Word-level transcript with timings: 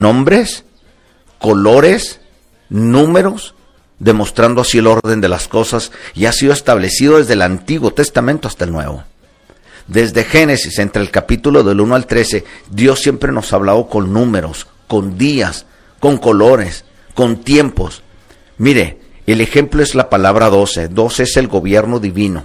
nombres, 0.00 0.64
colores, 1.40 2.20
números, 2.68 3.56
demostrando 3.98 4.60
así 4.60 4.78
el 4.78 4.86
orden 4.86 5.20
de 5.20 5.28
las 5.28 5.48
cosas 5.48 5.90
y 6.14 6.26
ha 6.26 6.32
sido 6.32 6.52
establecido 6.52 7.18
desde 7.18 7.32
el 7.32 7.42
Antiguo 7.42 7.92
Testamento 7.92 8.46
hasta 8.46 8.64
el 8.64 8.70
Nuevo. 8.70 9.02
Desde 9.88 10.22
Génesis, 10.22 10.78
entre 10.78 11.02
el 11.02 11.10
capítulo 11.10 11.64
del 11.64 11.80
1 11.80 11.96
al 11.96 12.06
13, 12.06 12.44
Dios 12.70 13.00
siempre 13.00 13.32
nos 13.32 13.52
ha 13.52 13.56
hablado 13.56 13.88
con 13.88 14.12
números, 14.12 14.68
con 14.86 15.18
días, 15.18 15.66
con 15.98 16.16
colores, 16.18 16.84
con 17.14 17.38
tiempos. 17.42 18.04
Mire, 18.56 19.00
el 19.26 19.40
ejemplo 19.40 19.82
es 19.82 19.96
la 19.96 20.08
palabra 20.08 20.48
12. 20.48 20.90
12 20.90 21.22
es 21.24 21.36
el 21.36 21.48
gobierno 21.48 21.98
divino. 21.98 22.44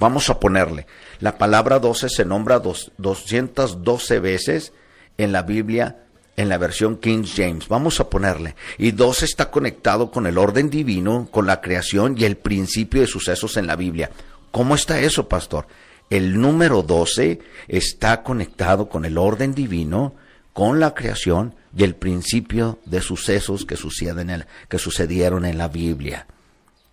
Vamos 0.00 0.28
a 0.28 0.40
ponerle. 0.40 0.88
La 1.20 1.38
palabra 1.38 1.78
12 1.78 2.08
se 2.08 2.24
nombra 2.24 2.58
dos, 2.58 2.90
212 2.98 4.18
veces 4.18 4.72
en 5.18 5.30
la 5.30 5.42
Biblia 5.42 6.09
en 6.36 6.48
la 6.48 6.58
versión 6.58 6.96
King 6.96 7.24
James. 7.24 7.68
Vamos 7.68 8.00
a 8.00 8.08
ponerle. 8.08 8.54
Y 8.78 8.92
12 8.92 9.24
está 9.24 9.50
conectado 9.50 10.10
con 10.10 10.26
el 10.26 10.38
orden 10.38 10.70
divino, 10.70 11.28
con 11.30 11.46
la 11.46 11.60
creación 11.60 12.16
y 12.16 12.24
el 12.24 12.36
principio 12.36 13.00
de 13.00 13.06
sucesos 13.06 13.56
en 13.56 13.66
la 13.66 13.76
Biblia. 13.76 14.10
¿Cómo 14.50 14.74
está 14.74 15.00
eso, 15.00 15.28
pastor? 15.28 15.66
El 16.08 16.40
número 16.40 16.82
12 16.82 17.40
está 17.68 18.22
conectado 18.22 18.88
con 18.88 19.04
el 19.04 19.16
orden 19.16 19.54
divino, 19.54 20.14
con 20.52 20.80
la 20.80 20.94
creación 20.94 21.54
y 21.76 21.84
el 21.84 21.94
principio 21.94 22.78
de 22.84 23.00
sucesos 23.00 23.64
que, 23.64 23.76
suceden 23.76 24.30
en, 24.30 24.46
que 24.68 24.78
sucedieron 24.78 25.44
en 25.44 25.56
la 25.56 25.68
Biblia. 25.68 26.26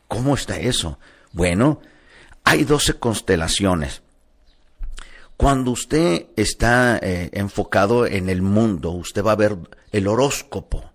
¿Cómo 0.08 0.36
está 0.36 0.60
eso? 0.60 1.00
Bueno, 1.32 1.82
hay 2.44 2.64
12 2.64 2.94
constelaciones. 2.94 4.04
Cuando 5.38 5.70
usted 5.70 6.26
está 6.36 6.98
eh, 6.98 7.30
enfocado 7.34 8.08
en 8.08 8.28
el 8.28 8.42
mundo, 8.42 8.90
usted 8.90 9.24
va 9.24 9.34
a 9.34 9.36
ver 9.36 9.56
el 9.92 10.08
horóscopo, 10.08 10.92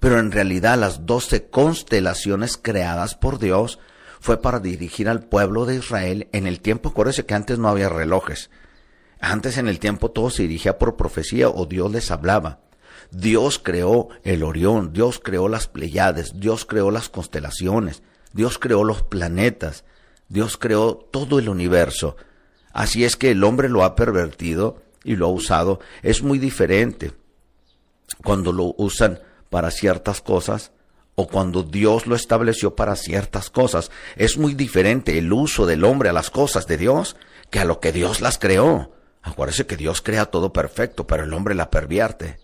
pero 0.00 0.18
en 0.18 0.32
realidad 0.32 0.76
las 0.76 1.06
12 1.06 1.50
constelaciones 1.50 2.58
creadas 2.60 3.14
por 3.14 3.38
Dios 3.38 3.78
fue 4.18 4.42
para 4.42 4.58
dirigir 4.58 5.08
al 5.08 5.22
pueblo 5.22 5.66
de 5.66 5.76
Israel 5.76 6.28
en 6.32 6.48
el 6.48 6.60
tiempo, 6.60 6.88
acuérdese 6.88 7.26
que 7.26 7.34
antes 7.34 7.60
no 7.60 7.68
había 7.68 7.88
relojes. 7.88 8.50
Antes 9.20 9.56
en 9.56 9.68
el 9.68 9.78
tiempo 9.78 10.10
todo 10.10 10.30
se 10.30 10.42
dirigía 10.42 10.78
por 10.78 10.96
profecía 10.96 11.48
o 11.48 11.64
Dios 11.64 11.92
les 11.92 12.10
hablaba. 12.10 12.58
Dios 13.12 13.60
creó 13.62 14.08
el 14.24 14.42
Orión, 14.42 14.92
Dios 14.92 15.20
creó 15.22 15.48
las 15.48 15.68
Pleiades, 15.68 16.40
Dios 16.40 16.64
creó 16.64 16.90
las 16.90 17.08
constelaciones, 17.08 18.02
Dios 18.32 18.58
creó 18.58 18.82
los 18.82 19.04
planetas, 19.04 19.84
Dios 20.28 20.56
creó 20.56 20.96
todo 20.96 21.38
el 21.38 21.48
universo. 21.48 22.16
Así 22.76 23.06
es 23.06 23.16
que 23.16 23.30
el 23.30 23.42
hombre 23.42 23.70
lo 23.70 23.84
ha 23.84 23.96
pervertido 23.96 24.82
y 25.02 25.16
lo 25.16 25.28
ha 25.28 25.30
usado. 25.30 25.80
Es 26.02 26.22
muy 26.22 26.38
diferente 26.38 27.12
cuando 28.22 28.52
lo 28.52 28.74
usan 28.76 29.18
para 29.48 29.70
ciertas 29.70 30.20
cosas 30.20 30.72
o 31.14 31.26
cuando 31.26 31.62
Dios 31.62 32.06
lo 32.06 32.14
estableció 32.14 32.76
para 32.76 32.94
ciertas 32.94 33.48
cosas. 33.48 33.90
Es 34.16 34.36
muy 34.36 34.52
diferente 34.52 35.16
el 35.16 35.32
uso 35.32 35.64
del 35.64 35.84
hombre 35.84 36.10
a 36.10 36.12
las 36.12 36.28
cosas 36.28 36.66
de 36.66 36.76
Dios 36.76 37.16
que 37.48 37.60
a 37.60 37.64
lo 37.64 37.80
que 37.80 37.92
Dios 37.92 38.20
las 38.20 38.36
creó. 38.36 38.92
Acuérdese 39.22 39.64
que 39.64 39.78
Dios 39.78 40.02
crea 40.02 40.26
todo 40.26 40.52
perfecto, 40.52 41.06
pero 41.06 41.24
el 41.24 41.32
hombre 41.32 41.54
la 41.54 41.70
pervierte. 41.70 42.40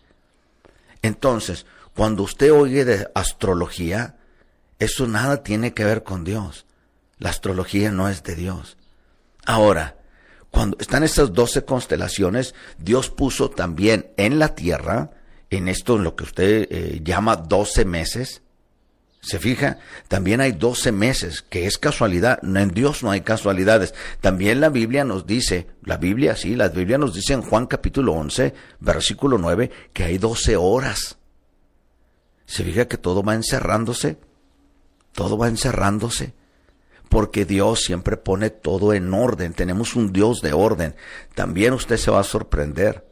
Entonces, 1.02 1.66
cuando 1.94 2.22
usted 2.22 2.54
oye 2.54 2.86
de 2.86 3.06
astrología, 3.14 4.16
eso 4.78 5.06
nada 5.06 5.42
tiene 5.42 5.74
que 5.74 5.84
ver 5.84 6.04
con 6.04 6.24
Dios. 6.24 6.64
La 7.18 7.28
astrología 7.28 7.90
no 7.90 8.08
es 8.08 8.22
de 8.22 8.34
Dios. 8.34 8.78
Ahora, 9.44 9.96
cuando 10.52 10.76
están 10.78 11.02
estas 11.02 11.32
doce 11.32 11.64
constelaciones, 11.64 12.54
Dios 12.78 13.08
puso 13.08 13.50
también 13.50 14.12
en 14.18 14.38
la 14.38 14.54
tierra, 14.54 15.10
en 15.48 15.66
esto, 15.66 15.96
en 15.96 16.04
lo 16.04 16.14
que 16.14 16.24
usted 16.24 16.68
eh, 16.70 17.00
llama 17.02 17.36
doce 17.36 17.86
meses, 17.86 18.42
se 19.22 19.38
fija, 19.38 19.78
también 20.08 20.40
hay 20.40 20.52
doce 20.52 20.92
meses, 20.92 21.42
que 21.42 21.66
es 21.66 21.78
casualidad. 21.78 22.40
En 22.42 22.70
Dios 22.74 23.02
no 23.02 23.10
hay 23.10 23.22
casualidades. 23.22 23.94
También 24.20 24.60
la 24.60 24.68
Biblia 24.68 25.04
nos 25.04 25.26
dice, 25.26 25.68
la 25.84 25.96
Biblia, 25.96 26.36
sí, 26.36 26.54
la 26.54 26.68
Biblia 26.68 26.98
nos 26.98 27.14
dice 27.14 27.32
en 27.32 27.42
Juan 27.42 27.66
capítulo 27.66 28.12
11, 28.12 28.52
versículo 28.80 29.38
9, 29.38 29.70
que 29.92 30.04
hay 30.04 30.18
doce 30.18 30.56
horas. 30.56 31.16
Se 32.46 32.64
fija 32.64 32.88
que 32.88 32.98
todo 32.98 33.22
va 33.22 33.34
encerrándose, 33.34 34.18
todo 35.12 35.38
va 35.38 35.48
encerrándose, 35.48 36.34
porque 37.12 37.44
Dios 37.44 37.84
siempre 37.84 38.16
pone 38.16 38.50
todo 38.50 38.92
en 38.92 39.14
orden. 39.14 39.52
Tenemos 39.52 39.94
un 39.94 40.12
Dios 40.12 40.40
de 40.40 40.52
orden. 40.52 40.96
También 41.36 41.74
usted 41.74 41.98
se 41.98 42.10
va 42.10 42.18
a 42.20 42.24
sorprender 42.24 43.04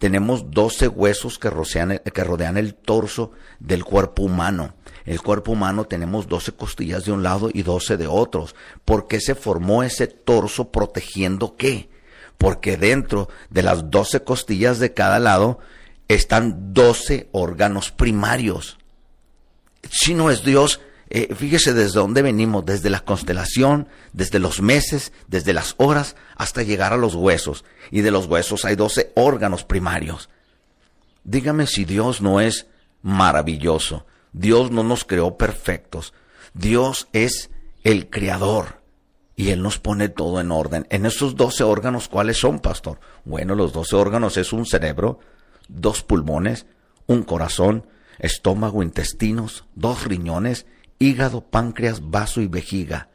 tenemos 0.00 0.50
doce 0.50 0.88
huesos 0.88 1.38
que 1.38 1.50
rodean, 1.50 2.56
el 2.56 2.74
torso 2.74 3.32
del 3.58 3.84
cuerpo 3.84 4.22
humano. 4.22 4.72
El 5.04 5.20
cuerpo 5.20 5.52
humano 5.52 5.84
tenemos 5.84 6.26
doce 6.26 6.52
costillas 6.52 7.04
de 7.04 7.12
un 7.12 7.22
lado 7.22 7.50
y 7.52 7.64
doce 7.64 7.98
de 7.98 8.06
otros. 8.06 8.54
¿Por 8.86 9.08
qué 9.08 9.20
se 9.20 9.34
formó 9.34 9.82
ese 9.82 10.06
torso 10.06 10.72
protegiendo 10.72 11.54
qué? 11.54 11.90
Porque 12.38 12.78
dentro 12.78 13.28
de 13.50 13.62
las 13.62 13.90
doce 13.90 14.24
costillas 14.24 14.78
de 14.78 14.94
cada 14.94 15.18
lado 15.18 15.58
están 16.08 16.72
doce 16.72 17.28
órganos 17.32 17.90
primarios. 17.90 18.78
Si 19.90 20.14
no 20.14 20.30
es 20.30 20.44
Dios, 20.44 20.80
eh, 21.12 21.34
fíjese 21.34 21.74
desde 21.74 21.98
dónde 21.98 22.22
venimos, 22.22 22.64
desde 22.64 22.88
la 22.88 23.00
constelación, 23.00 23.88
desde 24.12 24.38
los 24.38 24.62
meses, 24.62 25.12
desde 25.26 25.52
las 25.52 25.74
horas, 25.76 26.14
hasta 26.36 26.62
llegar 26.62 26.92
a 26.92 26.96
los 26.96 27.16
huesos. 27.16 27.64
Y 27.90 28.02
de 28.02 28.12
los 28.12 28.26
huesos 28.26 28.64
hay 28.64 28.76
doce 28.76 29.10
órganos 29.16 29.64
primarios. 29.64 30.30
Dígame 31.24 31.66
si 31.66 31.84
Dios 31.84 32.22
no 32.22 32.40
es 32.40 32.68
maravilloso. 33.02 34.06
Dios 34.32 34.70
no 34.70 34.84
nos 34.84 35.04
creó 35.04 35.36
perfectos. 35.36 36.14
Dios 36.54 37.08
es 37.12 37.50
el 37.82 38.08
creador. 38.08 38.80
Y 39.34 39.50
Él 39.50 39.62
nos 39.62 39.80
pone 39.80 40.10
todo 40.10 40.40
en 40.40 40.52
orden. 40.52 40.86
En 40.90 41.06
esos 41.06 41.34
doce 41.34 41.64
órganos, 41.64 42.06
¿cuáles 42.06 42.38
son, 42.38 42.60
pastor? 42.60 43.00
Bueno, 43.24 43.56
los 43.56 43.72
doce 43.72 43.96
órganos 43.96 44.36
es 44.36 44.52
un 44.52 44.64
cerebro, 44.64 45.18
dos 45.66 46.04
pulmones, 46.04 46.66
un 47.06 47.24
corazón, 47.24 47.86
estómago, 48.20 48.82
intestinos, 48.82 49.64
dos 49.74 50.04
riñones 50.04 50.66
hígado, 51.00 51.40
páncreas, 51.40 52.10
vaso 52.10 52.40
y 52.40 52.46
vejiga. 52.46 53.08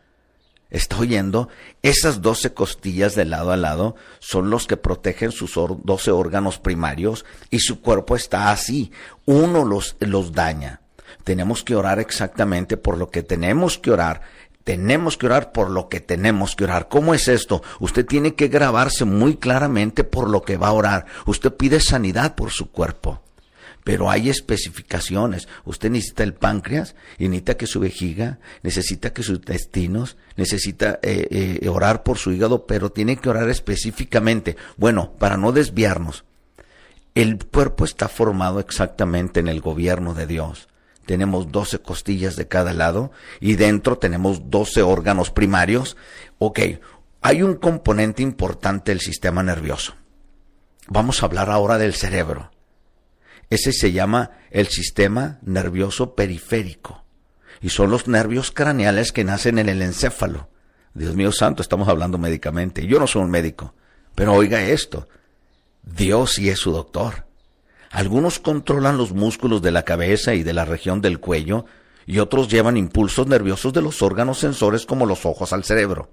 ¿Está 0.72 0.98
oyendo? 0.98 1.48
Esas 1.84 2.22
doce 2.22 2.54
costillas 2.54 3.16
de 3.16 3.24
lado 3.24 3.52
a 3.52 3.58
lado 3.58 3.96
son 4.20 4.50
los 4.50 4.66
que 4.68 4.76
protegen 4.76 5.32
sus 5.32 5.54
doce 5.84 6.12
órganos 6.12 6.58
primarios 6.58 7.24
y 7.52 7.60
su 7.60 7.82
cuerpo 7.82 8.16
está 8.16 8.52
así. 8.52 8.92
Uno 9.26 9.64
los, 9.64 9.96
los 10.00 10.34
daña. 10.34 10.82
Tenemos 11.24 11.64
que 11.64 11.76
orar 11.76 12.00
exactamente 12.00 12.76
por 12.76 12.98
lo 12.98 13.10
que 13.10 13.22
tenemos 13.22 13.78
que 13.78 13.92
orar. 13.92 14.22
Tenemos 14.64 15.16
que 15.16 15.28
orar 15.28 15.52
por 15.52 15.70
lo 15.70 15.88
que 15.88 16.00
tenemos 16.00 16.56
que 16.56 16.64
orar. 16.64 16.90
¿Cómo 16.90 17.14
es 17.14 17.28
esto? 17.28 17.62
Usted 17.80 18.04
tiene 18.04 18.34
que 18.34 18.48
grabarse 18.48 19.06
muy 19.06 19.38
claramente 19.38 20.04
por 20.04 20.28
lo 20.28 20.42
que 20.42 20.58
va 20.58 20.70
a 20.70 20.74
orar. 20.74 21.06
Usted 21.28 21.54
pide 21.54 21.80
sanidad 21.80 22.34
por 22.34 22.50
su 22.50 22.72
cuerpo 22.72 23.22
pero 23.86 24.10
hay 24.10 24.30
especificaciones. 24.30 25.48
Usted 25.64 25.92
necesita 25.92 26.24
el 26.24 26.34
páncreas 26.34 26.96
necesita 27.20 27.56
que 27.56 27.68
su 27.68 27.80
vejiga, 27.80 28.40
necesita 28.64 29.14
que 29.14 29.22
sus 29.22 29.38
intestinos, 29.38 30.18
necesita 30.36 31.00
eh, 31.04 31.60
eh, 31.62 31.70
orar 31.70 32.02
por 32.02 32.18
su 32.18 32.32
hígado, 32.32 32.66
pero 32.66 32.92
tiene 32.92 33.18
que 33.18 33.30
orar 33.30 33.48
específicamente. 33.48 34.58
Bueno, 34.76 35.12
para 35.20 35.38
no 35.38 35.52
desviarnos, 35.52 36.26
el 37.14 37.38
cuerpo 37.46 37.86
está 37.86 38.10
formado 38.10 38.60
exactamente 38.60 39.40
en 39.40 39.48
el 39.48 39.62
gobierno 39.62 40.16
de 40.16 40.26
Dios. 40.26 40.68
Tenemos 41.06 41.52
doce 41.52 41.78
costillas 41.78 42.36
de 42.36 42.48
cada 42.48 42.74
lado 42.74 43.12
y 43.40 43.54
dentro 43.54 44.00
tenemos 44.00 44.50
doce 44.50 44.82
órganos 44.82 45.30
primarios. 45.30 45.96
Ok, 46.40 46.60
hay 47.22 47.44
un 47.44 47.54
componente 47.54 48.24
importante 48.24 48.92
del 48.92 49.00
sistema 49.00 49.44
nervioso. 49.44 49.94
Vamos 50.88 51.22
a 51.22 51.28
hablar 51.28 51.52
ahora 51.52 51.78
del 51.78 51.94
cerebro. 51.94 52.50
Ese 53.50 53.72
se 53.72 53.92
llama 53.92 54.32
el 54.52 54.68
sistema 54.68 55.40
nervioso 55.44 56.16
periférico. 56.16 57.04
Y 57.62 57.70
son 57.70 57.90
los 57.90 58.08
nervios 58.08 58.52
craneales 58.52 59.12
que 59.12 59.24
nacen 59.24 59.60
en 59.60 59.70
el 59.70 59.82
encéfalo. 59.82 60.50
Dios 60.94 61.16
mío 61.16 61.32
santo, 61.32 61.62
estamos 61.62 61.88
hablando 61.88 62.18
médicamente. 62.18 62.88
Yo 62.88 63.00
no 63.00 63.08
soy 63.08 63.22
un 63.22 63.30
médico, 63.30 63.74
pero 64.16 64.34
oiga 64.34 64.64
esto. 64.64 65.08
Dios 65.84 66.34
sí 66.34 66.50
es 66.50 66.60
su 66.60 66.72
doctor. 66.72 67.26
Algunos 67.92 68.40
controlan 68.40 68.98
los 68.98 69.14
músculos 69.14 69.62
de 69.62 69.72
la 69.72 69.84
cabeza 69.84 70.34
y 70.34 70.44
de 70.44 70.54
la 70.54 70.66
región 70.66 71.02
del 71.02 71.20
cuello, 71.20 71.66
y 72.06 72.20
otros 72.20 72.50
llevan 72.50 72.78
impulsos 72.78 73.28
nerviosos 73.28 73.74
de 73.74 73.82
los 73.82 74.02
órganos 74.02 74.40
sensores 74.40 74.86
como 74.86 75.06
los 75.06 75.26
ojos 75.26 75.54
al 75.54 75.64
cerebro. 75.64 76.12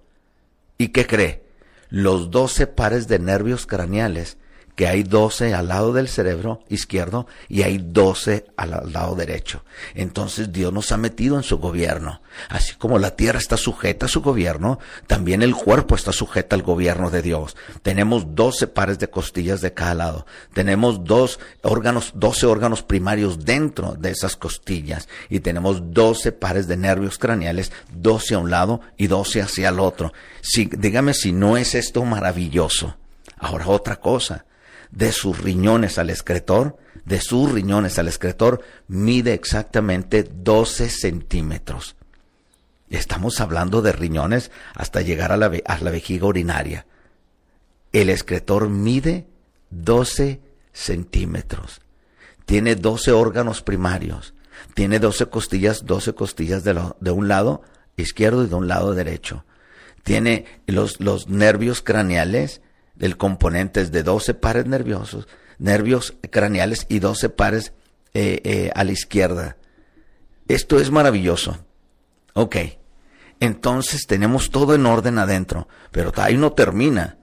¿Y 0.78 0.88
qué 0.88 1.06
cree? 1.06 1.44
Los 1.88 2.30
doce 2.30 2.66
pares 2.66 3.08
de 3.08 3.18
nervios 3.18 3.66
craneales 3.66 4.38
que 4.74 4.86
hay 4.86 5.02
12 5.02 5.54
al 5.54 5.68
lado 5.68 5.92
del 5.92 6.08
cerebro 6.08 6.62
izquierdo 6.68 7.26
y 7.48 7.62
hay 7.62 7.78
12 7.78 8.46
al 8.56 8.92
lado 8.92 9.14
derecho. 9.14 9.64
Entonces 9.94 10.50
Dios 10.50 10.72
nos 10.72 10.92
ha 10.92 10.96
metido 10.96 11.36
en 11.36 11.42
su 11.42 11.58
gobierno. 11.58 12.22
Así 12.48 12.74
como 12.76 12.98
la 12.98 13.14
tierra 13.14 13.38
está 13.38 13.58
sujeta 13.58 14.06
a 14.06 14.08
su 14.08 14.22
gobierno, 14.22 14.78
también 15.06 15.42
el 15.42 15.54
cuerpo 15.54 15.94
está 15.94 16.12
sujeta 16.12 16.56
al 16.56 16.62
gobierno 16.62 17.10
de 17.10 17.20
Dios. 17.20 17.54
Tenemos 17.82 18.34
12 18.34 18.66
pares 18.68 18.98
de 18.98 19.10
costillas 19.10 19.60
de 19.60 19.74
cada 19.74 19.94
lado. 19.94 20.26
Tenemos 20.54 21.04
dos 21.04 21.38
órganos, 21.62 22.12
12 22.14 22.46
órganos 22.46 22.82
primarios 22.82 23.44
dentro 23.44 23.94
de 23.94 24.10
esas 24.10 24.36
costillas 24.36 25.06
y 25.28 25.40
tenemos 25.40 25.92
12 25.92 26.32
pares 26.32 26.66
de 26.66 26.78
nervios 26.78 27.18
craneales, 27.18 27.72
12 27.92 28.34
a 28.34 28.38
un 28.38 28.50
lado 28.50 28.80
y 28.96 29.08
12 29.08 29.42
hacia 29.42 29.68
el 29.68 29.80
otro. 29.80 30.14
Si, 30.40 30.64
dígame 30.64 31.12
si 31.12 31.32
no 31.32 31.58
es 31.58 31.74
esto 31.74 32.04
maravilloso. 32.04 32.96
Ahora 33.38 33.68
otra 33.68 33.96
cosa 33.96 34.46
de 34.92 35.11
sus 35.11 35.38
riñones 35.38 35.99
al 35.99 36.11
excretor, 36.11 36.76
de 37.04 37.20
sus 37.20 37.50
riñones 37.50 37.99
al 37.99 38.06
excretor, 38.06 38.62
mide 38.87 39.32
exactamente 39.32 40.22
12 40.22 40.88
centímetros. 40.88 41.96
Estamos 42.90 43.40
hablando 43.40 43.80
de 43.82 43.92
riñones 43.92 44.50
hasta 44.75 45.00
llegar 45.00 45.32
a 45.32 45.38
la, 45.38 45.50
a 45.64 45.78
la 45.78 45.90
vejiga 45.90 46.26
urinaria. 46.26 46.87
El 47.92 48.11
excretor 48.11 48.68
mide 48.68 49.26
12 49.70 50.40
centímetros. 50.72 51.80
Tiene 52.44 52.76
12 52.76 53.12
órganos 53.12 53.62
primarios. 53.62 54.34
Tiene 54.75 54.99
12 54.99 55.26
costillas, 55.26 55.87
12 55.87 56.14
costillas 56.14 56.64
de, 56.64 56.78
de 57.00 57.11
un 57.11 57.28
lado 57.28 57.62
izquierdo 57.96 58.44
y 58.44 58.49
de 58.49 58.54
un 58.54 58.68
lado 58.68 58.94
derecho. 58.94 59.44
Tiene 60.02 60.44
los, 60.66 61.00
los 61.00 61.28
nervios 61.28 61.80
craneales 61.80 62.61
el 63.02 63.16
componente 63.16 63.80
es 63.80 63.90
de 63.90 64.04
12 64.04 64.35
pares 64.35 64.66
nerviosos, 64.66 65.26
nervios 65.59 66.14
craneales 66.30 66.87
y 66.88 67.00
12 67.00 67.30
pares 67.30 67.73
eh, 68.14 68.40
eh, 68.44 68.71
a 68.76 68.85
la 68.85 68.92
izquierda. 68.92 69.56
Esto 70.47 70.78
es 70.78 70.92
maravilloso. 70.92 71.59
Ok. 72.35 72.56
Entonces 73.40 74.06
tenemos 74.06 74.52
todo 74.52 74.76
en 74.76 74.87
orden 74.87 75.18
adentro, 75.18 75.66
pero 75.90 76.12
ahí 76.18 76.37
no 76.37 76.52
termina, 76.52 77.18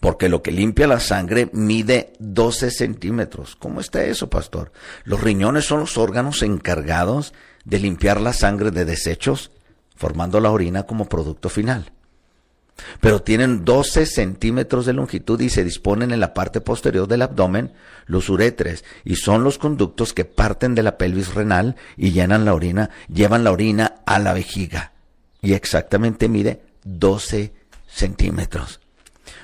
porque 0.00 0.28
lo 0.28 0.42
que 0.42 0.50
limpia 0.50 0.88
la 0.88 0.98
sangre 0.98 1.48
mide 1.52 2.12
12 2.18 2.72
centímetros. 2.72 3.54
¿Cómo 3.54 3.80
está 3.80 4.02
eso, 4.02 4.28
pastor? 4.28 4.72
Los 5.04 5.20
riñones 5.20 5.64
son 5.64 5.78
los 5.78 5.96
órganos 5.96 6.42
encargados 6.42 7.34
de 7.64 7.78
limpiar 7.78 8.20
la 8.20 8.32
sangre 8.32 8.72
de 8.72 8.84
desechos, 8.84 9.52
formando 9.94 10.40
la 10.40 10.50
orina 10.50 10.86
como 10.86 11.08
producto 11.08 11.48
final 11.48 11.92
pero 13.00 13.22
tienen 13.22 13.64
12 13.64 14.06
centímetros 14.06 14.86
de 14.86 14.92
longitud 14.92 15.40
y 15.40 15.50
se 15.50 15.64
disponen 15.64 16.12
en 16.12 16.20
la 16.20 16.34
parte 16.34 16.60
posterior 16.60 17.08
del 17.08 17.22
abdomen, 17.22 17.72
los 18.06 18.28
uretres, 18.28 18.84
y 19.04 19.16
son 19.16 19.44
los 19.44 19.58
conductos 19.58 20.12
que 20.12 20.24
parten 20.24 20.74
de 20.74 20.82
la 20.82 20.98
pelvis 20.98 21.34
renal 21.34 21.76
y 21.96 22.12
llenan 22.12 22.44
la 22.44 22.54
orina, 22.54 22.90
llevan 23.12 23.44
la 23.44 23.52
orina 23.52 23.96
a 24.06 24.18
la 24.18 24.32
vejiga. 24.32 24.92
Y 25.42 25.54
exactamente 25.54 26.28
mide 26.28 26.62
12 26.84 27.52
centímetros. 27.88 28.80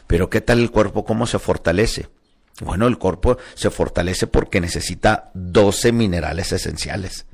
Pero 0.06 0.30
¿qué 0.30 0.40
tal 0.40 0.60
el 0.60 0.70
cuerpo? 0.70 1.04
¿Cómo 1.04 1.26
se 1.26 1.38
fortalece? 1.38 2.08
Bueno, 2.60 2.86
el 2.86 2.98
cuerpo 2.98 3.36
se 3.54 3.70
fortalece 3.70 4.26
porque 4.26 4.60
necesita 4.60 5.30
12 5.34 5.92
minerales 5.92 6.52
esenciales. 6.52 7.26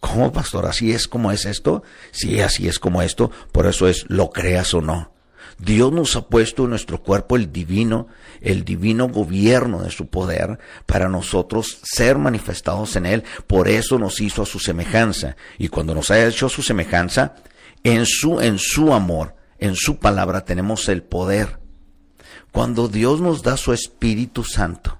¿Cómo, 0.00 0.32
pastor? 0.32 0.66
¿Así 0.66 0.92
es 0.92 1.06
como 1.06 1.30
es 1.30 1.44
esto? 1.44 1.82
Sí, 2.10 2.40
así 2.40 2.66
es 2.66 2.78
como 2.78 3.02
esto. 3.02 3.30
Por 3.52 3.66
eso 3.66 3.86
es, 3.86 4.06
lo 4.08 4.30
creas 4.30 4.72
o 4.74 4.80
no. 4.80 5.12
Dios 5.58 5.92
nos 5.92 6.16
ha 6.16 6.26
puesto 6.26 6.64
en 6.64 6.70
nuestro 6.70 7.02
cuerpo 7.02 7.36
el 7.36 7.52
divino, 7.52 8.08
el 8.40 8.64
divino 8.64 9.08
gobierno 9.08 9.82
de 9.82 9.90
su 9.90 10.06
poder 10.06 10.58
para 10.86 11.10
nosotros 11.10 11.80
ser 11.82 12.16
manifestados 12.16 12.96
en 12.96 13.04
él. 13.04 13.24
Por 13.46 13.68
eso 13.68 13.98
nos 13.98 14.20
hizo 14.22 14.42
a 14.42 14.46
su 14.46 14.58
semejanza. 14.58 15.36
Y 15.58 15.68
cuando 15.68 15.94
nos 15.94 16.10
ha 16.10 16.26
hecho 16.26 16.46
a 16.46 16.50
su 16.50 16.62
semejanza, 16.62 17.34
en 17.84 18.06
su, 18.06 18.40
en 18.40 18.58
su 18.58 18.94
amor, 18.94 19.36
en 19.58 19.76
su 19.76 19.98
palabra 19.98 20.46
tenemos 20.46 20.88
el 20.88 21.02
poder. 21.02 21.60
Cuando 22.52 22.88
Dios 22.88 23.20
nos 23.20 23.42
da 23.42 23.58
su 23.58 23.74
Espíritu 23.74 24.44
Santo 24.44 24.98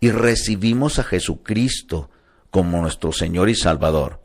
y 0.00 0.10
recibimos 0.10 0.98
a 0.98 1.04
Jesucristo 1.04 2.10
como 2.50 2.80
nuestro 2.80 3.12
Señor 3.12 3.48
y 3.48 3.54
Salvador, 3.54 4.20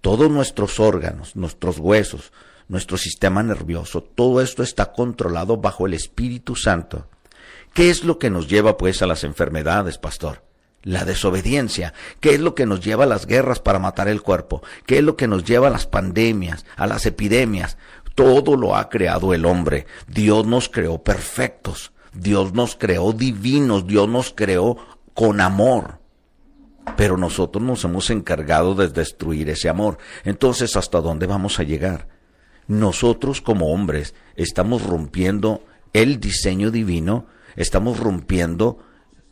todos 0.00 0.30
nuestros 0.30 0.80
órganos, 0.80 1.36
nuestros 1.36 1.78
huesos, 1.78 2.32
nuestro 2.68 2.96
sistema 2.96 3.42
nervioso, 3.42 4.02
todo 4.02 4.40
esto 4.40 4.62
está 4.62 4.92
controlado 4.92 5.56
bajo 5.56 5.86
el 5.86 5.94
Espíritu 5.94 6.56
Santo. 6.56 7.08
¿Qué 7.74 7.90
es 7.90 8.04
lo 8.04 8.18
que 8.18 8.30
nos 8.30 8.48
lleva 8.48 8.76
pues 8.76 9.02
a 9.02 9.06
las 9.06 9.24
enfermedades, 9.24 9.98
pastor? 9.98 10.42
La 10.82 11.04
desobediencia. 11.04 11.92
¿Qué 12.20 12.34
es 12.34 12.40
lo 12.40 12.54
que 12.54 12.66
nos 12.66 12.80
lleva 12.80 13.04
a 13.04 13.08
las 13.08 13.26
guerras 13.26 13.60
para 13.60 13.78
matar 13.78 14.08
el 14.08 14.22
cuerpo? 14.22 14.62
¿Qué 14.86 14.98
es 14.98 15.04
lo 15.04 15.16
que 15.16 15.28
nos 15.28 15.44
lleva 15.44 15.68
a 15.68 15.70
las 15.70 15.86
pandemias, 15.86 16.64
a 16.76 16.86
las 16.86 17.06
epidemias? 17.06 17.76
Todo 18.14 18.56
lo 18.56 18.74
ha 18.74 18.88
creado 18.88 19.34
el 19.34 19.44
hombre. 19.44 19.86
Dios 20.08 20.46
nos 20.46 20.68
creó 20.68 21.02
perfectos. 21.02 21.92
Dios 22.12 22.54
nos 22.54 22.76
creó 22.76 23.12
divinos. 23.12 23.86
Dios 23.86 24.08
nos 24.08 24.32
creó 24.32 24.78
con 25.14 25.40
amor 25.40 25.99
pero 26.96 27.16
nosotros 27.16 27.62
nos 27.62 27.84
hemos 27.84 28.10
encargado 28.10 28.74
de 28.74 28.88
destruir 28.88 29.48
ese 29.50 29.68
amor. 29.68 29.98
Entonces, 30.24 30.76
¿hasta 30.76 31.00
dónde 31.00 31.26
vamos 31.26 31.58
a 31.58 31.62
llegar? 31.62 32.08
Nosotros 32.66 33.40
como 33.40 33.72
hombres 33.72 34.14
estamos 34.36 34.86
rompiendo 34.86 35.64
el 35.92 36.20
diseño 36.20 36.70
divino, 36.70 37.26
estamos 37.56 37.98
rompiendo 37.98 38.78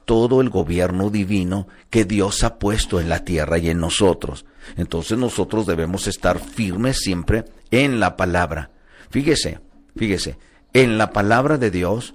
todo 0.05 0.41
el 0.41 0.49
gobierno 0.49 1.11
divino 1.11 1.69
que 1.91 2.05
Dios 2.05 2.43
ha 2.43 2.59
puesto 2.59 2.99
en 2.99 3.09
la 3.09 3.25
tierra 3.25 3.59
y 3.59 3.69
en 3.69 3.79
nosotros. 3.79 4.47
Entonces 4.77 5.19
nosotros 5.19 5.67
debemos 5.67 6.07
estar 6.07 6.39
firmes 6.39 6.99
siempre 6.99 7.45
en 7.71 8.01
la 8.01 8.17
palabra. 8.17 8.71
Fíjese, 9.11 9.61
fíjese, 9.97 10.39
en 10.73 10.99
la 10.99 11.13
palabra 11.13 11.59
de 11.59 11.71
Dios 11.71 12.15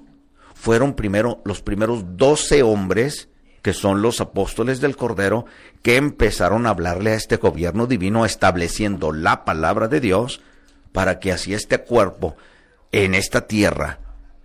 fueron 0.56 0.94
primero 0.94 1.42
los 1.46 1.62
primeros 1.62 2.18
doce 2.18 2.63
hombres 2.63 3.30
que 3.63 3.74
son 3.74 4.01
los 4.03 4.22
apóstoles 4.22 4.82
del 4.82 4.98
Cordero, 4.98 5.46
que 5.82 5.96
empezaron 5.96 6.67
a 6.67 6.70
hablarle 6.70 7.12
a 7.12 7.15
este 7.15 7.38
gobierno 7.38 7.88
divino 7.88 8.25
estableciendo 8.25 9.13
la 9.13 9.46
palabra 9.46 9.88
de 9.88 10.01
Dios 10.01 10.41
para 10.91 11.20
que 11.20 11.32
así 11.32 11.53
este 11.53 11.79
cuerpo 11.79 12.36
en 12.91 13.15
esta 13.15 13.48
tierra, 13.48 14.00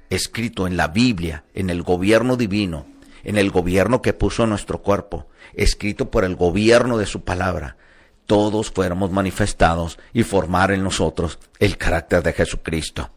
escrito 0.08 0.68
en 0.68 0.76
la 0.76 0.87
Biblia, 0.88 1.44
en 1.52 1.68
el 1.68 1.82
gobierno 1.82 2.37
divino, 2.37 2.87
en 3.25 3.37
el 3.37 3.50
gobierno 3.50 4.00
que 4.00 4.12
puso 4.12 4.46
nuestro 4.46 4.82
cuerpo, 4.82 5.26
escrito 5.52 6.10
por 6.10 6.25
el 6.25 6.37
gobierno 6.37 6.96
de 6.96 7.06
su 7.06 7.25
palabra, 7.25 7.76
todos 8.25 8.70
fuéramos 8.70 9.10
manifestados 9.10 9.98
y 10.12 10.22
formar 10.22 10.70
en 10.70 10.84
nosotros 10.84 11.40
el 11.58 11.76
carácter 11.76 12.22
de 12.22 12.34
Jesucristo. 12.34 13.10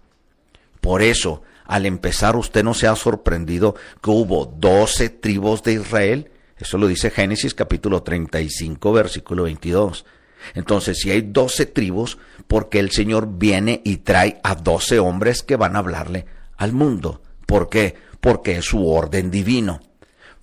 Por 0.81 1.03
eso, 1.03 1.43
al 1.71 1.85
empezar 1.85 2.35
usted 2.35 2.65
no 2.65 2.73
se 2.73 2.87
ha 2.87 2.97
sorprendido 2.97 3.75
que 4.03 4.09
hubo 4.09 4.45
doce 4.45 5.07
tribus 5.07 5.63
de 5.63 5.71
Israel. 5.71 6.29
Eso 6.57 6.77
lo 6.77 6.85
dice 6.85 7.11
Génesis 7.11 7.53
capítulo 7.53 8.03
35, 8.03 8.91
versículo 8.91 9.43
22. 9.43 10.05
Entonces, 10.53 10.99
si 10.99 11.11
hay 11.11 11.21
doce 11.21 11.65
tribus, 11.65 12.17
porque 12.49 12.79
el 12.79 12.91
Señor 12.91 13.37
viene 13.37 13.79
y 13.85 13.97
trae 13.99 14.41
a 14.43 14.55
doce 14.55 14.99
hombres 14.99 15.43
que 15.43 15.55
van 15.55 15.77
a 15.77 15.79
hablarle 15.79 16.25
al 16.57 16.73
mundo? 16.73 17.21
¿Por 17.45 17.69
qué? 17.69 17.95
Porque 18.19 18.57
es 18.57 18.65
su 18.65 18.85
orden 18.85 19.31
divino. 19.31 19.79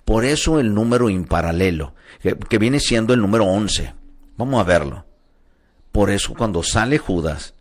Por 0.05 0.25
eso 0.25 0.59
el 0.59 0.73
número 0.73 1.11
imparalelo, 1.11 1.93
que, 2.23 2.57
viene 2.57 2.79
siendo 2.79 3.13
el 3.13 3.21
número 3.21 3.45
once. 3.45 3.93
Vamos 4.35 4.59
a 4.59 4.63
verlo. 4.63 5.05
Por 5.91 6.09
eso 6.09 6.33
cuando 6.33 6.63
sale 6.63 6.97
Judas, 6.97 7.53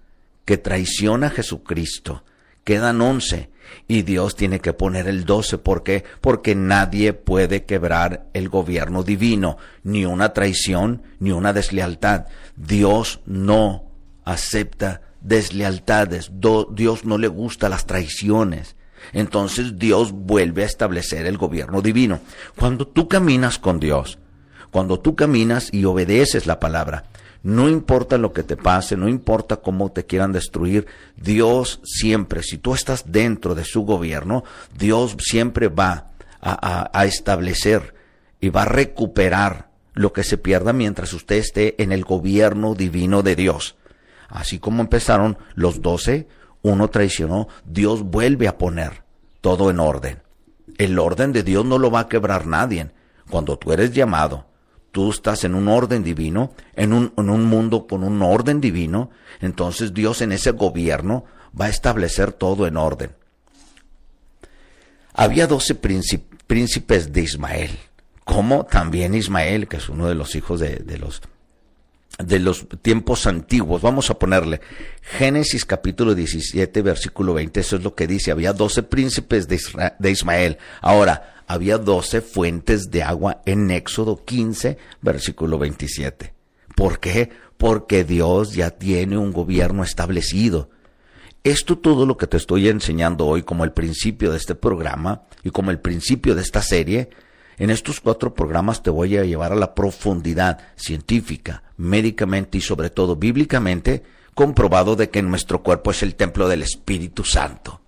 que 0.47 0.57
traiciona 0.57 1.27
a 1.27 1.31
Jesucristo, 1.31 2.25
quedan 2.69 3.01
once 3.01 3.49
y 3.87 4.03
Dios 4.03 4.37
tiene 4.37 4.61
que 4.61 4.75
poner 4.75 5.09
el 5.09 5.25
doce. 5.25 5.57
¿Por 5.57 5.83
qué? 5.83 6.05
Porque 6.21 6.55
nadie 6.55 7.15
puede 7.15 7.65
quebrar 7.65 8.27
el 8.35 8.51
gobierno 8.51 9.03
divino, 9.05 9.57
ni 9.85 10.05
una 10.05 10.35
traición, 10.35 11.03
ni 11.19 11.33
una 11.33 11.55
deslealtad. 11.55 12.27
Dios 12.57 13.21
no 13.25 13.91
acepta 14.23 15.01
deslealtades, 15.23 16.31
Dios 16.73 17.07
no 17.07 17.17
le 17.17 17.29
gusta 17.29 17.71
las 17.71 17.87
traiciones. 17.87 18.77
Entonces 19.15 19.79
Dios 19.79 20.13
vuelve 20.13 20.65
a 20.65 20.67
establecer 20.67 21.25
el 21.25 21.39
gobierno 21.39 21.81
divino. 21.81 22.21
Cuando 22.55 22.87
tú 22.87 23.09
caminas 23.09 23.59
con 23.59 23.81
Dios, 23.81 24.19
cuando 24.71 25.01
tú 25.01 25.17
caminas 25.17 25.71
y 25.73 25.87
obedeces 25.87 26.47
la 26.47 26.61
palabra, 26.61 27.05
no 27.43 27.69
importa 27.69 28.19
lo 28.19 28.33
que 28.33 28.43
te 28.43 28.57
pase, 28.57 28.97
no 28.97 29.09
importa 29.09 29.59
cómo 29.59 29.93
te 29.93 30.05
quieran 30.05 30.33
destruir, 30.33 30.87
Dios 31.17 31.81
siempre, 31.85 32.43
si 32.43 32.59
tú 32.59 32.75
estás 32.75 33.11
dentro 33.13 33.55
de 33.55 33.65
su 33.65 33.83
gobierno, 33.83 34.45
Dios 34.77 35.17
siempre 35.21 35.69
va 35.69 36.09
a, 36.41 37.05
establecer 37.05 37.95
y 38.41 38.49
va 38.51 38.63
a 38.63 38.67
recuperar 38.67 39.69
lo 39.95 40.13
que 40.13 40.25
se 40.25 40.39
pierda 40.39 40.73
mientras 40.73 41.13
usted 41.13 41.37
esté 41.37 41.83
en 41.83 41.93
el 41.93 42.05
gobierno 42.05 42.75
divino 42.75 43.23
de 43.23 43.35
Dios. 43.35 43.77
Así 44.29 44.59
como 44.59 44.83
empezaron 44.83 45.39
los 45.55 45.81
doce, 45.81 46.29
uno 46.63 46.89
traicionó, 46.89 47.49
Dios 47.65 48.03
vuelve 48.03 48.47
a 48.47 48.59
poner 48.59 49.03
todo 49.41 49.71
en 49.71 49.81
orden. 49.81 50.23
El 50.77 50.99
orden 50.99 51.33
de 51.33 51.43
Dios 51.43 51.65
no 51.65 51.79
lo 51.79 51.91
va 51.91 52.01
a 52.01 52.09
quebrar 52.09 52.47
nadie. 52.47 52.91
Cuando 53.31 53.59
tú 53.59 53.73
eres 53.73 53.93
llamado, 53.93 54.48
tú 54.93 55.11
estás 55.11 55.45
en 55.45 55.55
un 55.55 55.69
orden 55.69 56.03
divino, 56.03 56.53
en 56.75 56.93
un, 56.93 57.13
en 57.17 57.31
un 57.31 57.45
mundo 57.45 57.87
con 57.87 58.05
un 58.05 58.23
orden 58.23 58.61
divino, 58.61 59.11
entonces 59.41 59.95
Dios 59.95 60.23
en 60.23 60.33
ese 60.33 60.53
gobierno 60.53 61.25
va 61.59 61.67
a 61.67 61.71
establecer 61.71 62.33
todo 62.33 62.67
en 62.67 62.77
orden. 62.77 63.13
Había 65.13 65.47
doce 65.47 65.75
príncipes 65.75 67.13
de 67.13 67.21
Ismael, 67.23 67.71
como 68.25 68.65
también 68.67 69.15
Ismael, 69.15 69.67
que 69.67 69.79
es 69.79 69.89
uno 69.89 70.07
de 70.07 70.15
los 70.15 70.35
hijos 70.35 70.61
de, 70.61 70.77
de 70.77 70.99
los 70.99 71.21
de 72.19 72.41
los 72.41 72.67
tiempos 72.83 73.27
antiguos. 73.27 73.83
Vamos 73.83 74.11
a 74.11 74.19
ponerle 74.19 74.61
Génesis 75.03 75.65
capítulo 75.65 76.15
17, 76.15 76.83
versículo 76.83 77.35
20. 77.35 77.61
Eso 77.61 77.77
es 77.77 77.85
lo 77.85 77.95
que 77.95 78.07
dice. 78.07 78.33
Había 78.33 78.53
doce 78.53 78.83
príncipes 78.83 79.47
de, 79.47 79.61
de 79.99 80.11
Ismael. 80.11 80.59
Ahora, 80.81 81.38
había 81.49 81.79
doce 81.79 82.21
fuentes 82.21 82.91
de 82.91 83.03
agua 83.03 83.41
en 83.47 83.71
Éxodo 83.71 84.23
15, 84.23 84.77
versículo 85.01 85.59
27. 85.59 86.35
¿Por 86.77 87.01
qué? 87.01 87.31
Porque 87.57 88.05
Dios 88.05 88.53
ya 88.53 88.71
tiene 88.71 89.17
un 89.17 89.33
gobierno 89.33 89.83
establecido. 89.83 90.69
Esto 91.43 91.79
todo 91.79 92.05
lo 92.05 92.19
que 92.19 92.27
te 92.27 92.37
estoy 92.37 92.69
enseñando 92.69 93.27
hoy 93.27 93.43
como 93.43 93.65
el 93.65 93.73
principio 93.73 94.31
de 94.31 94.37
este 94.37 94.55
programa 94.55 95.23
y 95.43 95.51
como 95.51 95.71
el 95.71 95.81
principio 95.81 96.35
de 96.35 96.43
esta 96.43 96.61
serie, 96.61 97.09
en 97.57 97.71
estos 97.71 98.01
cuatro 98.01 98.35
programas 98.35 98.83
te 98.83 98.91
voy 98.91 99.17
a 99.17 99.25
llevar 99.25 99.53
a 99.53 99.57
la 99.57 99.75
profundidad 99.75 100.59
científica, 100.77 101.63
médicamente 101.79 102.59
y 102.59 102.61
sobre 102.61 102.91
todo 102.91 103.17
bíblicamente 103.17 104.03
comprobado 104.35 104.97
de 104.97 105.09
que 105.09 105.23
nuestro 105.23 105.63
cuerpo 105.63 105.93
es 105.93 106.03
el 106.03 106.15
templo 106.15 106.47
del 106.47 106.63
Espíritu 106.63 107.25
Santo. 107.25 107.81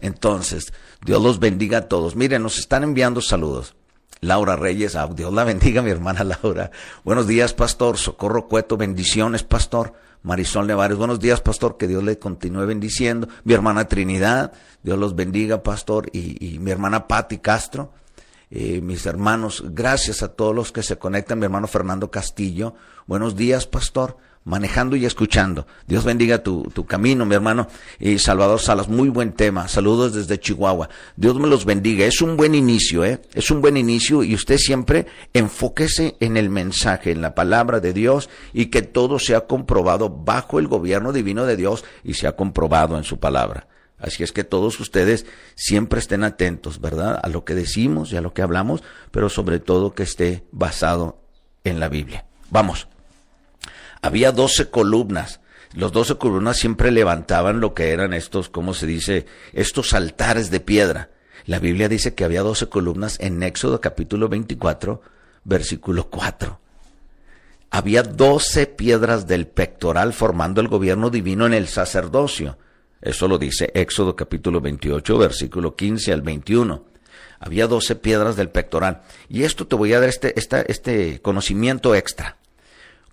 Entonces, 0.00 0.72
Dios 1.04 1.22
los 1.22 1.40
bendiga 1.40 1.78
a 1.78 1.88
todos. 1.88 2.14
Miren, 2.14 2.42
nos 2.42 2.58
están 2.58 2.84
enviando 2.84 3.20
saludos. 3.20 3.74
Laura 4.20 4.54
Reyes, 4.54 4.94
ah, 4.94 5.08
Dios 5.12 5.32
la 5.32 5.44
bendiga, 5.52 5.82
mi 5.82 5.90
hermana 5.90 6.22
Laura. 6.22 6.70
Buenos 7.04 7.26
días, 7.26 7.54
pastor. 7.54 7.98
Socorro 7.98 8.46
Cueto, 8.46 8.76
bendiciones, 8.76 9.42
pastor. 9.42 9.94
Marisol 10.22 10.68
Nevares, 10.68 10.96
buenos 10.96 11.18
días, 11.18 11.40
pastor, 11.40 11.76
que 11.76 11.88
Dios 11.88 12.04
le 12.04 12.16
continúe 12.18 12.64
bendiciendo. 12.64 13.28
Mi 13.42 13.54
hermana 13.54 13.88
Trinidad, 13.88 14.52
Dios 14.84 14.96
los 14.96 15.16
bendiga, 15.16 15.64
pastor, 15.64 16.08
y, 16.12 16.60
mi 16.60 16.70
hermana 16.70 17.08
Patti 17.08 17.38
Castro, 17.38 17.92
eh, 18.48 18.80
mis 18.80 19.04
hermanos, 19.06 19.64
gracias 19.70 20.22
a 20.22 20.28
todos 20.28 20.54
los 20.54 20.70
que 20.70 20.84
se 20.84 20.96
conectan, 20.96 21.40
mi 21.40 21.46
hermano 21.46 21.66
Fernando 21.66 22.12
Castillo, 22.12 22.76
buenos 23.08 23.34
días, 23.34 23.66
pastor, 23.66 24.16
manejando 24.44 24.96
y 24.96 25.04
escuchando. 25.04 25.66
Dios 25.86 26.04
bendiga 26.04 26.42
tu, 26.42 26.64
tu 26.74 26.84
camino, 26.84 27.24
mi 27.24 27.34
hermano. 27.34 27.68
Y 27.98 28.18
Salvador 28.18 28.60
Salas, 28.60 28.88
muy 28.88 29.08
buen 29.08 29.32
tema. 29.32 29.68
Saludos 29.68 30.14
desde 30.14 30.38
Chihuahua. 30.38 30.88
Dios 31.16 31.38
me 31.38 31.48
los 31.48 31.64
bendiga. 31.64 32.06
Es 32.06 32.20
un 32.20 32.36
buen 32.36 32.54
inicio, 32.54 33.04
¿eh? 33.04 33.20
Es 33.34 33.50
un 33.50 33.60
buen 33.60 33.76
inicio 33.76 34.22
y 34.22 34.34
usted 34.34 34.56
siempre 34.58 35.06
enfóquese 35.32 36.16
en 36.20 36.36
el 36.36 36.50
mensaje, 36.50 37.12
en 37.12 37.22
la 37.22 37.34
palabra 37.34 37.80
de 37.80 37.92
Dios 37.92 38.28
y 38.52 38.66
que 38.66 38.82
todo 38.82 39.18
sea 39.18 39.42
comprobado 39.42 40.08
bajo 40.10 40.58
el 40.58 40.68
gobierno 40.68 41.12
divino 41.12 41.46
de 41.46 41.56
Dios 41.56 41.84
y 42.04 42.14
sea 42.14 42.32
comprobado 42.32 42.96
en 42.96 43.04
su 43.04 43.18
palabra. 43.18 43.68
Así 43.98 44.24
es 44.24 44.32
que 44.32 44.42
todos 44.42 44.80
ustedes 44.80 45.26
siempre 45.54 46.00
estén 46.00 46.24
atentos, 46.24 46.80
¿verdad? 46.80 47.20
A 47.22 47.28
lo 47.28 47.44
que 47.44 47.54
decimos 47.54 48.12
y 48.12 48.16
a 48.16 48.20
lo 48.20 48.34
que 48.34 48.42
hablamos, 48.42 48.82
pero 49.12 49.28
sobre 49.28 49.60
todo 49.60 49.94
que 49.94 50.02
esté 50.02 50.44
basado 50.50 51.22
en 51.62 51.78
la 51.78 51.88
Biblia. 51.88 52.26
Vamos. 52.50 52.88
Había 54.02 54.32
doce 54.32 54.68
columnas. 54.68 55.40
Los 55.74 55.92
doce 55.92 56.16
columnas 56.16 56.56
siempre 56.58 56.90
levantaban 56.90 57.60
lo 57.60 57.72
que 57.72 57.92
eran 57.92 58.12
estos, 58.12 58.48
¿cómo 58.48 58.74
se 58.74 58.86
dice? 58.86 59.26
Estos 59.52 59.94
altares 59.94 60.50
de 60.50 60.58
piedra. 60.58 61.10
La 61.46 61.60
Biblia 61.60 61.88
dice 61.88 62.14
que 62.14 62.24
había 62.24 62.42
doce 62.42 62.68
columnas 62.68 63.16
en 63.20 63.40
Éxodo 63.44 63.80
capítulo 63.80 64.28
24, 64.28 65.00
versículo 65.44 66.10
4. 66.10 66.60
Había 67.70 68.02
doce 68.02 68.66
piedras 68.66 69.28
del 69.28 69.46
pectoral 69.46 70.12
formando 70.12 70.60
el 70.60 70.66
gobierno 70.66 71.08
divino 71.08 71.46
en 71.46 71.54
el 71.54 71.68
sacerdocio. 71.68 72.58
Eso 73.00 73.28
lo 73.28 73.38
dice 73.38 73.70
Éxodo 73.72 74.16
capítulo 74.16 74.60
28, 74.60 75.16
versículo 75.16 75.76
15 75.76 76.12
al 76.12 76.22
21. 76.22 76.84
Había 77.38 77.68
doce 77.68 77.94
piedras 77.94 78.34
del 78.34 78.50
pectoral. 78.50 79.02
Y 79.28 79.44
esto 79.44 79.66
te 79.68 79.76
voy 79.76 79.92
a 79.92 80.00
dar 80.00 80.08
este, 80.08 80.34
este 80.36 81.22
conocimiento 81.22 81.94
extra. 81.94 82.36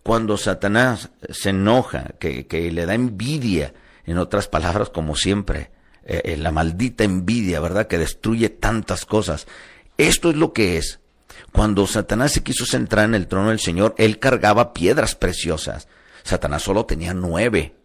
Cuando 0.04 0.38
Satanás 0.38 1.10
se 1.30 1.50
enoja, 1.50 2.12
que, 2.20 2.72
le 2.72 2.86
da 2.86 2.94
envidia, 2.94 3.74
en 4.06 4.18
otras 4.18 4.48
palabras, 4.48 4.90
como 4.90 5.16
siempre, 5.16 5.72
eh, 6.04 6.22
eh, 6.24 6.38
la 6.38 6.52
maldita 6.52 7.04
envidia, 7.04 7.60
¿verdad? 7.60 7.88
Que 7.88 7.98
destruye 7.98 8.50
tantas 8.50 9.06
cosas. 9.06 9.46
Esto 9.98 10.30
es 10.30 10.36
lo 10.36 10.54
que 10.54 10.78
es. 10.78 11.00
Cuando 11.52 11.86
Satanás 11.88 12.32
se 12.32 12.44
quiso 12.44 12.66
centrar 12.66 13.06
en 13.06 13.16
el 13.16 13.28
trono 13.28 13.50
del 13.50 13.60
Señor, 13.60 13.96
él 13.98 14.20
cargaba 14.20 14.74
piedras 14.74 15.16
preciosas. 15.16 15.88
Satanás 16.24 16.64
solo 16.64 16.86
tenía 16.86 17.14
nueve. 17.14 17.76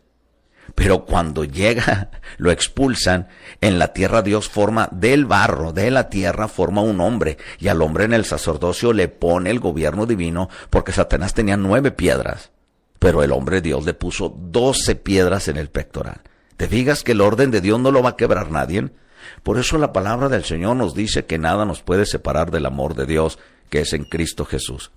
Pero 0.74 1.04
cuando 1.04 1.44
llega, 1.44 2.10
lo 2.36 2.50
expulsan, 2.50 3.28
en 3.60 3.78
la 3.78 3.92
tierra 3.92 4.22
Dios 4.22 4.48
forma 4.48 4.88
del 4.90 5.24
barro, 5.24 5.72
de 5.72 5.90
la 5.90 6.08
tierra 6.08 6.48
forma 6.48 6.82
un 6.82 7.00
hombre, 7.00 7.38
y 7.58 7.68
al 7.68 7.82
hombre 7.82 8.04
en 8.04 8.14
el 8.14 8.24
sacerdocio 8.24 8.92
le 8.92 9.08
pone 9.08 9.50
el 9.50 9.60
gobierno 9.60 10.06
divino, 10.06 10.48
porque 10.70 10.92
Satanás 10.92 11.34
tenía 11.34 11.56
nueve 11.56 11.90
piedras, 11.90 12.50
pero 12.98 13.22
el 13.22 13.32
hombre 13.32 13.60
Dios 13.60 13.84
le 13.84 13.94
puso 13.94 14.34
doce 14.36 14.94
piedras 14.94 15.48
en 15.48 15.56
el 15.56 15.68
pectoral. 15.68 16.20
¿Te 16.56 16.68
fijas 16.68 17.02
que 17.02 17.12
el 17.12 17.20
orden 17.20 17.50
de 17.50 17.60
Dios 17.60 17.80
no 17.80 17.90
lo 17.90 18.02
va 18.02 18.10
a 18.10 18.16
quebrar 18.16 18.50
nadie? 18.50 18.90
Por 19.42 19.58
eso 19.58 19.78
la 19.78 19.92
palabra 19.92 20.28
del 20.28 20.44
Señor 20.44 20.76
nos 20.76 20.94
dice 20.94 21.24
que 21.24 21.38
nada 21.38 21.64
nos 21.64 21.82
puede 21.82 22.06
separar 22.06 22.50
del 22.50 22.66
amor 22.66 22.94
de 22.94 23.06
Dios, 23.06 23.38
que 23.70 23.80
es 23.80 23.92
en 23.92 24.04
Cristo 24.04 24.44
Jesús. 24.44 24.92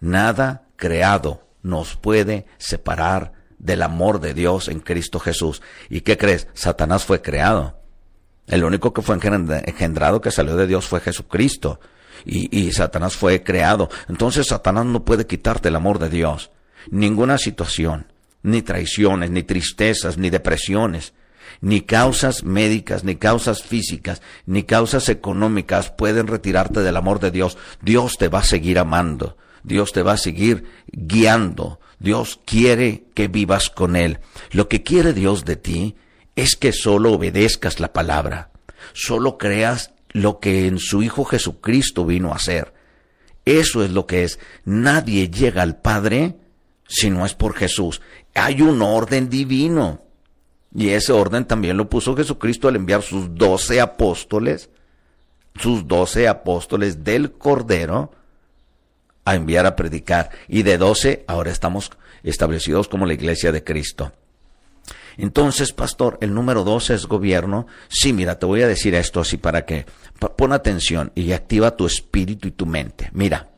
Nada 0.00 0.64
creado 0.76 1.42
nos 1.62 1.96
puede 1.96 2.46
separar 2.58 3.32
del 3.58 3.82
amor 3.82 4.20
de 4.20 4.34
Dios 4.34 4.68
en 4.68 4.80
Cristo 4.80 5.18
Jesús. 5.18 5.62
¿Y 5.88 6.02
qué 6.02 6.16
crees? 6.16 6.48
Satanás 6.54 7.04
fue 7.04 7.22
creado. 7.22 7.78
El 8.46 8.64
único 8.64 8.92
que 8.92 9.02
fue 9.02 9.16
engendrado 9.16 10.20
que 10.20 10.30
salió 10.30 10.56
de 10.56 10.66
Dios 10.66 10.86
fue 10.86 11.00
Jesucristo. 11.00 11.80
Y, 12.24 12.56
y, 12.56 12.72
Satanás 12.72 13.16
fue 13.16 13.42
creado. 13.42 13.88
Entonces 14.08 14.46
Satanás 14.48 14.86
no 14.86 15.04
puede 15.04 15.26
quitarte 15.26 15.68
el 15.68 15.76
amor 15.76 15.98
de 15.98 16.10
Dios. 16.10 16.50
Ninguna 16.90 17.38
situación, 17.38 18.12
ni 18.42 18.62
traiciones, 18.62 19.30
ni 19.30 19.42
tristezas, 19.42 20.18
ni 20.18 20.30
depresiones, 20.30 21.14
ni 21.60 21.80
causas 21.80 22.44
médicas, 22.44 23.04
ni 23.04 23.16
causas 23.16 23.62
físicas, 23.62 24.22
ni 24.46 24.64
causas 24.64 25.08
económicas 25.08 25.90
pueden 25.90 26.26
retirarte 26.26 26.80
del 26.80 26.96
amor 26.96 27.20
de 27.20 27.30
Dios. 27.30 27.56
Dios 27.82 28.16
te 28.18 28.28
va 28.28 28.40
a 28.40 28.44
seguir 28.44 28.78
amando. 28.78 29.36
Dios 29.62 29.92
te 29.92 30.02
va 30.02 30.12
a 30.12 30.18
seguir 30.18 30.64
guiando. 30.92 31.80
Dios 32.04 32.40
quiere 32.44 33.06
que 33.14 33.26
vivas 33.28 33.70
con 33.70 33.96
Él. 33.96 34.20
Lo 34.52 34.68
que 34.68 34.82
quiere 34.82 35.12
Dios 35.12 35.44
de 35.44 35.56
ti 35.56 35.96
es 36.36 36.54
que 36.54 36.72
solo 36.72 37.12
obedezcas 37.12 37.80
la 37.80 37.92
palabra, 37.92 38.50
solo 38.92 39.38
creas 39.38 39.92
lo 40.10 40.38
que 40.38 40.66
en 40.66 40.78
su 40.78 41.02
Hijo 41.02 41.24
Jesucristo 41.24 42.06
vino 42.06 42.32
a 42.32 42.36
hacer. 42.36 42.72
Eso 43.44 43.82
es 43.82 43.90
lo 43.90 44.06
que 44.06 44.24
es. 44.24 44.38
Nadie 44.64 45.28
llega 45.28 45.62
al 45.62 45.80
Padre 45.80 46.36
si 46.86 47.10
no 47.10 47.26
es 47.26 47.34
por 47.34 47.54
Jesús. 47.54 48.00
Hay 48.34 48.62
un 48.62 48.80
orden 48.82 49.28
divino. 49.28 50.02
Y 50.74 50.90
ese 50.90 51.12
orden 51.12 51.44
también 51.44 51.76
lo 51.76 51.88
puso 51.88 52.16
Jesucristo 52.16 52.68
al 52.68 52.76
enviar 52.76 53.02
sus 53.02 53.34
doce 53.34 53.80
apóstoles, 53.80 54.70
sus 55.56 55.86
doce 55.86 56.26
apóstoles 56.26 57.04
del 57.04 57.32
Cordero, 57.32 58.10
a 59.24 59.34
enviar 59.34 59.66
a 59.66 59.76
predicar. 59.76 60.30
Y 60.48 60.62
de 60.62 60.78
doce 60.78 61.24
ahora 61.26 61.50
estamos 61.50 61.90
establecidos 62.22 62.88
como 62.88 63.06
la 63.06 63.14
iglesia 63.14 63.52
de 63.52 63.64
Cristo. 63.64 64.12
Entonces, 65.16 65.72
pastor, 65.72 66.18
el 66.20 66.34
número 66.34 66.64
doce 66.64 66.94
es 66.94 67.06
gobierno. 67.06 67.66
Sí, 67.88 68.12
mira, 68.12 68.38
te 68.38 68.46
voy 68.46 68.62
a 68.62 68.68
decir 68.68 68.94
esto 68.94 69.20
así 69.20 69.36
para 69.36 69.64
que 69.64 69.86
pon 70.36 70.52
atención 70.52 71.12
y 71.14 71.32
activa 71.32 71.76
tu 71.76 71.86
espíritu 71.86 72.48
y 72.48 72.52
tu 72.52 72.66
mente. 72.66 73.10
Mira, 73.12 73.50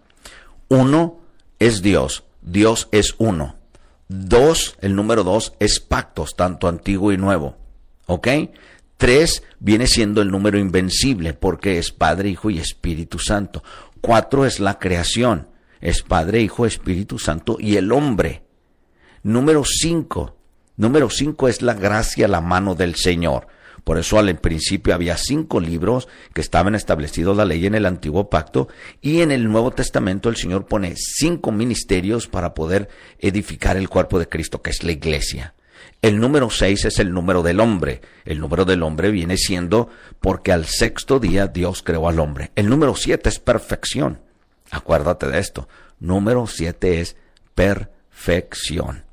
uno 0.68 1.20
es 1.58 1.82
Dios, 1.82 2.24
Dios 2.42 2.88
es 2.92 3.14
uno. 3.18 3.56
Dos, 4.08 4.76
el 4.80 4.94
número 4.94 5.24
dos 5.24 5.54
es 5.58 5.80
pactos, 5.80 6.36
tanto 6.36 6.68
antiguo 6.68 7.12
y 7.12 7.16
nuevo. 7.16 7.56
¿Ok? 8.06 8.28
Tres 8.96 9.42
viene 9.58 9.86
siendo 9.86 10.22
el 10.22 10.30
número 10.30 10.58
invencible 10.58 11.34
porque 11.34 11.78
es 11.78 11.90
Padre, 11.90 12.30
Hijo 12.30 12.50
y 12.50 12.58
Espíritu 12.58 13.18
Santo. 13.18 13.62
Cuatro 14.00 14.46
es 14.46 14.60
la 14.60 14.78
creación 14.78 15.48
es 15.80 16.02
Padre, 16.02 16.40
Hijo, 16.40 16.66
Espíritu 16.66 17.18
Santo 17.18 17.56
y 17.58 17.76
el 17.76 17.92
hombre. 17.92 18.42
Número 19.22 19.64
cinco. 19.64 20.36
Número 20.76 21.10
cinco 21.10 21.48
es 21.48 21.62
la 21.62 21.74
gracia, 21.74 22.28
la 22.28 22.40
mano 22.40 22.74
del 22.74 22.94
Señor. 22.96 23.48
Por 23.86 23.98
eso 23.98 24.18
al 24.18 24.34
principio 24.40 24.94
había 24.94 25.16
cinco 25.16 25.60
libros 25.60 26.08
que 26.34 26.40
estaban 26.40 26.74
establecidos 26.74 27.36
la 27.36 27.44
ley 27.44 27.66
en 27.66 27.76
el 27.76 27.86
antiguo 27.86 28.28
pacto 28.28 28.66
y 29.00 29.20
en 29.20 29.30
el 29.30 29.50
Nuevo 29.50 29.70
Testamento 29.70 30.28
el 30.28 30.36
Señor 30.36 30.66
pone 30.66 30.94
cinco 30.96 31.52
ministerios 31.52 32.26
para 32.26 32.52
poder 32.52 32.88
edificar 33.20 33.76
el 33.76 33.88
cuerpo 33.88 34.18
de 34.18 34.28
Cristo, 34.28 34.60
que 34.60 34.70
es 34.70 34.82
la 34.82 34.90
iglesia. 34.90 35.54
El 36.02 36.18
número 36.18 36.50
6 36.50 36.84
es 36.84 36.98
el 36.98 37.12
número 37.12 37.42
del 37.42 37.60
hombre. 37.60 38.00
El 38.24 38.40
número 38.40 38.64
del 38.64 38.82
hombre 38.82 39.12
viene 39.12 39.36
siendo 39.36 39.88
porque 40.20 40.50
al 40.50 40.66
sexto 40.66 41.20
día 41.20 41.46
Dios 41.46 41.82
creó 41.84 42.08
al 42.08 42.18
hombre. 42.18 42.50
El 42.56 42.68
número 42.68 42.94
7 42.96 43.28
es 43.28 43.38
perfección. 43.38 44.20
Acuérdate 44.70 45.28
de 45.28 45.38
esto. 45.38 45.68
Número 45.98 46.46
7 46.46 47.00
es 47.00 47.16
perfección. 47.54 49.04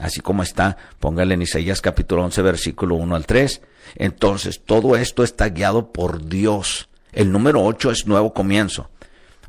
Así 0.00 0.20
como 0.20 0.42
está, 0.42 0.76
póngale 1.00 1.34
en 1.34 1.42
Isaías 1.42 1.80
capítulo 1.80 2.24
11, 2.24 2.42
versículo 2.42 2.96
1 2.96 3.16
al 3.16 3.26
3. 3.26 3.62
Entonces, 3.94 4.62
todo 4.64 4.96
esto 4.96 5.22
está 5.22 5.48
guiado 5.48 5.92
por 5.92 6.26
Dios. 6.26 6.88
El 7.12 7.32
número 7.32 7.64
8 7.64 7.90
es 7.90 8.06
nuevo 8.06 8.34
comienzo. 8.34 8.90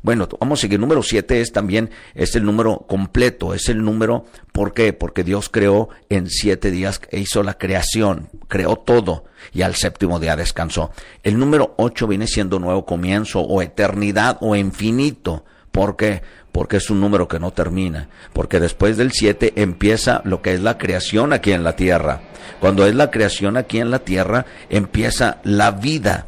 Bueno, 0.02 0.28
vamos 0.38 0.60
a 0.60 0.62
seguir. 0.62 0.78
Número 0.78 1.02
7 1.02 1.40
es 1.40 1.52
también, 1.52 1.90
es 2.14 2.36
el 2.36 2.44
número 2.44 2.84
completo, 2.88 3.54
es 3.54 3.68
el 3.68 3.82
número, 3.84 4.24
¿por 4.52 4.72
qué? 4.72 4.92
Porque 4.92 5.24
Dios 5.24 5.48
creó 5.48 5.88
en 6.08 6.28
siete 6.28 6.70
días, 6.70 7.00
e 7.10 7.20
hizo 7.20 7.42
la 7.42 7.58
creación, 7.58 8.28
creó 8.48 8.76
todo 8.76 9.24
y 9.52 9.62
al 9.62 9.74
séptimo 9.74 10.20
día 10.20 10.36
descansó. 10.36 10.92
El 11.22 11.38
número 11.38 11.74
8 11.78 12.06
viene 12.06 12.26
siendo 12.26 12.58
nuevo 12.58 12.84
comienzo 12.84 13.40
o 13.40 13.62
eternidad 13.62 14.38
o 14.40 14.56
infinito. 14.56 15.44
¿Por 15.70 15.96
qué? 15.96 16.22
Porque 16.52 16.78
es 16.78 16.90
un 16.90 17.00
número 17.00 17.28
que 17.28 17.38
no 17.38 17.52
termina. 17.52 18.08
Porque 18.32 18.60
después 18.60 18.96
del 18.96 19.12
7 19.12 19.54
empieza 19.56 20.22
lo 20.24 20.42
que 20.42 20.54
es 20.54 20.60
la 20.60 20.78
creación 20.78 21.32
aquí 21.32 21.52
en 21.52 21.64
la 21.64 21.76
tierra. 21.76 22.22
Cuando 22.60 22.86
es 22.86 22.94
la 22.94 23.10
creación 23.10 23.56
aquí 23.56 23.78
en 23.78 23.90
la 23.90 24.00
tierra, 24.00 24.46
empieza 24.70 25.38
la 25.44 25.70
vida. 25.70 26.26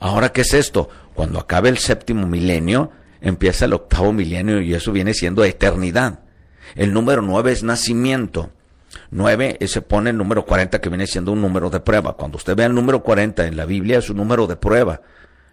Ahora, 0.00 0.32
¿qué 0.32 0.40
es 0.40 0.54
esto? 0.54 0.88
Cuando 1.14 1.38
acabe 1.38 1.68
el 1.68 1.78
séptimo 1.78 2.26
milenio, 2.26 2.90
empieza 3.20 3.64
el 3.64 3.72
octavo 3.72 4.12
milenio 4.12 4.60
y 4.60 4.74
eso 4.74 4.92
viene 4.92 5.14
siendo 5.14 5.44
eternidad. 5.44 6.20
El 6.74 6.92
número 6.92 7.22
nueve 7.22 7.52
es 7.52 7.62
nacimiento. 7.62 8.50
Nueve 9.10 9.58
se 9.66 9.82
pone 9.82 10.10
el 10.10 10.16
número 10.16 10.44
40 10.44 10.80
que 10.80 10.88
viene 10.88 11.06
siendo 11.06 11.32
un 11.32 11.40
número 11.40 11.70
de 11.70 11.80
prueba. 11.80 12.16
Cuando 12.16 12.36
usted 12.36 12.56
ve 12.56 12.64
el 12.64 12.74
número 12.74 13.02
40 13.02 13.46
en 13.46 13.56
la 13.56 13.66
Biblia 13.66 13.98
es 13.98 14.10
un 14.10 14.16
número 14.16 14.46
de 14.46 14.56
prueba, 14.56 15.02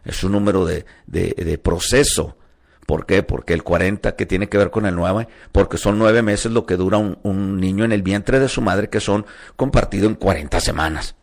es 0.03 0.23
un 0.23 0.31
número 0.31 0.65
de, 0.65 0.85
de, 1.05 1.57
proceso. 1.57 2.37
¿Por 2.85 3.05
qué? 3.05 3.21
Porque 3.21 3.53
el 3.53 3.63
40 3.63 4.15
que 4.15 4.25
tiene 4.25 4.47
que 4.47 4.57
ver 4.57 4.71
con 4.71 4.85
el 4.85 4.95
9, 4.95 5.27
porque 5.51 5.77
son 5.77 5.99
nueve 5.99 6.21
meses 6.21 6.51
lo 6.51 6.65
que 6.65 6.77
dura 6.77 6.97
un, 6.97 7.19
un 7.23 7.59
niño 7.59 7.83
en 7.83 7.91
el 7.91 8.01
vientre 8.01 8.39
de 8.39 8.47
su 8.47 8.61
madre 8.61 8.89
que 8.89 9.01
son 9.01 9.25
compartidos 9.55 10.07
en 10.07 10.15
40 10.15 10.59
semanas. 10.61 11.15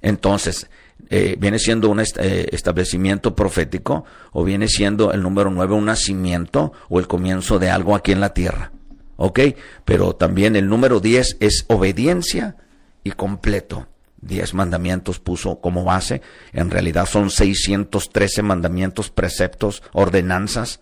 Entonces, 0.00 0.68
eh, 1.10 1.36
viene 1.38 1.58
siendo 1.58 1.90
un 1.90 2.00
eh, 2.00 2.48
establecimiento 2.52 3.34
profético 3.34 4.04
o 4.32 4.44
viene 4.44 4.68
siendo 4.68 5.12
el 5.12 5.22
número 5.22 5.50
nueve 5.50 5.74
un 5.74 5.84
nacimiento 5.86 6.72
o 6.88 6.98
el 6.98 7.06
comienzo 7.06 7.58
de 7.58 7.70
algo 7.70 7.94
aquí 7.94 8.12
en 8.12 8.20
la 8.20 8.34
tierra. 8.34 8.72
¿Ok? 9.16 9.40
Pero 9.84 10.14
también 10.16 10.56
el 10.56 10.68
número 10.68 11.00
diez 11.00 11.36
es 11.40 11.66
obediencia 11.68 12.56
y 13.04 13.12
completo. 13.12 13.86
Diez 14.20 14.54
mandamientos 14.54 15.20
puso 15.20 15.60
como 15.60 15.84
base. 15.84 16.22
En 16.52 16.70
realidad 16.70 17.06
son 17.06 17.30
613 17.30 18.42
mandamientos, 18.42 19.10
preceptos, 19.10 19.82
ordenanzas. 19.92 20.80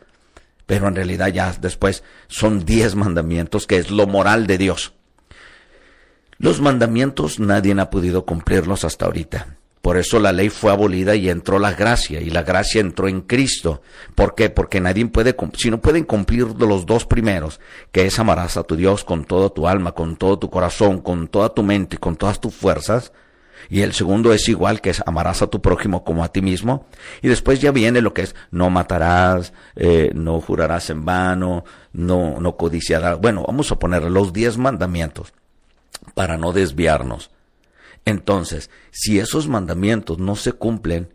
Pero 0.66 0.86
en 0.86 0.94
realidad 0.94 1.28
ya 1.28 1.52
después 1.60 2.04
son 2.28 2.64
diez 2.64 2.94
mandamientos 2.94 3.66
que 3.66 3.78
es 3.78 3.90
lo 3.90 4.06
moral 4.06 4.46
de 4.46 4.58
Dios. 4.58 4.94
Los 6.38 6.60
mandamientos 6.60 7.40
nadie 7.40 7.78
ha 7.78 7.90
podido 7.90 8.24
cumplirlos 8.24 8.84
hasta 8.84 9.06
ahorita. 9.06 9.58
Por 9.82 9.96
eso 9.96 10.20
la 10.20 10.32
ley 10.32 10.48
fue 10.48 10.70
abolida 10.70 11.16
y 11.16 11.28
entró 11.28 11.58
la 11.58 11.72
gracia, 11.72 12.20
y 12.20 12.30
la 12.30 12.44
gracia 12.44 12.80
entró 12.80 13.08
en 13.08 13.22
Cristo. 13.22 13.82
¿Por 14.14 14.36
qué? 14.36 14.48
Porque 14.48 14.80
nadie 14.80 15.04
puede, 15.06 15.36
si 15.58 15.70
no 15.70 15.80
pueden 15.80 16.04
cumplir 16.04 16.46
los 16.60 16.86
dos 16.86 17.04
primeros, 17.04 17.60
que 17.90 18.06
es 18.06 18.18
amarás 18.20 18.56
a 18.56 18.62
tu 18.62 18.76
Dios 18.76 19.04
con 19.04 19.24
toda 19.24 19.50
tu 19.50 19.66
alma, 19.66 19.92
con 19.92 20.14
todo 20.16 20.38
tu 20.38 20.50
corazón, 20.50 21.00
con 21.00 21.26
toda 21.26 21.52
tu 21.52 21.64
mente 21.64 21.96
y 21.96 21.98
con 21.98 22.14
todas 22.14 22.40
tus 22.40 22.54
fuerzas, 22.54 23.12
y 23.68 23.82
el 23.82 23.92
segundo 23.92 24.32
es 24.32 24.48
igual, 24.48 24.80
que 24.80 24.90
es 24.90 25.02
amarás 25.04 25.42
a 25.42 25.48
tu 25.48 25.60
prójimo 25.60 26.04
como 26.04 26.22
a 26.22 26.28
ti 26.28 26.42
mismo. 26.42 26.86
Y 27.20 27.28
después 27.28 27.60
ya 27.60 27.72
viene 27.72 28.00
lo 28.00 28.14
que 28.14 28.22
es 28.22 28.34
no 28.50 28.70
matarás, 28.70 29.52
eh, 29.76 30.10
no 30.14 30.40
jurarás 30.40 30.90
en 30.90 31.04
vano, 31.04 31.64
no, 31.92 32.40
no 32.40 32.56
codiciarás. 32.56 33.20
Bueno, 33.20 33.44
vamos 33.46 33.72
a 33.72 33.78
poner 33.78 34.04
los 34.04 34.32
diez 34.32 34.58
mandamientos 34.58 35.32
para 36.14 36.36
no 36.36 36.52
desviarnos. 36.52 37.30
Entonces, 38.04 38.70
si 38.90 39.18
esos 39.18 39.48
mandamientos 39.48 40.18
no 40.18 40.36
se 40.36 40.52
cumplen, 40.52 41.12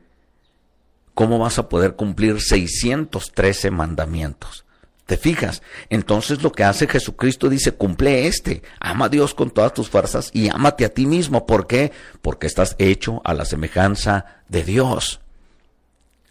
¿cómo 1.14 1.40
vas 1.40 1.60
a 1.60 1.70
poder 1.70 1.96
cumplir 1.96 2.42
613 2.42 3.72
mandamientos? 3.72 4.66
¿Te 5.08 5.16
fijas? 5.16 5.62
Entonces 5.90 6.44
lo 6.44 6.52
que 6.52 6.66
hace 6.66 6.86
Jesucristo 6.86 7.48
dice, 7.48 7.72
cumple 7.72 8.28
este, 8.28 8.62
ama 8.80 9.06
a 9.06 9.10
Dios 9.10 9.34
con 9.34 9.52
todas 9.52 9.74
tus 9.74 9.90
fuerzas 9.90 10.30
y 10.34 10.50
ámate 10.50 10.84
a 10.84 10.94
ti 10.94 11.06
mismo. 11.06 11.46
¿Por 11.46 11.66
qué? 11.66 11.94
Porque 12.22 12.46
estás 12.46 12.76
hecho 12.78 13.22
a 13.24 13.34
la 13.34 13.46
semejanza 13.46 14.44
de 14.50 14.66
Dios. 14.66 15.22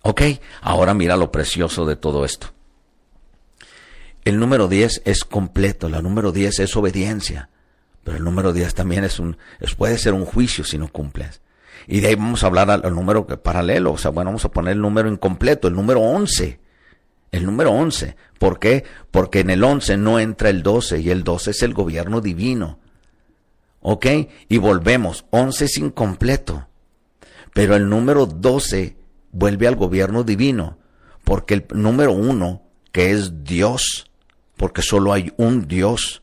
Ok, 0.02 0.22
ahora 0.60 0.92
mira 0.92 1.16
lo 1.16 1.32
precioso 1.32 1.86
de 1.86 1.96
todo 1.96 2.26
esto. 2.26 2.48
El 4.24 4.38
número 4.38 4.68
10 4.68 5.02
es 5.06 5.24
completo, 5.24 5.88
la 5.88 6.02
número 6.02 6.30
10 6.30 6.60
es 6.60 6.76
obediencia. 6.76 7.48
Pero 8.06 8.18
el 8.18 8.24
número 8.24 8.52
10 8.52 8.72
también 8.72 9.02
es 9.02 9.18
un, 9.18 9.36
puede 9.76 9.98
ser 9.98 10.14
un 10.14 10.24
juicio 10.24 10.62
si 10.62 10.78
no 10.78 10.86
cumples. 10.86 11.40
Y 11.88 11.98
de 11.98 12.06
ahí 12.06 12.14
vamos 12.14 12.44
a 12.44 12.46
hablar 12.46 12.70
al, 12.70 12.94
número 12.94 13.26
paralelo, 13.26 13.94
o 13.94 13.98
sea, 13.98 14.12
bueno, 14.12 14.28
vamos 14.28 14.44
a 14.44 14.52
poner 14.52 14.74
el 14.74 14.80
número 14.80 15.08
incompleto, 15.10 15.66
el 15.66 15.74
número 15.74 16.00
11. 16.00 16.60
El 17.32 17.44
número 17.44 17.72
11. 17.72 18.14
¿Por 18.38 18.60
qué? 18.60 18.84
Porque 19.10 19.40
en 19.40 19.50
el 19.50 19.64
11 19.64 19.96
no 19.96 20.20
entra 20.20 20.50
el 20.50 20.62
12 20.62 21.00
y 21.00 21.10
el 21.10 21.24
12 21.24 21.50
es 21.50 21.62
el 21.64 21.74
gobierno 21.74 22.20
divino. 22.20 22.78
¿Ok? 23.80 24.06
Y 24.48 24.58
volvemos, 24.58 25.24
11 25.30 25.64
es 25.64 25.76
incompleto. 25.76 26.68
Pero 27.54 27.74
el 27.74 27.88
número 27.88 28.26
12 28.26 28.96
vuelve 29.32 29.66
al 29.66 29.74
gobierno 29.74 30.22
divino, 30.22 30.78
porque 31.24 31.54
el 31.54 31.66
número 31.72 32.12
1, 32.12 32.62
que 32.92 33.10
es 33.10 33.42
Dios, 33.42 34.08
porque 34.56 34.82
solo 34.82 35.12
hay 35.12 35.32
un 35.38 35.66
Dios, 35.66 36.22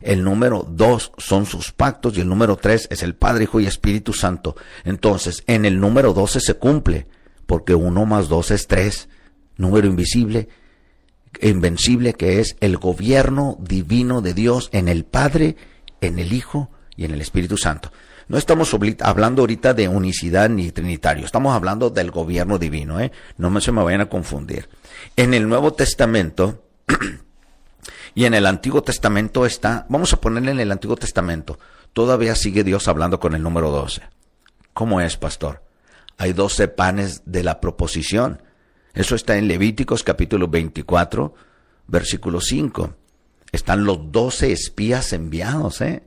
el 0.00 0.24
número 0.24 0.66
dos 0.68 1.12
son 1.18 1.46
sus 1.46 1.72
pactos 1.72 2.16
y 2.16 2.20
el 2.20 2.28
número 2.28 2.56
tres 2.56 2.88
es 2.90 3.02
el 3.02 3.14
Padre, 3.14 3.44
Hijo 3.44 3.60
y 3.60 3.66
Espíritu 3.66 4.12
Santo. 4.12 4.56
Entonces, 4.84 5.42
en 5.46 5.64
el 5.64 5.80
número 5.80 6.12
doce 6.12 6.40
se 6.40 6.54
cumple, 6.54 7.06
porque 7.46 7.74
uno 7.74 8.06
más 8.06 8.28
dos 8.28 8.50
es 8.50 8.66
tres. 8.66 9.08
Número 9.56 9.88
invisible, 9.88 10.48
invencible, 11.40 12.14
que 12.14 12.40
es 12.40 12.56
el 12.60 12.76
gobierno 12.76 13.56
divino 13.60 14.20
de 14.20 14.34
Dios 14.34 14.70
en 14.72 14.88
el 14.88 15.04
Padre, 15.04 15.56
en 16.00 16.18
el 16.18 16.32
Hijo 16.32 16.70
y 16.96 17.04
en 17.04 17.12
el 17.12 17.20
Espíritu 17.20 17.56
Santo. 17.56 17.90
No 18.28 18.36
estamos 18.36 18.74
hablando 19.00 19.42
ahorita 19.42 19.72
de 19.72 19.88
unicidad 19.88 20.50
ni 20.50 20.70
trinitario, 20.70 21.24
estamos 21.24 21.54
hablando 21.54 21.88
del 21.88 22.10
gobierno 22.10 22.58
divino, 22.58 23.00
¿eh? 23.00 23.10
No 23.38 23.58
se 23.60 23.72
me 23.72 23.82
vayan 23.82 24.02
a 24.02 24.10
confundir. 24.10 24.68
En 25.16 25.32
el 25.32 25.48
Nuevo 25.48 25.72
Testamento, 25.72 26.62
Y 28.18 28.24
en 28.24 28.34
el 28.34 28.46
Antiguo 28.46 28.82
Testamento 28.82 29.46
está, 29.46 29.86
vamos 29.88 30.12
a 30.12 30.20
ponerle 30.20 30.50
en 30.50 30.58
el 30.58 30.72
Antiguo 30.72 30.96
Testamento, 30.96 31.56
todavía 31.92 32.34
sigue 32.34 32.64
Dios 32.64 32.88
hablando 32.88 33.20
con 33.20 33.32
el 33.36 33.44
número 33.44 33.70
12. 33.70 34.02
¿Cómo 34.72 35.00
es, 35.00 35.16
pastor? 35.16 35.62
Hay 36.16 36.32
12 36.32 36.66
panes 36.66 37.22
de 37.26 37.44
la 37.44 37.60
proposición. 37.60 38.42
Eso 38.92 39.14
está 39.14 39.36
en 39.36 39.46
Levíticos 39.46 40.02
capítulo 40.02 40.48
24, 40.48 41.32
versículo 41.86 42.40
5. 42.40 42.92
Están 43.52 43.84
los 43.84 44.10
12 44.10 44.50
espías 44.50 45.12
enviados, 45.12 45.80
¿eh? 45.80 46.02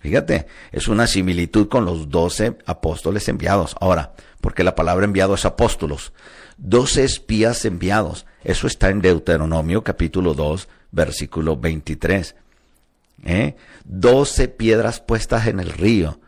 Fíjate, 0.00 0.46
es 0.70 0.86
una 0.86 1.06
similitud 1.06 1.68
con 1.68 1.86
los 1.86 2.10
12 2.10 2.58
apóstoles 2.66 3.26
enviados. 3.30 3.74
Ahora, 3.80 4.12
porque 4.42 4.64
la 4.64 4.74
palabra 4.74 5.06
enviado 5.06 5.32
es 5.32 5.46
apóstolos. 5.46 6.12
12 6.58 7.04
espías 7.04 7.64
enviados. 7.64 8.26
Eso 8.42 8.66
está 8.66 8.90
en 8.90 9.00
Deuteronomio 9.00 9.82
capítulo 9.82 10.34
2, 10.34 10.68
versículo 10.94 11.56
23. 11.56 12.34
¿Eh? 13.24 13.56
Doce 13.84 14.48
piedras 14.48 15.00
puestas 15.00 15.46
en 15.46 15.60
el 15.60 15.70
río. 15.70 16.20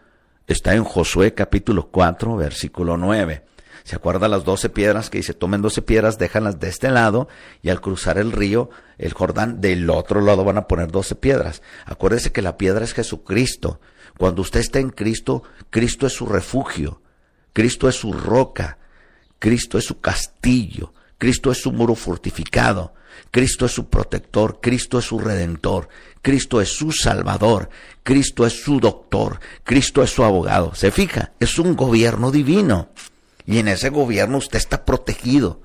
Está 0.47 0.75
en 0.75 0.85
Josué 0.85 1.35
capítulo 1.35 1.89
4, 1.91 2.37
versículo 2.37 2.97
9. 2.97 3.45
¿Se 3.85 3.95
acuerda 3.95 4.27
las 4.27 4.45
doce 4.45 4.69
piedras 4.69 5.11
que 5.11 5.19
dice, 5.19 5.33
tomen 5.33 5.63
doce 5.63 5.81
piedras, 5.81 6.19
déjanlas 6.19 6.59
de 6.59 6.69
este 6.69 6.91
lado 6.91 7.29
y 7.63 7.69
al 7.69 7.81
cruzar 7.81 8.19
el 8.19 8.33
río, 8.33 8.69
el 8.99 9.13
Jordán, 9.13 9.61
del 9.61 9.89
otro 9.91 10.21
lado 10.21 10.43
van 10.43 10.59
a 10.59 10.67
poner 10.67 10.91
doce 10.91 11.15
piedras? 11.15 11.63
Acuérdese 11.85 12.33
que 12.33 12.43
la 12.43 12.57
piedra 12.57 12.85
es 12.85 12.95
Jesucristo. 12.95 13.81
Cuando 14.19 14.43
usted 14.43 14.61
está 14.61 14.81
en 14.81 14.91
Cristo, 14.91 15.45
Cristo 15.71 16.07
es 16.07 16.15
su 16.15 16.27
refugio, 16.27 17.01
Cristo 17.53 17.89
es 17.89 17.95
su 17.95 18.13
roca, 18.13 18.79
Cristo 19.39 19.79
es 19.79 19.85
su 19.85 20.01
castillo, 20.01 20.93
Cristo 21.19 21.51
es 21.51 21.59
su 21.61 21.73
muro 21.73 21.95
fortificado. 21.95 22.95
Cristo 23.31 23.67
es 23.67 23.73
su 23.73 23.89
protector, 23.89 24.61
Cristo 24.61 24.99
es 24.99 25.07
su 25.07 25.19
redentor, 25.19 25.89
Cristo 26.21 26.61
es 26.61 26.77
su 26.77 26.93
salvador, 26.93 27.71
Cristo 28.03 28.47
es 28.47 28.63
su 28.63 28.79
doctor, 28.79 29.41
Cristo 29.65 30.03
es 30.03 30.11
su 30.11 30.23
abogado. 30.23 30.75
¿Se 30.75 30.91
fija? 30.91 31.33
Es 31.41 31.59
un 31.59 31.77
gobierno 31.77 32.31
divino. 32.31 32.91
Y 33.47 33.59
en 33.59 33.69
ese 33.69 33.89
gobierno 33.91 34.39
usted 34.39 34.59
está 34.59 34.85
protegido. 34.85 35.61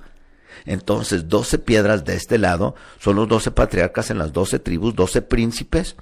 Entonces, 0.64 1.28
doce 1.28 1.58
piedras 1.58 2.04
de 2.04 2.14
este 2.14 2.38
lado 2.38 2.74
son 3.00 3.16
los 3.16 3.28
doce 3.28 3.50
patriarcas 3.50 4.10
en 4.10 4.18
las 4.18 4.32
doce 4.32 4.58
tribus, 4.58 4.94
doce 4.94 5.20
príncipes 5.20 5.96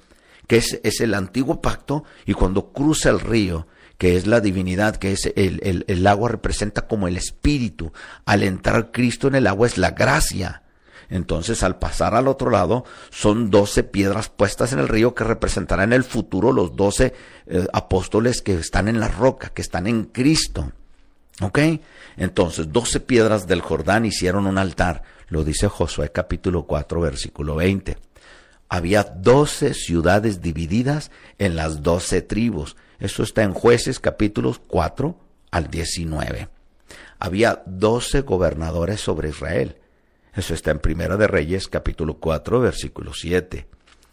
que 0.47 0.57
es, 0.57 0.79
es 0.83 0.99
el 0.99 1.13
antiguo 1.13 1.61
pacto, 1.61 2.03
y 2.25 2.33
cuando 2.33 2.73
cruza 2.73 3.09
el 3.09 3.21
río, 3.21 3.67
que 4.01 4.17
es 4.17 4.25
la 4.25 4.41
divinidad, 4.41 4.95
que 4.95 5.11
es 5.11 5.31
el, 5.35 5.85
el, 5.87 6.07
agua 6.07 6.29
representa 6.29 6.87
como 6.87 7.07
el 7.07 7.17
espíritu. 7.17 7.93
Al 8.25 8.41
entrar 8.41 8.91
Cristo 8.91 9.27
en 9.27 9.35
el 9.35 9.45
agua 9.45 9.67
es 9.67 9.77
la 9.77 9.91
gracia. 9.91 10.63
Entonces, 11.11 11.61
al 11.61 11.77
pasar 11.77 12.15
al 12.15 12.27
otro 12.27 12.49
lado, 12.49 12.83
son 13.11 13.51
doce 13.51 13.83
piedras 13.83 14.27
puestas 14.27 14.73
en 14.73 14.79
el 14.79 14.87
río 14.87 15.13
que 15.13 15.23
representarán 15.23 15.89
en 15.89 15.97
el 15.97 16.03
futuro 16.03 16.51
los 16.51 16.75
doce 16.75 17.13
eh, 17.45 17.67
apóstoles 17.73 18.41
que 18.41 18.55
están 18.55 18.87
en 18.87 18.99
la 18.99 19.07
roca, 19.07 19.49
que 19.49 19.61
están 19.61 19.85
en 19.85 20.05
Cristo. 20.05 20.71
¿Ok? 21.39 21.59
Entonces, 22.17 22.71
doce 22.71 23.01
piedras 23.01 23.45
del 23.45 23.61
Jordán 23.61 24.05
hicieron 24.05 24.47
un 24.47 24.57
altar. 24.57 25.03
Lo 25.27 25.43
dice 25.43 25.67
Josué 25.67 26.11
capítulo 26.11 26.65
4, 26.65 27.01
versículo 27.01 27.53
20. 27.53 27.99
Había 28.67 29.03
doce 29.03 29.75
ciudades 29.75 30.41
divididas 30.41 31.11
en 31.37 31.55
las 31.55 31.83
doce 31.83 32.23
tribus. 32.23 32.75
Eso 33.01 33.23
está 33.23 33.41
en 33.41 33.53
jueces 33.53 33.99
capítulos 33.99 34.61
4 34.67 35.17
al 35.49 35.71
19. 35.71 36.49
Había 37.17 37.63
doce 37.65 38.21
gobernadores 38.21 39.01
sobre 39.01 39.29
Israel. 39.29 39.77
Eso 40.35 40.53
está 40.53 40.69
en 40.69 40.79
Primera 40.79 41.17
de 41.17 41.25
Reyes 41.25 41.67
capítulo 41.67 42.19
4 42.19 42.59
versículo 42.61 43.13
7. 43.13 43.67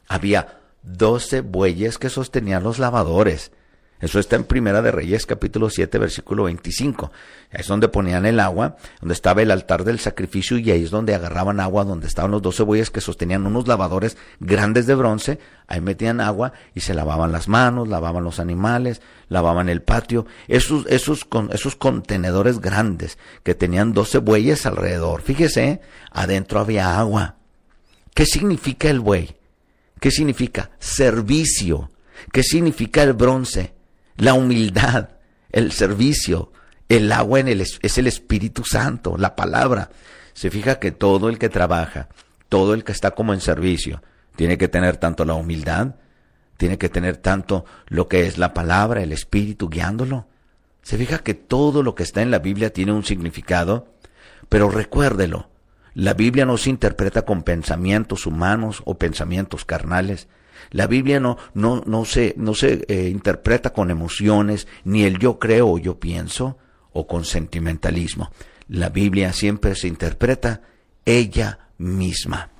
Había 0.09 0.61
doce 0.83 1.42
bueyes 1.42 1.98
que 1.98 2.09
sostenían 2.09 2.62
los 2.62 2.79
lavadores. 2.79 3.53
Eso 4.01 4.21
está 4.21 4.37
en 4.37 4.45
Primera 4.45 4.81
de 4.81 4.93
Reyes, 4.93 5.27
capítulo 5.27 5.71
7, 5.71 5.99
versículo 5.99 6.45
25. 6.45 7.11
Ahí 7.51 7.61
es 7.61 7.67
donde 7.67 7.89
ponían 7.89 8.27
el 8.27 8.39
agua, 8.39 8.77
donde 9.01 9.15
estaba 9.15 9.43
el 9.43 9.51
altar 9.51 9.83
del 9.83 9.99
sacrificio 9.99 10.57
y 10.57 10.71
ahí 10.71 10.85
es 10.85 10.91
donde 10.91 11.17
agarraban 11.17 11.59
agua, 11.59 11.85
donde 11.85 12.07
estaban 12.07 12.31
los 12.31 12.41
doce 12.41 12.63
bueyes 12.63 12.91
que 12.91 13.01
sostenían 13.01 13.45
unos 13.45 13.67
lavadores 13.67 14.17
grandes 14.39 14.87
de 14.87 14.95
bronce. 14.95 15.41
Ahí 15.67 15.81
metían 15.81 16.21
agua 16.21 16.53
y 16.75 16.81
se 16.81 16.95
lavaban 16.95 17.33
las 17.33 17.49
manos, 17.49 17.89
lavaban 17.89 18.23
los 18.23 18.39
animales, 18.39 19.03
lavaban 19.29 19.69
el 19.69 19.83
patio. 19.83 20.27
Esos, 20.47 20.87
esos, 20.87 21.27
esos 21.51 21.75
contenedores 21.75 22.61
grandes 22.61 23.19
que 23.43 23.57
tenían 23.57 23.95
doce 23.95 24.19
bueyes 24.19 24.65
alrededor. 24.65 25.23
Fíjese, 25.23 25.81
adentro 26.13 26.61
había 26.61 27.01
agua. 27.01 27.35
¿Qué 28.15 28.27
significa 28.27 28.91
el 28.91 29.01
buey? 29.01 29.37
¿Qué 30.01 30.13
significa? 30.13 30.71
Servicio. 30.79 31.91
¿Qué 32.33 32.45
significa 32.45 33.03
el 33.03 33.15
bronce? 33.15 33.78
La 34.19 34.35
humildad, 34.35 35.09
el 35.51 35.73
servicio, 35.73 36.53
el 36.89 37.11
agua 37.13 37.41
en 37.41 37.49
el, 37.49 37.61
es 37.61 37.99
el 37.99 38.07
Espíritu 38.07 38.65
Santo, 38.65 39.17
la 39.17 39.35
palabra. 39.35 39.91
Se 40.35 40.51
fija 40.51 40.79
que 40.79 40.93
todo 40.93 41.29
el 41.29 41.39
que 41.39 41.49
trabaja, 41.49 42.09
todo 42.49 42.75
el 42.75 42.85
que 42.85 42.93
está 42.93 43.13
como 43.13 43.33
en 43.33 43.41
servicio, 43.41 44.03
tiene 44.37 44.59
que 44.59 44.69
tener 44.69 44.97
tanto 44.99 45.25
la 45.25 45.35
humildad, 45.35 45.95
tiene 46.57 46.79
que 46.79 46.89
tener 46.89 47.17
tanto 47.17 47.65
lo 47.87 48.09
que 48.09 48.27
es 48.27 48.39
la 48.39 48.53
palabra, 48.53 49.03
el 49.03 49.13
Espíritu 49.13 49.69
guiándolo. 49.69 50.27
Se 50.83 50.99
fija 50.99 51.19
que 51.19 51.35
todo 51.35 51.83
lo 51.83 51.95
que 51.95 52.03
está 52.03 52.23
en 52.23 52.31
la 52.31 52.39
Biblia 52.39 52.73
tiene 52.73 52.93
un 52.93 53.05
significado, 53.05 53.89
pero 54.49 54.69
recuérdelo, 54.69 55.49
la 55.95 56.15
Biblia 56.15 56.47
no 56.47 56.57
se 56.57 56.71
interpreta 56.71 57.23
con 57.23 57.43
pensamientos 57.43 58.27
humanos 58.27 58.83
o 58.85 58.95
pensamientos 58.99 59.65
carnales. 59.65 60.29
La 60.71 60.87
Biblia 60.87 61.21
no, 61.21 61.39
no, 61.55 61.83
no 61.87 62.05
se, 62.05 62.35
no 62.37 62.55
se 62.55 62.85
eh, 62.89 63.09
interpreta 63.09 63.71
con 63.71 63.91
emociones, 63.91 64.67
ni 64.85 65.05
el 65.05 65.19
yo 65.19 65.39
creo 65.39 65.69
o 65.69 65.79
yo 65.79 65.99
pienso, 65.99 66.59
o 66.93 67.07
con 67.07 67.25
sentimentalismo. 67.25 68.31
La 68.69 68.91
Biblia 68.91 69.33
siempre 69.33 69.75
se 69.75 69.89
interpreta 69.89 70.63
ella 71.05 71.71
misma. 71.79 72.51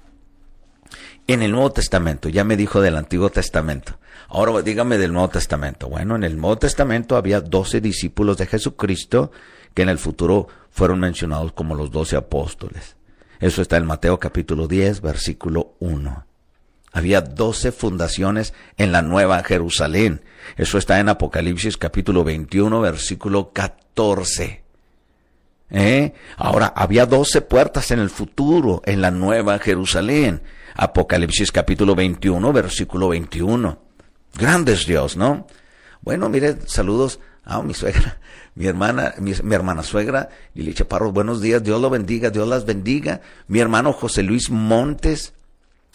En 1.27 1.42
el 1.42 1.53
Nuevo 1.53 1.73
Testamento, 1.73 2.31
ya 2.31 2.44
me 2.44 2.57
dijo 2.57 2.81
del 2.81 2.97
Antiguo 2.97 3.29
Testamento. 3.29 3.99
Ahora 4.29 4.62
dígame 4.62 4.97
del 4.97 5.12
Nuevo 5.12 5.29
Testamento. 5.29 5.88
Bueno, 5.88 6.16
en 6.16 6.25
el 6.25 6.38
Nuevo 6.38 6.57
Testamento 6.57 7.16
había 7.16 7.42
doce 7.42 7.83
discípulos 7.83 8.38
de 8.38 8.47
Jesucristo 8.47 9.31
que 9.75 9.83
en 9.83 9.90
el 9.90 9.99
futuro 9.99 10.49
fueron 10.71 11.01
mencionados 11.01 11.53
como 11.53 11.75
los 11.75 11.90
doce 11.90 12.16
apóstoles. 12.16 12.97
Eso 13.40 13.61
está 13.62 13.77
en 13.77 13.87
Mateo 13.87 14.18
capítulo 14.18 14.66
10, 14.66 15.01
versículo 15.03 15.75
1. 15.81 16.27
Había 16.92 17.20
doce 17.20 17.72
fundaciones 17.72 18.55
en 18.77 18.92
la 18.92 19.03
Nueva 19.03 19.42
Jerusalén. 19.42 20.22
Eso 20.57 20.79
está 20.79 21.01
en 21.01 21.09
Apocalipsis 21.09 21.77
capítulo 21.77 22.24
21, 22.24 22.81
versículo 22.81 23.53
14. 23.53 24.62
¿Eh? 25.70 26.14
Ahora, 26.37 26.72
había 26.74 27.05
doce 27.05 27.42
puertas 27.42 27.90
en 27.90 27.98
el 27.98 28.11
futuro, 28.11 28.83
en 28.87 29.03
la 29.03 29.11
Nueva 29.11 29.59
Jerusalén. 29.59 30.42
Apocalipsis 30.74 31.53
capítulo 31.53 31.94
21, 31.94 32.53
versículo 32.53 33.09
21. 33.09 33.79
Grandes 34.35 34.87
Dios, 34.87 35.16
¿no? 35.16 35.46
Bueno, 36.01 36.29
mire, 36.29 36.57
saludos 36.66 37.18
a 37.44 37.62
mi 37.62 37.74
suegra, 37.74 38.18
mi 38.55 38.66
hermana, 38.66 39.14
mi, 39.18 39.33
hermana 39.55 39.83
suegra, 39.83 40.29
Lili 40.55 40.74
Chaparro, 40.74 41.12
buenos 41.12 41.40
días, 41.40 41.62
Dios 41.62 41.81
lo 41.81 41.90
bendiga, 41.90 42.31
Dios 42.31 42.46
las 42.46 42.64
bendiga. 42.64 43.20
Mi 43.46 43.59
hermano 43.59 43.92
José 43.92 44.22
Luis 44.22 44.51
Montes, 44.51 45.35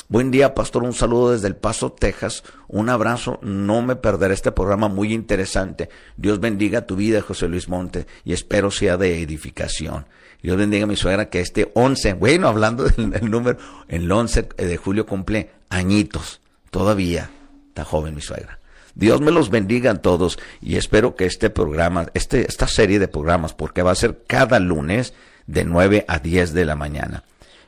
Buen 0.10 0.32
día, 0.32 0.54
pastor. 0.54 0.84
Un 0.84 0.94
saludo 0.94 1.32
desde 1.32 1.48
El 1.48 1.56
Paso, 1.56 1.92
Texas. 1.92 2.44
Un 2.68 2.90
abrazo. 2.90 3.40
No 3.42 3.82
me 3.82 3.96
perderé 3.96 4.34
este 4.34 4.52
programa 4.52 4.90
muy 4.90 5.14
interesante. 5.14 5.90
Dios 6.18 6.40
bendiga 6.40 6.86
tu 6.86 6.96
vida, 6.96 7.22
José 7.22 7.48
Luis 7.48 7.70
Monte, 7.70 8.06
y 8.26 8.34
espero 8.34 8.70
sea 8.70 8.98
de 8.98 9.22
edificación. 9.22 10.06
Dios 10.42 10.58
bendiga 10.58 10.84
a 10.84 10.88
mi 10.88 10.98
suegra 10.98 11.30
que 11.30 11.40
este 11.40 11.72
11, 11.74 12.14
bueno, 12.14 12.50
hablando 12.50 12.84
del, 12.84 13.30
número, 13.32 13.58
el 13.88 14.12
11 14.12 14.50
de 14.58 14.78
julio 14.78 15.06
cumple 15.06 15.52
añitos. 15.70 16.42
Todavía 16.70 17.32
está 17.70 17.86
joven 17.86 18.16
mi 18.16 18.22
suegra. 18.22 18.60
Dios 18.96 19.22
me 19.22 19.32
los 19.32 19.50
bendiga 19.50 19.92
a 19.92 20.02
todos 20.02 20.38
y 20.62 20.76
espero 20.76 21.16
que 21.16 21.26
este 21.26 21.50
programa, 21.50 22.08
este, 22.14 22.48
esta 22.48 22.68
serie 22.68 23.00
de 23.00 23.08
programas, 23.08 23.54
porque 23.54 23.82
va 23.82 23.92
a 23.92 23.96
ser 23.96 24.24
cada 24.28 24.60
lunes 24.60 25.14
de 25.48 25.64
9 25.64 26.06
a 26.08 26.20
10 26.20 26.54
de 26.54 26.66
la 26.66 26.76
mañana. 26.76 27.24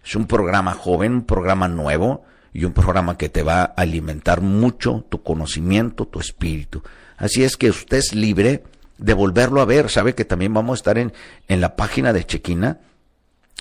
Es 0.06 0.16
un 0.16 0.28
programa 0.28 0.74
joven, 0.74 1.14
un 1.14 1.26
programa 1.26 1.68
nuevo 1.68 2.24
y 2.54 2.64
un 2.66 2.74
programa 2.74 3.18
que 3.18 3.28
te 3.28 3.44
va 3.44 3.62
a 3.62 3.64
alimentar 3.64 4.42
mucho 4.42 5.04
tu 5.10 5.24
conocimiento, 5.24 6.06
tu 6.06 6.20
espíritu. 6.20 6.84
Así 7.18 7.44
es 7.44 7.58
que 7.58 7.70
usted 7.70 7.98
es 7.98 8.14
libre 8.14 8.64
de 8.98 9.14
volverlo 9.14 9.62
a 9.62 9.66
ver. 9.66 9.90
Sabe 9.90 10.14
que 10.14 10.24
también 10.24 10.54
vamos 10.54 10.78
a 10.78 10.80
estar 10.80 10.98
en, 10.98 11.12
en 11.48 11.60
la 11.60 11.76
página 11.76 12.14
de 12.14 12.24
Chequina 12.24 12.80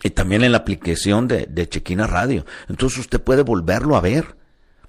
y 0.02 0.11
también 0.11 0.44
en 0.44 0.52
la 0.52 0.59
aplicación 0.59 1.28
de, 1.28 1.46
de 1.46 1.68
Chequina 1.68 2.07
Radio. 2.07 2.44
Entonces 2.68 2.98
usted 2.98 3.22
puede 3.22 3.42
volverlo 3.42 3.96
a 3.96 4.02
ver, 4.02 4.37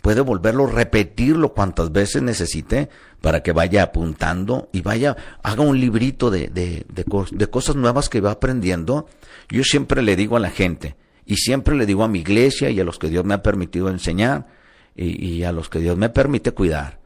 puede 0.02 0.22
volverlo, 0.22 0.68
repetirlo 0.68 1.54
cuantas 1.54 1.92
veces 1.92 2.22
necesite 2.22 2.90
para 3.22 3.42
que 3.42 3.54
vaya 3.54 3.82
apuntando 3.82 4.70
y 4.74 4.82
vaya, 4.82 5.16
haga 5.42 5.64
un 5.64 5.80
librito 5.80 6.30
de, 6.30 6.50
de, 6.50 6.86
de, 6.90 7.06
de 7.32 7.48
cosas 7.48 7.76
nuevas 7.78 8.10
que 8.10 8.22
va 8.22 8.32
aprendiendo. 8.32 9.08
Yo 9.50 9.64
siempre 9.64 10.02
le 10.02 10.16
digo 10.16 10.36
a 10.36 10.42
la 10.42 10.50
gente, 10.50 10.96
y 11.26 11.38
siempre 11.38 11.76
le 11.76 11.86
digo 11.86 12.04
a 12.04 12.08
mi 12.08 12.20
iglesia 12.20 12.70
y 12.70 12.80
a 12.80 12.84
los 12.84 13.00
que 13.00 13.10
Dios 13.10 13.26
me 13.26 13.34
ha 13.34 13.42
permitido 13.44 13.90
enseñar 13.90 14.48
y, 14.96 15.44
a 15.44 15.52
los 15.52 15.70
que 15.70 15.80
Dios 15.80 15.98
me 15.98 16.10
permite 16.10 16.52
cuidar. 16.52 17.00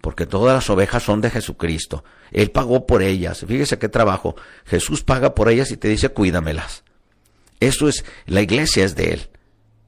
Porque 0.00 0.26
todas 0.26 0.54
las 0.54 0.70
ovejas 0.70 1.02
son 1.02 1.20
de 1.20 1.30
Jesucristo. 1.30 2.04
Él 2.30 2.50
pagó 2.50 2.86
por 2.86 3.02
ellas. 3.02 3.44
Fíjese 3.46 3.78
qué 3.78 3.88
trabajo. 3.88 4.36
Jesús 4.64 5.02
paga 5.02 5.34
por 5.34 5.48
ellas 5.48 5.70
y 5.72 5.76
te 5.76 5.88
dice 5.88 6.10
cuídamelas. 6.10 6.84
Eso 7.58 7.88
es, 7.88 8.04
la 8.26 8.42
iglesia 8.42 8.84
es 8.84 8.94
de 8.94 9.14
Él. 9.14 9.28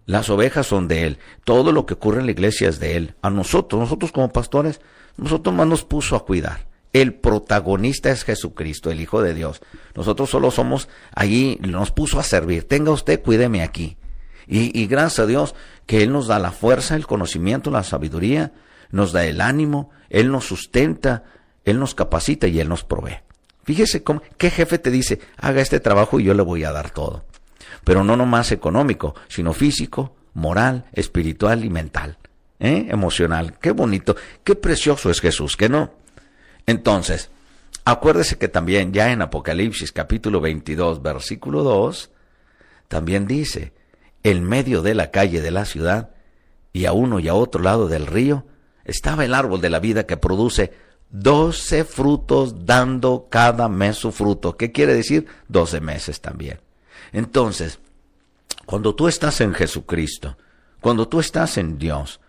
Las 0.06 0.30
ovejas 0.30 0.66
son 0.66 0.88
de 0.88 1.04
Él. 1.04 1.18
Todo 1.44 1.70
lo 1.70 1.86
que 1.86 1.94
ocurre 1.94 2.20
en 2.20 2.26
la 2.26 2.32
iglesia 2.32 2.68
es 2.68 2.80
de 2.80 2.96
Él. 2.96 3.14
A 3.22 3.30
nosotros, 3.30 3.78
nosotros 3.78 4.10
como 4.10 4.32
pastores, 4.32 4.80
nosotros 5.16 5.54
más 5.54 5.66
nos 5.66 5.84
puso 5.84 6.16
a 6.16 6.24
cuidar. 6.24 6.66
El 6.92 7.14
protagonista 7.14 8.10
es 8.10 8.24
Jesucristo, 8.24 8.90
el 8.90 9.00
Hijo 9.00 9.20
de 9.20 9.34
Dios. 9.34 9.60
Nosotros 9.94 10.30
solo 10.30 10.50
somos 10.50 10.88
allí, 11.14 11.58
nos 11.60 11.90
puso 11.90 12.18
a 12.18 12.22
servir. 12.22 12.64
Tenga 12.64 12.92
usted, 12.92 13.22
cuídeme 13.22 13.62
aquí. 13.62 13.96
Y, 14.50 14.86
gracias 14.86 15.18
a 15.18 15.26
Dios 15.26 15.54
que 15.84 16.02
Él 16.02 16.10
nos 16.10 16.26
da 16.26 16.38
la 16.38 16.52
fuerza, 16.52 16.96
el 16.96 17.06
conocimiento, 17.06 17.70
la 17.70 17.82
sabiduría, 17.82 18.52
nos 18.90 19.12
da 19.12 19.26
el 19.26 19.42
ánimo, 19.42 19.90
Él 20.08 20.32
nos 20.32 20.46
sustenta, 20.46 21.24
Él 21.64 21.78
nos 21.78 21.94
capacita 21.94 22.46
y 22.46 22.58
Él 22.58 22.68
nos 22.70 22.82
provee. 22.82 23.18
Fíjese 23.64 24.02
cómo, 24.02 24.22
qué 24.38 24.50
jefe 24.50 24.78
te 24.78 24.90
dice, 24.90 25.20
haga 25.36 25.60
este 25.60 25.80
trabajo 25.80 26.18
y 26.18 26.24
yo 26.24 26.32
le 26.32 26.42
voy 26.42 26.64
a 26.64 26.72
dar 26.72 26.90
todo. 26.90 27.26
Pero 27.84 28.04
no 28.04 28.16
nomás 28.16 28.50
económico, 28.50 29.14
sino 29.28 29.52
físico, 29.52 30.16
moral, 30.32 30.86
espiritual 30.94 31.62
y 31.62 31.68
mental. 31.68 32.16
¿eh? 32.58 32.86
Emocional. 32.88 33.58
Qué 33.60 33.72
bonito, 33.72 34.16
qué 34.44 34.54
precioso 34.54 35.10
es 35.10 35.20
Jesús, 35.20 35.56
que 35.56 35.68
no. 35.68 35.92
Entonces, 36.68 37.30
acuérdese 37.86 38.36
que 38.36 38.46
también 38.46 38.92
ya 38.92 39.10
en 39.10 39.22
Apocalipsis 39.22 39.90
capítulo 39.90 40.42
22, 40.42 41.00
versículo 41.00 41.62
2, 41.62 42.10
también 42.88 43.26
dice, 43.26 43.72
en 44.22 44.44
medio 44.44 44.82
de 44.82 44.94
la 44.94 45.10
calle 45.10 45.40
de 45.40 45.50
la 45.50 45.64
ciudad 45.64 46.10
y 46.74 46.84
a 46.84 46.92
uno 46.92 47.20
y 47.20 47.28
a 47.28 47.32
otro 47.32 47.62
lado 47.62 47.88
del 47.88 48.06
río, 48.06 48.44
estaba 48.84 49.24
el 49.24 49.32
árbol 49.32 49.62
de 49.62 49.70
la 49.70 49.80
vida 49.80 50.04
que 50.04 50.18
produce 50.18 50.74
doce 51.08 51.84
frutos 51.84 52.66
dando 52.66 53.28
cada 53.30 53.70
mes 53.70 53.96
su 53.96 54.12
fruto. 54.12 54.58
¿Qué 54.58 54.70
quiere 54.70 54.92
decir? 54.92 55.26
Doce 55.48 55.80
meses 55.80 56.20
también. 56.20 56.60
Entonces, 57.12 57.78
cuando 58.66 58.94
tú 58.94 59.08
estás 59.08 59.40
en 59.40 59.54
Jesucristo, 59.54 60.36
cuando 60.82 61.08
tú 61.08 61.18
estás 61.18 61.56
en 61.56 61.78
Dios, 61.78 62.20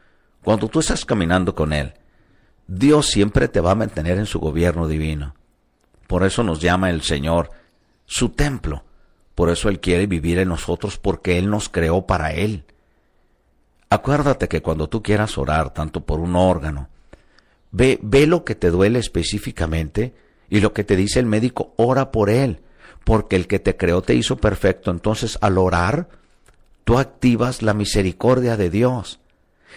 Cuando 0.41 0.69
tú 0.69 0.79
estás 0.79 1.03
caminando 1.03 1.53
con 1.53 1.73
Él, 1.73 1.98
Dios 2.71 3.07
siempre 3.07 3.47
te 3.47 3.61
va 3.61 3.71
a 3.71 3.75
mantener 3.75 4.19
en 4.19 4.27
su 4.27 4.39
gobierno 4.39 4.87
divino. 4.87 5.33
Por 6.05 6.23
eso 6.23 6.43
nos 6.43 6.61
llama 6.61 6.91
el 6.91 7.01
Señor 7.01 7.49
su 8.05 8.29
templo. 8.29 8.83
Por 9.33 9.49
eso 9.49 9.69
Él 9.69 9.79
quiere 9.79 10.05
vivir 10.05 10.37
en 10.37 10.49
nosotros 10.49 10.99
porque 10.99 11.39
Él 11.39 11.49
nos 11.49 11.67
creó 11.67 12.05
para 12.05 12.31
Él. 12.31 12.65
Acuérdate 13.89 14.47
que 14.47 14.61
cuando 14.61 14.87
tú 14.87 15.01
quieras 15.01 15.35
orar, 15.39 15.73
tanto 15.73 16.01
por 16.01 16.19
un 16.19 16.35
órgano, 16.35 16.89
ve, 17.71 17.97
ve 18.03 18.27
lo 18.27 18.45
que 18.45 18.53
te 18.53 18.69
duele 18.69 18.99
específicamente 18.99 20.13
y 20.47 20.59
lo 20.59 20.71
que 20.71 20.83
te 20.83 20.95
dice 20.95 21.19
el 21.19 21.25
médico, 21.25 21.73
ora 21.75 22.11
por 22.11 22.29
él, 22.29 22.61
porque 23.03 23.35
el 23.35 23.47
que 23.47 23.57
te 23.57 23.77
creó 23.77 24.03
te 24.03 24.13
hizo 24.13 24.37
perfecto. 24.37 24.91
Entonces, 24.91 25.39
al 25.41 25.57
orar, 25.57 26.07
tú 26.83 26.99
activas 26.99 27.63
la 27.63 27.73
misericordia 27.73 28.57
de 28.57 28.69
Dios. 28.69 29.18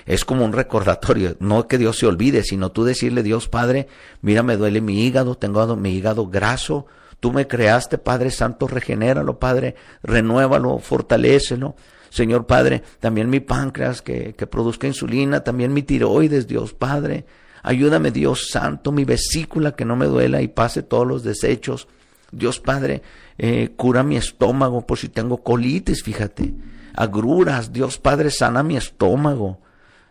Es 0.07 0.25
como 0.25 0.45
un 0.45 0.53
recordatorio, 0.53 1.37
no 1.41 1.69
que 1.69 1.79
Dios 1.79 1.99
se 1.99 2.07
olvide, 2.07 2.43
sino 2.43 2.73
tú 2.73 2.85
decirle, 2.85 3.23
Dios 3.23 3.49
Padre, 3.49 3.89
mira, 4.21 4.43
me 4.43 4.57
duele 4.57 4.81
mi 4.81 5.05
hígado, 5.05 5.37
tengo 5.37 5.77
mi 5.77 5.95
hígado 5.95 6.27
graso, 6.27 6.87
tú 7.21 7.33
me 7.33 7.47
creaste, 7.47 7.99
Padre 7.99 8.31
Santo, 8.31 8.67
regenéralo, 8.67 9.39
Padre, 9.39 9.77
renuévalo, 10.03 10.79
fortalécelo. 10.79 11.77
Señor 12.11 12.47
Padre, 12.47 12.83
también 13.01 13.31
mi 13.31 13.41
páncreas 13.41 14.03
que, 14.03 14.35
que 14.35 14.47
produzca 14.47 14.87
insulina, 14.87 15.45
también 15.45 15.73
mi 15.73 15.83
tiroides, 15.83 16.47
Dios 16.47 16.75
Padre. 16.75 17.25
Ayúdame, 17.63 18.11
Dios 18.11 18.49
Santo, 18.51 18.93
mi 18.93 19.05
vesícula 19.05 19.73
que 19.77 19.85
no 19.85 19.97
me 19.97 20.07
duela 20.07 20.43
y 20.43 20.49
pase 20.49 20.83
todos 20.83 21.07
los 21.07 21.23
desechos. 21.23 21.89
Dios 22.33 22.61
Padre, 22.61 23.03
eh, 23.39 23.73
cura 23.77 24.03
mi 24.03 24.17
estómago 24.17 24.87
por 24.87 24.99
si 24.99 25.09
tengo 25.09 25.39
colitis, 25.43 26.03
fíjate. 26.03 26.53
Agruras, 26.95 27.73
Dios 27.73 27.99
Padre, 27.99 28.31
sana 28.31 28.63
mi 28.63 28.77
estómago. 28.77 29.61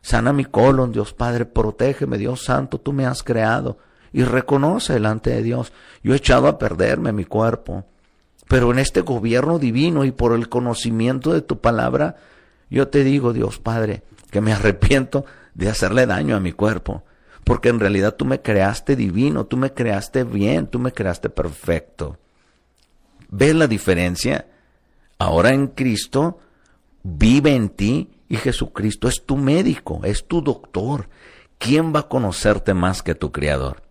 Sana 0.01 0.33
mi 0.33 0.45
colon, 0.45 0.91
Dios 0.91 1.13
Padre, 1.13 1.45
protégeme, 1.45 2.17
Dios 2.17 2.43
Santo, 2.43 2.79
tú 2.79 2.93
me 2.93 3.05
has 3.05 3.23
creado. 3.23 3.77
Y 4.13 4.23
reconoce 4.23 4.93
delante 4.93 5.29
de 5.29 5.43
Dios, 5.43 5.71
yo 6.03 6.13
he 6.13 6.17
echado 6.17 6.47
a 6.47 6.57
perderme 6.57 7.11
mi 7.11 7.25
cuerpo. 7.25 7.85
Pero 8.47 8.71
en 8.71 8.79
este 8.79 9.01
gobierno 9.01 9.59
divino 9.59 10.03
y 10.03 10.11
por 10.11 10.33
el 10.33 10.49
conocimiento 10.49 11.31
de 11.33 11.41
tu 11.41 11.59
palabra, 11.59 12.17
yo 12.69 12.89
te 12.89 13.03
digo, 13.03 13.31
Dios 13.31 13.59
Padre, 13.59 14.03
que 14.29 14.41
me 14.41 14.53
arrepiento 14.53 15.25
de 15.53 15.69
hacerle 15.69 16.05
daño 16.05 16.35
a 16.35 16.39
mi 16.39 16.51
cuerpo 16.51 17.03
porque 17.43 17.69
en 17.69 17.79
realidad 17.79 18.15
tú 18.15 18.25
me 18.25 18.41
creaste 18.41 18.95
divino, 18.95 19.45
tú 19.45 19.57
me 19.57 19.73
creaste 19.73 20.23
bien, 20.23 20.67
tú 20.67 20.79
me 20.79 20.91
creaste 20.91 21.29
perfecto. 21.29 22.17
¿Ves 23.29 23.55
la 23.55 23.67
diferencia? 23.67 24.47
Ahora 25.17 25.49
en 25.49 25.67
Cristo 25.67 26.39
vive 27.03 27.55
en 27.55 27.69
ti 27.69 28.09
y 28.31 28.37
Jesucristo 28.37 29.09
es 29.09 29.25
tu 29.25 29.35
médico, 29.35 29.99
es 30.05 30.25
tu 30.25 30.41
doctor. 30.41 31.09
¿Quién 31.57 31.93
va 31.93 31.99
a 31.99 32.07
conocerte 32.07 32.73
más 32.73 33.03
que 33.03 33.13
tu 33.13 33.33
Creador? 33.33 33.83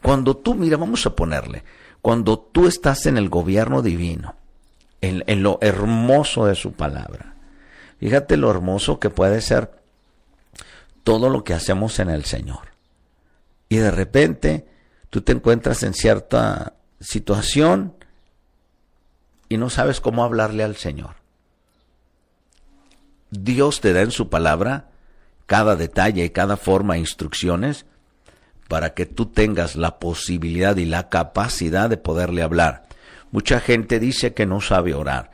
Cuando 0.00 0.38
tú, 0.38 0.54
mira, 0.54 0.78
vamos 0.78 1.04
a 1.04 1.14
ponerle, 1.14 1.62
cuando 2.00 2.38
tú 2.38 2.66
estás 2.66 3.04
en 3.04 3.18
el 3.18 3.28
gobierno 3.28 3.82
divino, 3.82 4.36
en, 5.02 5.22
en 5.26 5.42
lo 5.42 5.58
hermoso 5.60 6.46
de 6.46 6.54
su 6.54 6.72
palabra, 6.72 7.34
fíjate 8.00 8.38
lo 8.38 8.50
hermoso 8.50 8.98
que 8.98 9.10
puede 9.10 9.42
ser 9.42 9.82
todo 11.04 11.28
lo 11.28 11.44
que 11.44 11.52
hacemos 11.52 11.98
en 11.98 12.08
el 12.08 12.24
Señor. 12.24 12.70
Y 13.68 13.76
de 13.76 13.90
repente 13.90 14.66
tú 15.10 15.20
te 15.20 15.32
encuentras 15.32 15.82
en 15.82 15.92
cierta 15.92 16.72
situación 17.00 17.96
y 19.50 19.58
no 19.58 19.68
sabes 19.68 20.00
cómo 20.00 20.24
hablarle 20.24 20.64
al 20.64 20.76
Señor. 20.76 21.25
Dios 23.40 23.80
te 23.80 23.92
da 23.92 24.02
en 24.02 24.10
su 24.10 24.28
palabra 24.28 24.88
cada 25.46 25.76
detalle 25.76 26.24
y 26.24 26.30
cada 26.30 26.56
forma 26.56 26.98
instrucciones 26.98 27.86
para 28.68 28.94
que 28.94 29.06
tú 29.06 29.26
tengas 29.26 29.76
la 29.76 29.98
posibilidad 29.98 30.76
y 30.76 30.84
la 30.84 31.08
capacidad 31.08 31.88
de 31.88 31.96
poderle 31.96 32.42
hablar. 32.42 32.84
Mucha 33.30 33.60
gente 33.60 34.00
dice 34.00 34.34
que 34.34 34.46
no 34.46 34.60
sabe 34.60 34.94
orar. 34.94 35.30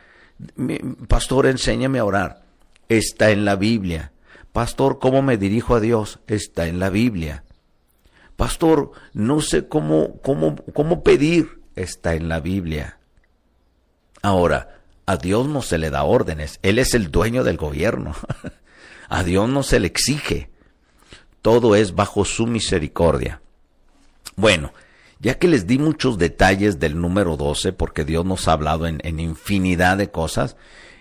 Pastor, 1.08 1.46
enséñame 1.46 1.98
a 1.98 2.04
orar. 2.04 2.42
Está 2.88 3.30
en 3.30 3.44
la 3.44 3.56
Biblia. 3.56 4.12
Pastor, 4.52 4.98
¿cómo 4.98 5.22
me 5.22 5.38
dirijo 5.38 5.76
a 5.76 5.80
Dios? 5.80 6.18
Está 6.26 6.66
en 6.66 6.78
la 6.78 6.90
Biblia. 6.90 7.44
Pastor, 8.36 8.92
no 9.14 9.40
sé 9.40 9.68
cómo, 9.68 10.20
cómo, 10.20 10.56
cómo 10.74 11.02
pedir. 11.02 11.62
Está 11.74 12.14
en 12.14 12.28
la 12.28 12.40
Biblia. 12.40 12.98
Ahora, 14.20 14.81
a 15.12 15.18
Dios 15.18 15.46
no 15.46 15.60
se 15.60 15.76
le 15.76 15.90
da 15.90 16.04
órdenes. 16.04 16.58
Él 16.62 16.78
es 16.78 16.94
el 16.94 17.10
dueño 17.10 17.44
del 17.44 17.58
gobierno. 17.58 18.14
a 19.10 19.22
Dios 19.22 19.46
no 19.46 19.62
se 19.62 19.78
le 19.78 19.86
exige. 19.86 20.48
Todo 21.42 21.76
es 21.76 21.94
bajo 21.94 22.24
su 22.24 22.46
misericordia. 22.46 23.42
Bueno, 24.36 24.72
ya 25.20 25.38
que 25.38 25.48
les 25.48 25.66
di 25.66 25.78
muchos 25.78 26.16
detalles 26.16 26.80
del 26.80 26.98
número 26.98 27.36
12, 27.36 27.74
porque 27.74 28.06
Dios 28.06 28.24
nos 28.24 28.48
ha 28.48 28.52
hablado 28.52 28.86
en, 28.86 29.20
infinidad 29.20 29.98
de 29.98 30.10
cosas, 30.10 30.56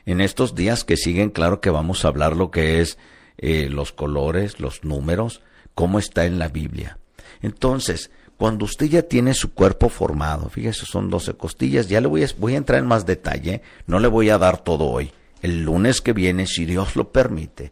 en 0.06 0.20
estos 0.20 0.56
días 0.56 0.84
que 0.84 0.98
siguen, 0.98 1.30
claro 1.30 1.62
que 1.62 1.70
vamos 1.70 2.04
a 2.04 2.10
hablar 2.10 2.36
lo 2.36 2.52
que 2.52 2.82
es 2.82 2.98
eh, 3.38 3.70
los 3.70 3.94
colores, 3.94 4.60
los 4.60 4.84
números, 4.84 5.42
cómo 5.74 6.00
está 6.00 6.26
en 6.26 6.38
la 6.38 6.50
Biblia. 6.50 6.98
Entonces, 7.42 8.12
cuando 8.42 8.66
usted 8.66 8.88
ya 8.88 9.04
tiene 9.04 9.36
su 9.36 9.54
cuerpo 9.54 9.88
formado, 9.88 10.50
fíjese, 10.50 10.88
son 10.88 11.12
12 11.12 11.36
costillas, 11.36 11.90
ya 11.90 12.02
le 12.02 12.08
voy 12.08 12.24
a, 12.24 12.28
voy 12.40 12.56
a 12.56 12.58
entrar 12.58 12.80
en 12.80 12.88
más 12.88 13.06
detalle, 13.06 13.62
no 13.86 14.00
le 14.00 14.08
voy 14.08 14.32
a 14.32 14.40
dar 14.40 14.64
todo 14.64 14.86
hoy. 14.86 15.12
El 15.44 15.62
lunes 15.62 16.02
que 16.02 16.12
viene, 16.12 16.48
si 16.48 16.66
Dios 16.66 16.96
lo 16.96 17.12
permite, 17.12 17.72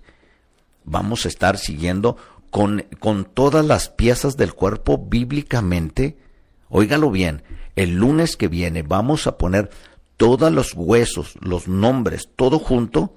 vamos 0.83 1.25
a 1.25 1.27
estar 1.27 1.57
siguiendo 1.57 2.17
con, 2.51 2.85
con 2.99 3.25
todas 3.25 3.65
las 3.65 3.89
piezas 3.89 4.37
del 4.37 4.53
cuerpo 4.53 4.99
bíblicamente. 4.99 6.19
Óigalo 6.69 7.09
bien, 7.09 7.41
el 7.75 7.95
lunes 7.95 8.37
que 8.37 8.47
viene 8.47 8.83
vamos 8.83 9.25
a 9.25 9.39
poner 9.39 9.71
todos 10.17 10.51
los 10.51 10.75
huesos, 10.75 11.33
los 11.41 11.67
nombres, 11.67 12.29
todo 12.35 12.59
junto 12.59 13.15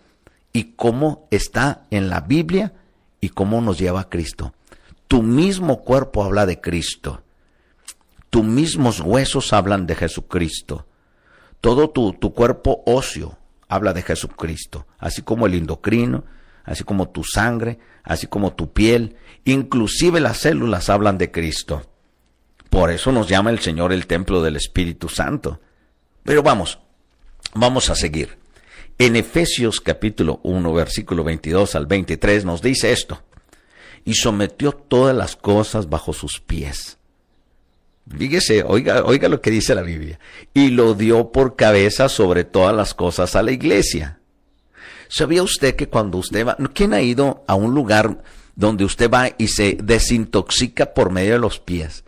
y 0.55 0.73
cómo 0.73 1.29
está 1.31 1.85
en 1.91 2.09
la 2.09 2.23
Biblia 2.23 2.73
y 3.21 3.29
cómo 3.29 3.61
nos 3.61 3.79
lleva 3.79 4.01
a 4.01 4.09
Cristo. 4.09 4.55
Tu 5.07 5.23
mismo 5.23 5.83
cuerpo 5.83 6.25
habla 6.25 6.47
de 6.47 6.59
Cristo. 6.59 7.23
Tus 8.33 8.45
mismos 8.45 9.01
huesos 9.01 9.53
hablan 9.53 9.87
de 9.87 9.95
Jesucristo. 9.95 10.87
Todo 11.61 11.91
tu, 11.91 12.15
tu 12.15 12.33
cuerpo 12.33 12.83
óseo 12.87 13.37
habla 13.69 13.93
de 13.93 14.01
Jesucristo, 14.01 14.87
así 14.99 15.21
como 15.21 15.45
el 15.45 15.53
endocrino, 15.53 16.25
así 16.65 16.83
como 16.83 17.11
tu 17.11 17.25
sangre, 17.25 17.79
así 18.03 18.29
como 18.29 18.55
tu 18.55 18.73
piel, 18.73 19.17
inclusive 19.45 20.19
las 20.19 20.39
células 20.39 20.89
hablan 20.89 21.19
de 21.19 21.31
Cristo. 21.31 21.83
Por 22.71 22.91
eso 22.91 23.13
nos 23.13 23.29
llama 23.29 23.51
el 23.51 23.59
Señor 23.59 23.93
el 23.93 24.07
templo 24.07 24.43
del 24.43 24.57
Espíritu 24.57 25.11
Santo. 25.11 25.61
Pero 26.23 26.43
vamos, 26.43 26.79
vamos 27.53 27.91
a 27.91 27.95
seguir. 27.95 28.39
En 28.97 29.15
Efesios 29.15 29.79
capítulo 29.79 30.41
1, 30.43 30.73
versículo 30.73 31.23
22 31.23 31.75
al 31.75 31.85
23 31.85 32.47
nos 32.47 32.63
dice 32.63 32.93
esto, 32.93 33.23
y 34.07 34.15
sometió 34.15 34.73
todas 34.73 35.15
las 35.15 35.37
cosas 35.37 35.91
bajo 35.91 36.15
sus 36.15 36.41
pies. 36.41 36.97
Fíjese, 38.09 38.65
oiga, 38.65 39.05
oiga 39.05 39.29
lo 39.29 39.41
que 39.41 39.51
dice 39.51 39.75
la 39.75 39.83
Biblia, 39.83 40.19
y 40.53 40.69
lo 40.69 40.95
dio 40.95 41.31
por 41.33 41.57
cabeza 41.57 42.09
sobre 42.09 42.45
todas 42.45 42.75
las 42.75 42.95
cosas 42.95 43.37
a 43.37 43.43
la 43.43 43.53
iglesia. 43.53 44.19
¿Sabía 45.09 45.43
usted 45.43 45.77
que 45.77 45.89
cuando 45.89 46.19
usted 46.19 46.47
va, 46.47 46.57
quién 46.75 46.95
ha 46.95 47.03
ido 47.03 47.45
a 47.47 47.55
un 47.55 47.75
lugar 47.75 48.23
donde 48.57 48.85
usted 48.85 49.11
va 49.11 49.31
y 49.39 49.49
se 49.49 49.77
desintoxica 49.83 50.95
por 50.95 51.11
medio 51.11 51.33
de 51.33 51.39
los 51.39 51.61
pies? 51.61 52.05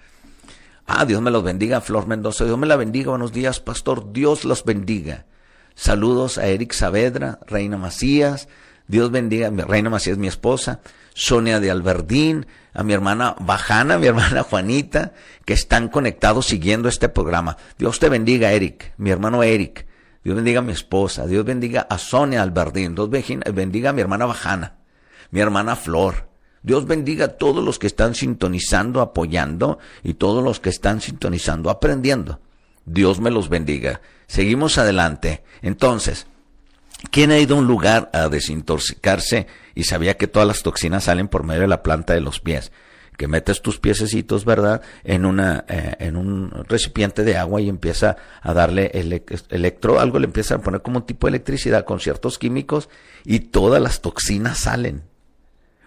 Ah, 0.87 1.05
Dios 1.05 1.23
me 1.23 1.31
los 1.31 1.43
bendiga, 1.43 1.81
Flor 1.81 2.07
Mendoza. 2.07 2.45
Dios 2.45 2.59
me 2.59 2.67
la 2.67 2.77
bendiga. 2.77 3.11
Buenos 3.11 3.33
días, 3.33 3.61
pastor. 3.61 4.13
Dios 4.13 4.45
los 4.45 4.65
bendiga. 4.65 5.27
Saludos 5.75 6.39
a 6.39 6.47
Eric 6.47 6.73
Saavedra, 6.73 7.41
Reina 7.47 7.79
Macías. 7.79 8.49
Dios 8.87 9.11
bendiga, 9.11 9.51
Reina 9.51 9.91
Macías, 9.91 10.19
mi 10.19 10.27
esposa. 10.27 10.81
Sonia 11.15 11.61
de 11.61 11.71
Alberdín, 11.71 12.47
a 12.73 12.83
mi 12.83 12.93
hermana 12.93 13.37
Bajana, 13.39 13.99
mi 13.99 14.07
hermana 14.09 14.43
Juanita, 14.43 15.13
que 15.45 15.55
están 15.55 15.89
conectados 15.89 16.47
siguiendo 16.47 16.89
este 16.89 17.09
programa. 17.09 17.57
Dios 17.79 17.99
te 17.99 18.09
bendiga, 18.09 18.53
Eric, 18.53 18.93
mi 18.99 19.11
hermano 19.11 19.43
Eric. 19.43 19.87
Dios 20.23 20.37
bendiga 20.37 20.61
a 20.61 20.63
mi 20.63 20.73
esposa. 20.73 21.27
Dios 21.27 21.45
bendiga 21.45 21.87
a 21.89 21.99
Sonia 21.99 22.43
Alberdín. 22.43 22.95
Dios 22.95 23.11
bendiga 23.11 23.91
a 23.91 23.93
mi 23.93 24.01
hermana 24.01 24.27
Bajana, 24.27 24.77
mi 25.31 25.41
hermana 25.41 25.77
Flor. 25.77 26.29
Dios 26.63 26.87
bendiga 26.87 27.27
a 27.27 27.29
todos 27.29 27.63
los 27.63 27.79
que 27.79 27.87
están 27.87 28.15
sintonizando, 28.15 29.03
apoyando 29.03 29.79
y 30.03 30.15
todos 30.15 30.43
los 30.43 30.61
que 30.61 30.71
están 30.71 31.03
sintonizando, 31.03 31.69
aprendiendo. 31.69 32.41
Dios 32.87 33.21
me 33.21 33.31
los 33.31 33.51
bendiga. 33.51 34.01
Seguimos 34.27 34.79
adelante. 34.79 35.45
Entonces, 35.61 36.27
¿quién 37.11 37.31
ha 37.31 37.39
ido 37.39 37.57
a 37.57 37.59
un 37.59 37.67
lugar 37.67 38.11
a 38.13 38.29
desintoxicarse 38.29 39.47
y 39.75 39.85
sabía 39.85 40.17
que 40.17 40.27
todas 40.27 40.49
las 40.49 40.63
toxinas 40.63 41.05
salen 41.05 41.29
por 41.29 41.45
medio 41.45 41.63
de 41.63 41.69
la 41.69 41.83
planta 41.83 42.15
de 42.15 42.21
los 42.21 42.41
pies? 42.41 42.73
Que 43.17 43.29
metes 43.29 43.63
tus 43.63 43.79
piececitos, 43.79 44.45
¿verdad? 44.45 44.83
En 45.05 45.25
una, 45.25 45.65
eh, 45.69 45.95
en 46.01 46.17
un 46.17 46.51
recipiente 46.69 47.23
de 47.23 47.37
agua 47.37 47.61
y 47.61 47.69
empieza 47.69 48.17
a 48.43 48.53
darle 48.53 48.91
el 48.95 49.23
electro, 49.51 50.01
algo 50.01 50.19
le 50.19 50.27
empieza 50.27 50.57
a 50.57 50.59
poner 50.59 50.83
como 50.83 50.99
un 50.99 51.07
tipo 51.07 51.27
de 51.27 51.31
electricidad 51.31 51.85
con 51.85 52.01
ciertos 52.01 52.39
químicos 52.39 52.89
y 53.25 53.39
todas 53.41 53.81
las 53.81 54.01
toxinas 54.01 54.59
salen. 54.59 55.05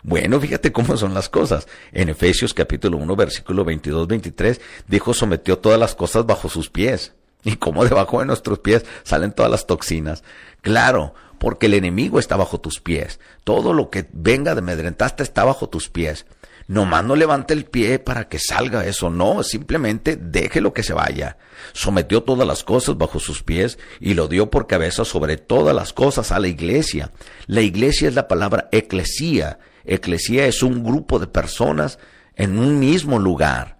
Bueno, 0.03 0.39
fíjate 0.39 0.71
cómo 0.71 0.95
son 0.95 1.13
las 1.13 1.27
cosas. 1.27 1.67
En 1.91 2.07
Efesios 2.07 2.53
capítulo 2.53 2.97
1, 2.97 3.15
versículo 3.17 3.65
22-23, 3.65 4.61
dijo, 4.87 5.13
sometió 5.13 5.57
todas 5.57 5.77
las 5.77 5.95
cosas 5.95 6.25
bajo 6.25 6.47
sus 6.47 6.69
pies. 6.69 7.13
Y 7.47 7.55
como 7.55 7.85
debajo 7.85 8.19
de 8.19 8.25
nuestros 8.25 8.59
pies 8.59 8.83
salen 9.03 9.31
todas 9.31 9.49
las 9.49 9.65
toxinas. 9.65 10.21
Claro, 10.61 11.13
porque 11.39 11.67
el 11.67 11.75
enemigo 11.75 12.19
está 12.19 12.35
bajo 12.35 12.59
tus 12.59 12.81
pies. 12.81 13.21
Todo 13.45 13.71
lo 13.71 13.89
que 13.89 14.05
venga 14.11 14.53
de 14.53 14.61
medrentaste 14.61 15.23
está 15.23 15.45
bajo 15.45 15.69
tus 15.69 15.87
pies. 15.87 16.25
Nomás 16.67 17.05
no 17.05 17.15
levante 17.15 17.53
el 17.53 17.63
pie 17.63 17.99
para 17.99 18.27
que 18.27 18.37
salga 18.37 18.85
eso, 18.85 19.09
no, 19.09 19.43
simplemente 19.43 20.17
déjelo 20.17 20.73
que 20.73 20.83
se 20.83 20.91
vaya. 20.91 21.37
Sometió 21.71 22.23
todas 22.23 22.45
las 22.45 22.65
cosas 22.65 22.97
bajo 22.97 23.21
sus 23.21 23.43
pies 23.43 23.79
y 24.01 24.13
lo 24.13 24.27
dio 24.27 24.51
por 24.51 24.67
cabeza 24.67 25.05
sobre 25.05 25.37
todas 25.37 25.73
las 25.73 25.93
cosas 25.93 26.33
a 26.33 26.41
la 26.41 26.49
iglesia. 26.49 27.11
La 27.45 27.61
iglesia 27.61 28.09
es 28.09 28.15
la 28.15 28.27
palabra 28.27 28.67
eclesía. 28.73 29.59
Eclesía 29.85 30.47
es 30.47 30.63
un 30.63 30.83
grupo 30.83 31.17
de 31.17 31.27
personas 31.27 31.97
en 32.35 32.59
un 32.59 32.77
mismo 32.77 33.19
lugar. 33.19 33.77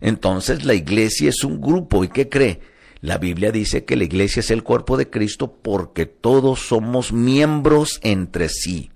Entonces 0.00 0.64
la 0.64 0.74
iglesia 0.74 1.30
es 1.30 1.42
un 1.42 1.60
grupo 1.60 2.04
y 2.04 2.08
¿qué 2.08 2.28
cree? 2.28 2.77
La 3.00 3.18
Biblia 3.18 3.52
dice 3.52 3.84
que 3.84 3.96
la 3.96 4.04
iglesia 4.04 4.40
es 4.40 4.50
el 4.50 4.62
cuerpo 4.64 4.96
de 4.96 5.08
Cristo 5.08 5.52
porque 5.62 6.06
todos 6.06 6.60
somos 6.60 7.12
miembros 7.12 8.00
entre 8.02 8.48
sí. 8.48 8.90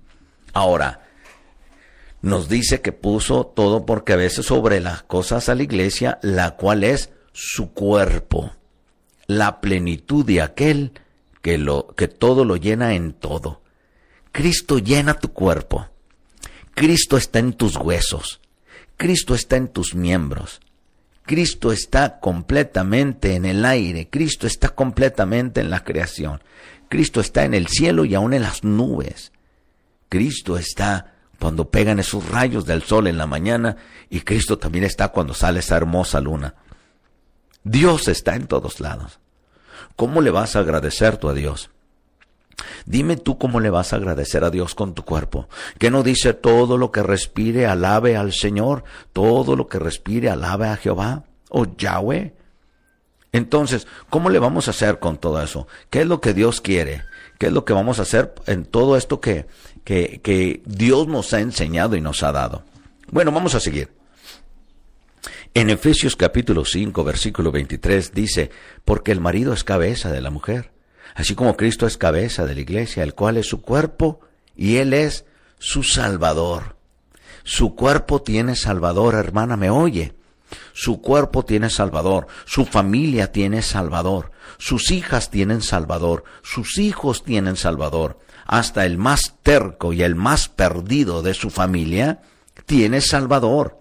Ahora, 0.51 1.07
nos 2.21 2.49
dice 2.49 2.81
que 2.81 2.91
puso 2.91 3.45
todo 3.45 3.85
porque 3.85 4.13
a 4.13 4.17
veces 4.17 4.45
sobre 4.45 4.79
las 4.79 5.03
cosas 5.03 5.49
a 5.49 5.55
la 5.55 5.63
iglesia, 5.63 6.19
la 6.21 6.55
cual 6.55 6.83
es 6.83 7.11
su 7.31 7.73
cuerpo, 7.73 8.51
la 9.27 9.61
plenitud 9.61 10.25
de 10.25 10.41
aquel 10.41 10.93
que, 11.41 11.57
lo, 11.57 11.87
que 11.95 12.07
todo 12.07 12.45
lo 12.45 12.55
llena 12.55 12.95
en 12.95 13.13
todo. 13.13 13.61
Cristo 14.31 14.79
llena 14.79 15.13
tu 15.13 15.31
cuerpo. 15.31 15.87
Cristo 16.73 17.17
está 17.17 17.39
en 17.39 17.53
tus 17.53 17.77
huesos. 17.77 18.41
Cristo 18.97 19.35
está 19.35 19.57
en 19.57 19.67
tus 19.67 19.93
miembros. 19.95 20.59
Cristo 21.25 21.71
está 21.71 22.19
completamente 22.19 23.35
en 23.35 23.45
el 23.45 23.65
aire. 23.65 24.09
Cristo 24.09 24.45
está 24.45 24.69
completamente 24.69 25.61
en 25.61 25.69
la 25.69 25.83
creación. 25.83 26.41
Cristo 26.89 27.21
está 27.21 27.45
en 27.45 27.53
el 27.53 27.67
cielo 27.67 28.05
y 28.05 28.13
aún 28.13 28.33
en 28.33 28.41
las 28.41 28.63
nubes. 28.63 29.31
Cristo 30.09 30.57
está 30.57 31.13
cuando 31.39 31.69
pegan 31.69 31.99
esos 31.99 32.29
rayos 32.29 32.65
del 32.65 32.83
sol 32.83 33.07
en 33.07 33.17
la 33.17 33.25
mañana 33.25 33.77
y 34.09 34.21
Cristo 34.21 34.57
también 34.57 34.83
está 34.83 35.09
cuando 35.09 35.33
sale 35.33 35.59
esa 35.59 35.77
hermosa 35.77 36.21
luna. 36.21 36.55
Dios 37.63 38.07
está 38.07 38.35
en 38.35 38.47
todos 38.47 38.79
lados. 38.79 39.19
¿Cómo 39.95 40.21
le 40.21 40.29
vas 40.29 40.55
a 40.55 40.59
agradecer 40.59 41.17
tú 41.17 41.29
a 41.29 41.33
Dios? 41.33 41.69
Dime 42.85 43.17
tú 43.17 43.37
cómo 43.37 43.59
le 43.59 43.69
vas 43.69 43.93
a 43.93 43.97
agradecer 43.97 44.43
a 44.43 44.49
Dios 44.49 44.75
con 44.75 44.93
tu 44.93 45.03
cuerpo. 45.03 45.47
¿Que 45.79 45.91
no 45.91 46.03
dice 46.03 46.33
todo 46.33 46.77
lo 46.77 46.91
que 46.91 47.03
respire 47.03 47.65
alabe 47.65 48.15
al 48.15 48.33
Señor? 48.33 48.83
Todo 49.11 49.55
lo 49.55 49.67
que 49.67 49.79
respire 49.79 50.29
alabe 50.29 50.67
a 50.67 50.77
Jehová 50.77 51.23
o 51.49 51.65
Yahweh. 51.77 52.33
Entonces, 53.31 53.87
¿cómo 54.09 54.29
le 54.29 54.39
vamos 54.39 54.67
a 54.67 54.71
hacer 54.71 54.99
con 54.99 55.17
todo 55.17 55.41
eso? 55.41 55.67
¿Qué 55.89 56.01
es 56.01 56.07
lo 56.07 56.21
que 56.21 56.33
Dios 56.33 56.61
quiere? 56.61 57.03
¿Qué 57.39 57.47
es 57.47 57.51
lo 57.51 57.65
que 57.65 57.73
vamos 57.73 57.99
a 57.99 58.03
hacer 58.03 58.33
en 58.45 58.65
todo 58.65 58.95
esto 58.95 59.19
que, 59.19 59.47
que, 59.83 60.61
Dios 60.65 61.07
nos 61.07 61.33
ha 61.33 61.39
enseñado 61.39 61.95
y 61.95 62.01
nos 62.01 62.23
ha 62.23 62.31
dado. 62.31 62.63
Bueno, 63.11 63.31
vamos 63.31 63.55
a 63.55 63.59
seguir. 63.59 63.89
En 65.53 65.69
Efesios 65.69 66.15
capítulo 66.15 66.65
5, 66.65 67.03
versículo 67.03 67.51
23 67.51 68.13
dice, 68.13 68.49
porque 68.85 69.11
el 69.11 69.19
marido 69.19 69.53
es 69.53 69.63
cabeza 69.63 70.11
de 70.11 70.21
la 70.21 70.31
mujer, 70.31 70.71
así 71.15 71.35
como 71.35 71.55
Cristo 71.55 71.87
es 71.87 71.97
cabeza 71.97 72.45
de 72.45 72.55
la 72.55 72.61
iglesia, 72.61 73.03
el 73.03 73.13
cual 73.13 73.37
es 73.37 73.47
su 73.47 73.61
cuerpo 73.61 74.21
y 74.55 74.77
él 74.77 74.93
es 74.93 75.25
su 75.59 75.83
salvador. 75.83 76.77
Su 77.43 77.75
cuerpo 77.75 78.21
tiene 78.21 78.55
salvador, 78.55 79.15
hermana, 79.15 79.57
me 79.57 79.69
oye. 79.69 80.13
Su 80.73 81.01
cuerpo 81.01 81.43
tiene 81.43 81.69
salvador, 81.69 82.27
su 82.45 82.65
familia 82.65 83.31
tiene 83.31 83.61
salvador, 83.63 84.31
sus 84.59 84.91
hijas 84.91 85.31
tienen 85.31 85.61
salvador, 85.61 86.23
sus 86.43 86.77
hijos 86.77 87.23
tienen 87.23 87.55
salvador 87.55 88.19
hasta 88.45 88.85
el 88.85 88.97
más 88.97 89.35
terco 89.41 89.93
y 89.93 90.03
el 90.03 90.15
más 90.15 90.49
perdido 90.49 91.21
de 91.21 91.33
su 91.33 91.49
familia, 91.49 92.21
tiene 92.65 93.01
Salvador. 93.01 93.79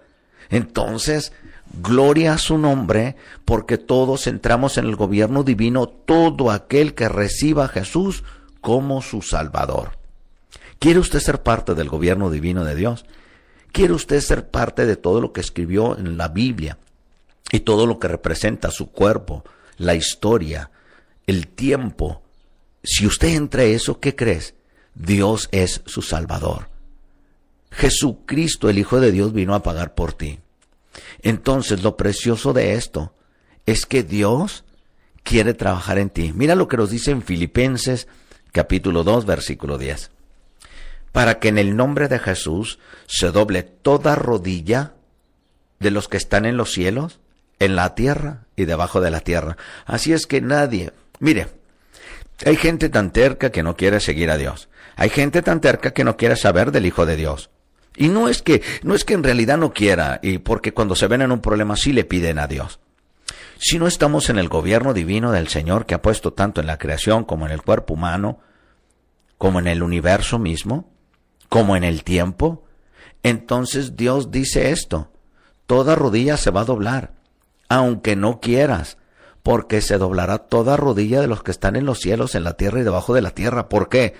Entonces, 0.50 1.32
gloria 1.80 2.34
a 2.34 2.38
su 2.38 2.58
nombre, 2.58 3.16
porque 3.44 3.78
todos 3.78 4.26
entramos 4.26 4.78
en 4.78 4.86
el 4.86 4.96
gobierno 4.96 5.42
divino, 5.42 5.86
todo 5.88 6.50
aquel 6.50 6.94
que 6.94 7.08
reciba 7.08 7.64
a 7.64 7.68
Jesús 7.68 8.24
como 8.60 9.02
su 9.02 9.22
Salvador. 9.22 9.98
¿Quiere 10.78 10.98
usted 10.98 11.20
ser 11.20 11.42
parte 11.42 11.74
del 11.74 11.88
gobierno 11.88 12.30
divino 12.30 12.64
de 12.64 12.74
Dios? 12.74 13.04
¿Quiere 13.72 13.92
usted 13.94 14.20
ser 14.20 14.50
parte 14.50 14.84
de 14.84 14.96
todo 14.96 15.20
lo 15.20 15.32
que 15.32 15.40
escribió 15.40 15.96
en 15.96 16.16
la 16.16 16.28
Biblia 16.28 16.78
y 17.50 17.60
todo 17.60 17.86
lo 17.86 17.98
que 17.98 18.08
representa 18.08 18.70
su 18.70 18.90
cuerpo, 18.90 19.44
la 19.76 19.94
historia, 19.94 20.70
el 21.26 21.48
tiempo, 21.48 22.22
si 22.82 23.06
usted 23.06 23.28
entra 23.28 23.62
a 23.62 23.66
eso, 23.66 24.00
¿qué 24.00 24.16
crees? 24.16 24.54
Dios 24.94 25.48
es 25.52 25.82
su 25.86 26.02
Salvador. 26.02 26.68
Jesucristo, 27.70 28.68
el 28.68 28.78
Hijo 28.78 29.00
de 29.00 29.12
Dios, 29.12 29.32
vino 29.32 29.54
a 29.54 29.62
pagar 29.62 29.94
por 29.94 30.12
ti. 30.12 30.40
Entonces, 31.22 31.82
lo 31.82 31.96
precioso 31.96 32.52
de 32.52 32.74
esto 32.74 33.14
es 33.66 33.86
que 33.86 34.02
Dios 34.02 34.64
quiere 35.22 35.54
trabajar 35.54 35.98
en 35.98 36.10
ti. 36.10 36.32
Mira 36.34 36.54
lo 36.54 36.68
que 36.68 36.76
nos 36.76 36.90
dice 36.90 37.10
en 37.10 37.22
Filipenses 37.22 38.08
capítulo 38.52 39.04
2, 39.04 39.24
versículo 39.26 39.78
10. 39.78 40.10
Para 41.12 41.38
que 41.38 41.48
en 41.48 41.58
el 41.58 41.76
nombre 41.76 42.08
de 42.08 42.18
Jesús 42.18 42.78
se 43.06 43.30
doble 43.30 43.62
toda 43.62 44.14
rodilla 44.14 44.94
de 45.80 45.90
los 45.90 46.08
que 46.08 46.16
están 46.16 46.44
en 46.44 46.56
los 46.56 46.72
cielos, 46.72 47.20
en 47.58 47.76
la 47.76 47.94
tierra 47.94 48.46
y 48.56 48.64
debajo 48.64 49.00
de 49.00 49.10
la 49.10 49.20
tierra. 49.20 49.56
Así 49.84 50.12
es 50.12 50.26
que 50.26 50.40
nadie, 50.40 50.92
mire, 51.18 51.48
hay 52.44 52.56
gente 52.56 52.88
tan 52.88 53.12
terca 53.12 53.50
que 53.50 53.62
no 53.62 53.76
quiere 53.76 54.00
seguir 54.00 54.30
a 54.30 54.38
Dios. 54.38 54.68
Hay 54.96 55.10
gente 55.10 55.42
tan 55.42 55.60
terca 55.60 55.92
que 55.92 56.04
no 56.04 56.16
quiere 56.16 56.36
saber 56.36 56.72
del 56.72 56.86
Hijo 56.86 57.06
de 57.06 57.16
Dios. 57.16 57.50
Y 57.96 58.08
no 58.08 58.28
es 58.28 58.42
que, 58.42 58.62
no 58.82 58.94
es 58.94 59.04
que 59.04 59.14
en 59.14 59.22
realidad 59.22 59.58
no 59.58 59.72
quiera, 59.72 60.18
y 60.22 60.38
porque 60.38 60.72
cuando 60.72 60.94
se 60.94 61.06
ven 61.06 61.22
en 61.22 61.32
un 61.32 61.40
problema 61.40 61.76
sí 61.76 61.92
le 61.92 62.04
piden 62.04 62.38
a 62.38 62.46
Dios. 62.46 62.80
Si 63.58 63.78
no 63.78 63.86
estamos 63.86 64.28
en 64.28 64.38
el 64.38 64.48
gobierno 64.48 64.92
divino 64.94 65.30
del 65.30 65.48
Señor 65.48 65.86
que 65.86 65.94
ha 65.94 66.02
puesto 66.02 66.32
tanto 66.32 66.60
en 66.60 66.66
la 66.66 66.78
creación 66.78 67.24
como 67.24 67.46
en 67.46 67.52
el 67.52 67.62
cuerpo 67.62 67.94
humano, 67.94 68.40
como 69.38 69.58
en 69.58 69.68
el 69.68 69.82
universo 69.82 70.38
mismo, 70.38 70.90
como 71.48 71.76
en 71.76 71.84
el 71.84 72.02
tiempo, 72.02 72.64
entonces 73.22 73.96
Dios 73.96 74.30
dice 74.30 74.70
esto, 74.70 75.12
toda 75.66 75.94
rodilla 75.94 76.36
se 76.36 76.50
va 76.50 76.62
a 76.62 76.64
doblar, 76.64 77.12
aunque 77.68 78.16
no 78.16 78.40
quieras, 78.40 78.98
porque 79.42 79.80
se 79.80 79.98
doblará 79.98 80.38
toda 80.38 80.76
rodilla 80.76 81.20
de 81.20 81.26
los 81.26 81.42
que 81.42 81.50
están 81.50 81.76
en 81.76 81.86
los 81.86 81.98
cielos, 82.00 82.34
en 82.34 82.44
la 82.44 82.54
tierra 82.54 82.80
y 82.80 82.84
debajo 82.84 83.14
de 83.14 83.22
la 83.22 83.30
tierra. 83.30 83.68
¿Por 83.68 83.88
qué? 83.88 84.14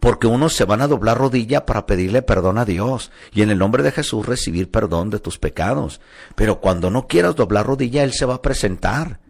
Porque 0.00 0.26
unos 0.26 0.54
se 0.54 0.64
van 0.64 0.82
a 0.82 0.88
doblar 0.88 1.18
rodilla 1.18 1.64
para 1.66 1.86
pedirle 1.86 2.22
perdón 2.22 2.58
a 2.58 2.64
Dios 2.64 3.10
y 3.32 3.42
en 3.42 3.50
el 3.50 3.58
nombre 3.58 3.82
de 3.82 3.92
Jesús 3.92 4.26
recibir 4.26 4.70
perdón 4.70 5.10
de 5.10 5.18
tus 5.18 5.38
pecados. 5.38 6.00
Pero 6.34 6.60
cuando 6.60 6.90
no 6.90 7.06
quieras 7.06 7.36
doblar 7.36 7.66
rodilla, 7.66 8.02
Él 8.02 8.12
se 8.12 8.26
va 8.26 8.34
a 8.34 8.42
presentar. 8.42 9.20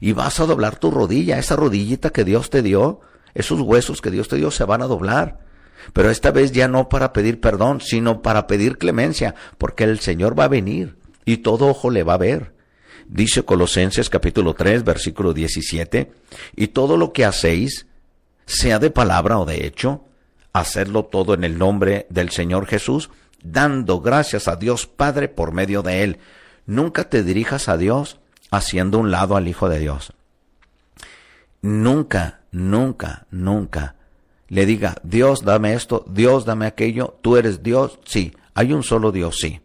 Y 0.00 0.12
vas 0.12 0.40
a 0.40 0.46
doblar 0.46 0.76
tu 0.76 0.90
rodilla, 0.90 1.38
esa 1.38 1.56
rodillita 1.56 2.10
que 2.10 2.24
Dios 2.24 2.48
te 2.48 2.62
dio, 2.62 3.00
esos 3.34 3.60
huesos 3.60 4.00
que 4.00 4.10
Dios 4.10 4.28
te 4.28 4.36
dio 4.36 4.50
se 4.50 4.64
van 4.64 4.82
a 4.82 4.86
doblar. 4.86 5.40
Pero 5.92 6.10
esta 6.10 6.30
vez 6.30 6.52
ya 6.52 6.68
no 6.68 6.88
para 6.88 7.12
pedir 7.12 7.40
perdón, 7.40 7.80
sino 7.80 8.22
para 8.22 8.46
pedir 8.46 8.78
clemencia, 8.78 9.34
porque 9.58 9.84
el 9.84 10.00
Señor 10.00 10.38
va 10.38 10.44
a 10.44 10.48
venir 10.48 10.96
y 11.24 11.38
todo 11.38 11.68
ojo 11.68 11.90
le 11.90 12.02
va 12.02 12.14
a 12.14 12.18
ver. 12.18 12.54
Dice 13.06 13.42
Colosenses 13.42 14.08
capítulo 14.08 14.54
3, 14.54 14.84
versículo 14.84 15.34
17, 15.34 16.10
y 16.56 16.68
todo 16.68 16.96
lo 16.96 17.12
que 17.12 17.24
hacéis, 17.24 17.86
sea 18.46 18.78
de 18.78 18.90
palabra 18.90 19.38
o 19.38 19.44
de 19.44 19.66
hecho, 19.66 20.04
hacerlo 20.52 21.04
todo 21.04 21.34
en 21.34 21.44
el 21.44 21.58
nombre 21.58 22.06
del 22.10 22.30
Señor 22.30 22.66
Jesús, 22.66 23.10
dando 23.42 24.00
gracias 24.00 24.48
a 24.48 24.56
Dios 24.56 24.86
Padre 24.86 25.28
por 25.28 25.52
medio 25.52 25.82
de 25.82 26.04
Él. 26.04 26.18
Nunca 26.66 27.08
te 27.08 27.22
dirijas 27.22 27.68
a 27.68 27.76
Dios 27.76 28.18
haciendo 28.50 28.98
un 28.98 29.10
lado 29.10 29.36
al 29.36 29.48
Hijo 29.48 29.68
de 29.68 29.78
Dios. 29.78 30.12
Nunca, 31.60 32.40
nunca, 32.52 33.26
nunca 33.30 33.96
le 34.48 34.66
diga, 34.66 34.96
Dios 35.02 35.42
dame 35.42 35.74
esto, 35.74 36.04
Dios 36.08 36.44
dame 36.44 36.66
aquello, 36.66 37.18
tú 37.22 37.36
eres 37.36 37.62
Dios, 37.62 37.98
sí, 38.04 38.32
hay 38.54 38.72
un 38.72 38.82
solo 38.82 39.10
Dios, 39.10 39.38
sí, 39.40 39.60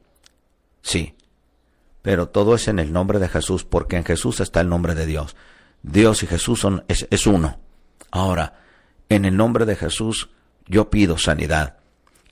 sí, 0.82 1.16
pero 2.02 2.30
todo 2.30 2.56
es 2.56 2.68
en 2.68 2.80
el 2.80 2.92
nombre 2.94 3.20
de 3.20 3.28
Jesús, 3.28 3.66
porque 3.66 3.98
en 3.98 4.06
Jesús 4.06 4.40
está 4.40 4.62
el 4.62 4.70
nombre 4.70 4.96
de 4.96 5.06
Dios. 5.06 5.36
Dios 5.84 6.24
y 6.24 6.28
Jesús 6.28 6.60
son, 6.60 6.84
es, 6.88 7.08
es 7.10 7.28
uno. 7.28 7.60
Ahora, 8.10 8.62
en 9.10 9.26
el 9.26 9.36
nombre 9.36 9.66
de 9.66 9.76
Jesús 9.76 10.30
yo 10.68 10.89
pido 10.89 11.18
sanidad. 11.18 11.78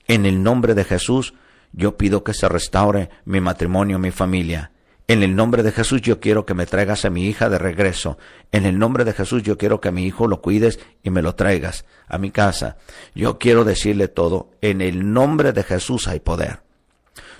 En 0.06 0.24
el 0.24 0.42
nombre 0.42 0.74
de 0.74 0.84
Jesús 0.84 1.34
yo 1.72 1.98
pido 1.98 2.24
que 2.24 2.32
se 2.32 2.48
restaure 2.48 3.10
mi 3.24 3.40
matrimonio, 3.40 3.98
mi 3.98 4.10
familia. 4.10 4.70
En 5.08 5.22
el 5.22 5.34
nombre 5.34 5.62
de 5.62 5.72
Jesús 5.72 6.02
yo 6.02 6.20
quiero 6.20 6.46
que 6.46 6.54
me 6.54 6.66
traigas 6.66 7.04
a 7.04 7.10
mi 7.10 7.26
hija 7.26 7.48
de 7.48 7.58
regreso. 7.58 8.18
En 8.52 8.64
el 8.64 8.78
nombre 8.78 9.04
de 9.04 9.12
Jesús 9.12 9.42
yo 9.42 9.58
quiero 9.58 9.80
que 9.80 9.88
a 9.88 9.92
mi 9.92 10.06
hijo 10.06 10.26
lo 10.28 10.40
cuides 10.40 10.78
y 11.02 11.10
me 11.10 11.22
lo 11.22 11.34
traigas 11.34 11.84
a 12.06 12.18
mi 12.18 12.30
casa. 12.30 12.76
Yo 13.14 13.38
quiero 13.38 13.64
decirle 13.64 14.08
todo. 14.08 14.50
En 14.60 14.80
el 14.80 15.12
nombre 15.12 15.52
de 15.52 15.64
Jesús 15.64 16.08
hay 16.08 16.20
poder. 16.20 16.67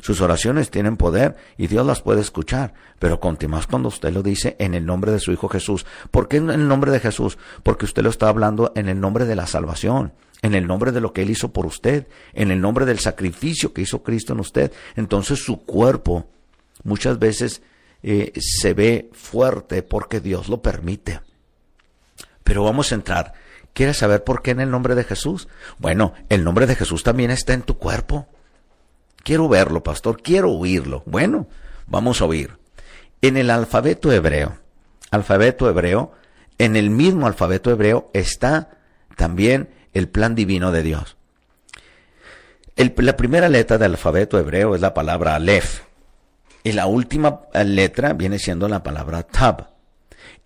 Sus 0.01 0.21
oraciones 0.21 0.71
tienen 0.71 0.97
poder 0.97 1.37
y 1.57 1.67
Dios 1.67 1.87
las 1.87 2.03
puede 2.03 2.21
escuchar, 2.21 2.75
pero 2.99 3.21
más 3.49 3.67
cuando 3.67 3.89
usted 3.89 4.13
lo 4.13 4.23
dice 4.23 4.57
en 4.59 4.75
el 4.75 4.87
nombre 4.87 5.13
de 5.13 5.21
su 5.21 5.33
Hijo 5.33 5.49
Jesús. 5.49 5.87
¿Por 6.11 6.29
qué 6.29 6.39
en 6.39 6.51
el 6.51 6.69
nombre 6.69 6.91
de 6.91 7.01
Jesús? 7.01 7.39
Porque 7.63 7.85
usted 7.85 8.03
lo 8.03 8.11
está 8.11 8.29
hablando 8.29 8.73
en 8.75 8.89
el 8.89 9.01
nombre 9.01 9.25
de 9.25 9.37
la 9.37 9.47
salvación 9.47 10.13
en 10.43 10.55
el 10.55 10.67
nombre 10.67 10.93
de 10.93 11.01
lo 11.01 11.13
que 11.13 11.23
Él 11.23 11.31
hizo 11.31 11.53
por 11.53 11.67
usted, 11.67 12.07
en 12.33 12.51
el 12.51 12.61
nombre 12.61 12.87
del 12.87 13.01
sacrificio 13.01 13.73
que 13.73 13.83
hizo 13.83 14.03
Cristo 14.03 14.33
en 14.33 14.41
usted. 14.41 14.73
Entonces 14.95 15.41
su 15.43 15.65
cuerpo 15.65 16.29
muchas 16.85 17.19
veces 17.19 17.63
eh, 18.03 18.33
se 18.39 18.75
ve 18.75 19.11
fuerte 19.13 19.83
porque 19.83 20.21
Dios 20.21 20.49
lo 20.49 20.63
permite. 20.63 21.21
Pero 22.45 22.65
vamos 22.65 22.93
a 22.93 22.95
entrar. 22.95 23.35
¿Quieres 23.73 23.99
saber 23.99 24.25
por 24.25 24.43
qué 24.43 24.53
en 24.53 24.61
el 24.61 24.71
nombre 24.71 24.95
de 24.95 25.05
Jesús? 25.05 25.49
Bueno, 25.79 26.15
el 26.29 26.45
nombre 26.45 26.67
de 26.67 26.77
Jesús 26.77 27.03
también 27.03 27.31
está 27.31 27.53
en 27.53 27.63
tu 27.63 27.77
cuerpo. 27.79 28.27
Quiero 29.29 29.47
verlo, 29.47 29.83
pastor, 29.83 30.23
quiero 30.23 30.51
oírlo. 30.53 31.03
Bueno, 31.05 31.49
vamos 31.87 32.23
a 32.23 32.25
oír. 32.25 32.57
En 33.21 33.37
el 33.37 33.51
alfabeto 33.51 34.11
hebreo, 34.11 34.57
alfabeto 35.11 35.69
hebreo, 35.69 36.13
en 36.57 36.77
el 36.77 36.89
mismo 36.89 37.27
alfabeto 37.27 37.71
hebreo 37.71 38.11
está 38.15 38.71
también 39.17 39.69
el 39.93 40.09
plan 40.09 40.35
divino 40.35 40.73
de 40.73 40.83
Dios. 40.83 41.19
la 42.75 43.17
primera 43.19 43.51
letra 43.51 43.77
del 43.77 43.91
alfabeto 43.91 44.39
hebreo 44.39 44.75
es 44.75 44.81
la 44.81 44.95
palabra 44.95 45.35
Aleph. 45.35 45.83
Y 46.65 46.73
la 46.73 46.87
última 46.87 47.43
letra 47.53 48.15
viene 48.15 48.39
siendo 48.39 48.67
la 48.67 48.83
palabra 48.83 49.25
Tab. 49.25 49.73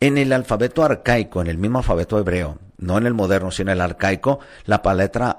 En 0.01 0.19
el 0.19 0.33
alfabeto 0.33 0.83
arcaico, 0.83 1.41
en 1.41 1.47
el 1.47 1.57
mismo 1.57 1.79
alfabeto 1.79 2.19
hebreo, 2.19 2.59
no 2.79 2.99
en 2.99 3.07
el 3.07 3.15
moderno, 3.15 3.53
sino 3.53 3.71
en 3.71 3.79
el 3.79 3.83
arcaico, 3.83 4.41
la, 4.65 4.83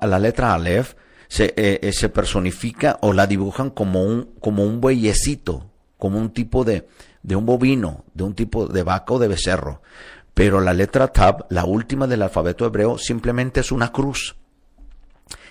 la 0.02 0.20
letra 0.20 0.54
Aleph 0.54 0.94
se, 1.34 1.46
eh, 1.58 1.80
eh, 1.82 1.94
se, 1.94 2.10
personifica 2.10 3.00
o 3.02 3.12
la 3.12 3.26
dibujan 3.26 3.72
como 3.72 4.04
un, 4.04 4.36
como 4.40 4.66
un 4.66 4.80
bueyecito, 4.80 5.68
como 5.98 6.20
un 6.20 6.30
tipo 6.30 6.64
de, 6.64 6.88
de 7.24 7.36
un 7.36 7.44
bovino, 7.44 8.06
de 8.14 8.24
un 8.24 8.36
tipo 8.36 8.68
de 8.68 8.84
vaca 8.84 9.16
o 9.16 9.18
de 9.18 9.30
becerro. 9.30 9.82
Pero 10.36 10.62
la 10.62 10.76
letra 10.76 11.08
Tab, 11.08 11.48
la 11.50 11.66
última 11.66 12.06
del 12.06 12.22
alfabeto 12.22 12.68
hebreo, 12.68 13.00
simplemente 13.00 13.62
es 13.62 13.72
una 13.72 13.92
cruz. 13.92 14.36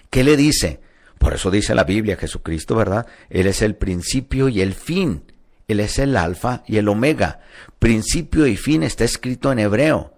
¿Qué 0.09 0.23
le 0.23 0.37
dice? 0.37 0.79
Por 1.19 1.35
eso 1.35 1.51
dice 1.51 1.75
la 1.75 1.83
Biblia, 1.83 2.17
Jesucristo, 2.17 2.77
¿verdad? 2.77 3.09
Él 3.29 3.49
es 3.49 3.61
el 3.61 3.75
principio 3.75 4.49
y 4.49 4.61
el 4.61 4.75
fin. 4.75 5.33
Él 5.67 5.81
es 5.81 5.99
el 5.99 6.17
alfa 6.17 6.63
y 6.65 6.77
el 6.77 6.87
omega. 6.87 7.41
Principio 7.81 8.47
y 8.47 8.57
fin 8.57 8.85
está 8.85 9.03
escrito 9.03 9.51
en 9.51 9.59
hebreo. 9.59 10.12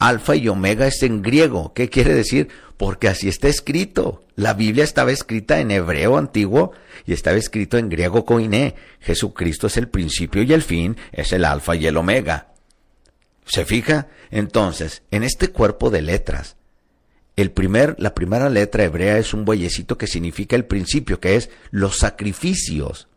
Alfa 0.00 0.34
y 0.34 0.48
omega 0.48 0.86
es 0.86 1.02
en 1.02 1.20
griego. 1.20 1.74
¿Qué 1.74 1.90
quiere 1.90 2.14
decir? 2.14 2.48
Porque 2.78 3.06
así 3.06 3.28
está 3.28 3.48
escrito. 3.48 4.24
La 4.34 4.54
Biblia 4.54 4.82
estaba 4.82 5.12
escrita 5.12 5.60
en 5.60 5.70
hebreo 5.70 6.16
antiguo 6.16 6.72
y 7.04 7.12
estaba 7.12 7.36
escrito 7.36 7.76
en 7.76 7.90
griego 7.90 8.24
koiné. 8.24 8.74
Jesucristo 9.00 9.66
es 9.66 9.76
el 9.76 9.88
principio 9.88 10.42
y 10.42 10.54
el 10.54 10.62
fin, 10.62 10.96
es 11.12 11.34
el 11.34 11.44
alfa 11.44 11.76
y 11.76 11.86
el 11.86 11.98
omega. 11.98 12.48
¿Se 13.44 13.66
fija? 13.66 14.08
Entonces, 14.30 15.02
en 15.10 15.22
este 15.22 15.48
cuerpo 15.48 15.90
de 15.90 16.00
letras, 16.00 16.56
el 17.36 17.50
primer, 17.50 17.94
la 17.98 18.14
primera 18.14 18.48
letra 18.48 18.84
hebrea 18.84 19.18
es 19.18 19.34
un 19.34 19.44
bueyecito 19.44 19.98
que 19.98 20.06
significa 20.06 20.56
el 20.56 20.64
principio, 20.64 21.20
que 21.20 21.36
es 21.36 21.50
los 21.70 21.98
sacrificios. 21.98 23.09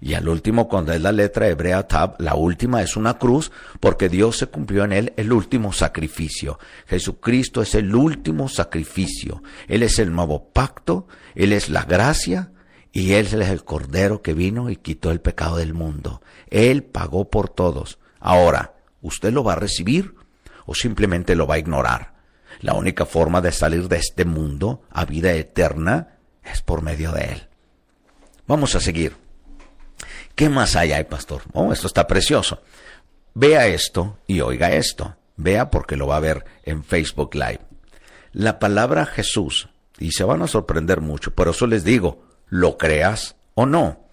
Y 0.00 0.14
al 0.14 0.28
último, 0.28 0.68
cuando 0.68 0.92
es 0.92 1.00
la 1.00 1.12
letra 1.12 1.48
hebrea 1.48 1.86
Tab, 1.86 2.16
la 2.20 2.34
última 2.34 2.82
es 2.82 2.96
una 2.96 3.18
cruz, 3.18 3.50
porque 3.80 4.08
Dios 4.08 4.38
se 4.38 4.46
cumplió 4.46 4.84
en 4.84 4.92
él 4.92 5.12
el 5.16 5.32
último 5.32 5.72
sacrificio. 5.72 6.58
Jesucristo 6.86 7.62
es 7.62 7.74
el 7.74 7.94
último 7.94 8.48
sacrificio. 8.48 9.42
Él 9.68 9.82
es 9.82 9.98
el 9.98 10.12
nuevo 10.12 10.50
pacto, 10.52 11.06
Él 11.34 11.52
es 11.52 11.68
la 11.68 11.84
gracia, 11.84 12.52
y 12.92 13.12
Él 13.12 13.26
es 13.26 13.34
el 13.34 13.64
Cordero 13.64 14.20
que 14.20 14.34
vino 14.34 14.68
y 14.70 14.76
quitó 14.76 15.10
el 15.10 15.20
pecado 15.20 15.56
del 15.56 15.74
mundo. 15.74 16.22
Él 16.48 16.82
pagó 16.82 17.30
por 17.30 17.48
todos. 17.48 17.98
Ahora, 18.18 18.74
¿Usted 19.02 19.32
lo 19.32 19.44
va 19.44 19.54
a 19.54 19.56
recibir 19.56 20.14
o 20.66 20.74
simplemente 20.74 21.34
lo 21.34 21.46
va 21.46 21.54
a 21.54 21.58
ignorar? 21.58 22.14
La 22.60 22.74
única 22.74 23.06
forma 23.06 23.40
de 23.40 23.52
salir 23.52 23.88
de 23.88 23.96
este 23.96 24.24
mundo 24.24 24.82
a 24.90 25.04
vida 25.04 25.32
eterna 25.32 26.18
es 26.44 26.60
por 26.60 26.82
medio 26.82 27.12
de 27.12 27.24
Él. 27.24 27.48
Vamos 28.46 28.74
a 28.74 28.80
seguir. 28.80 29.16
¿Qué 30.40 30.48
más 30.48 30.74
hay 30.74 30.92
ahí, 30.92 31.04
pastor? 31.04 31.42
Oh, 31.52 31.70
esto 31.70 31.86
está 31.86 32.06
precioso. 32.06 32.62
Vea 33.34 33.66
esto 33.66 34.16
y 34.26 34.40
oiga 34.40 34.72
esto. 34.72 35.14
Vea 35.36 35.68
porque 35.68 35.96
lo 35.96 36.06
va 36.06 36.16
a 36.16 36.20
ver 36.20 36.46
en 36.62 36.82
Facebook 36.82 37.34
Live. 37.34 37.60
La 38.32 38.58
palabra 38.58 39.04
Jesús, 39.04 39.68
y 39.98 40.12
se 40.12 40.24
van 40.24 40.40
a 40.40 40.46
sorprender 40.46 41.02
mucho, 41.02 41.34
por 41.34 41.48
eso 41.48 41.66
les 41.66 41.84
digo, 41.84 42.24
lo 42.48 42.78
creas 42.78 43.36
o 43.52 43.66
no. 43.66 44.08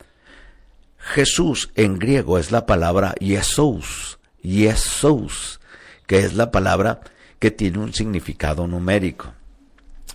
Jesús 0.98 1.72
en 1.76 1.98
griego 1.98 2.38
es 2.38 2.52
la 2.52 2.66
palabra 2.66 3.16
Jesús, 3.22 4.20
Jesús, 4.44 5.62
que 6.08 6.20
es 6.20 6.34
la 6.34 6.52
palabra 6.52 7.00
que 7.40 7.52
tiene 7.52 7.78
un 7.78 7.94
significado 7.94 8.68
numérico. 8.68 9.32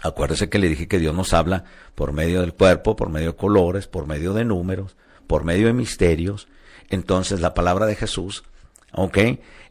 Acuérdese 0.03 0.51
que 0.51 0.59
le 0.59 0.69
dije 0.69 0.89
que 0.89 0.99
Dios 0.99 1.15
nos 1.15 1.33
habla 1.33 1.65
por 1.95 2.13
medio 2.13 2.43
del 2.43 2.53
cuerpo, 2.53 2.97
por 2.97 3.09
medio 3.09 3.29
de 3.29 3.37
colores, 3.37 3.87
por 3.87 4.07
medio 4.07 4.35
de 4.35 4.45
números, 4.45 4.95
por 5.27 5.45
medio 5.45 5.67
de 5.67 5.73
misterios. 5.73 6.49
Entonces 6.89 7.41
la 7.41 7.55
palabra 7.55 7.87
de 7.87 7.97
Jesús, 7.97 8.45
¿ok? 8.93 9.19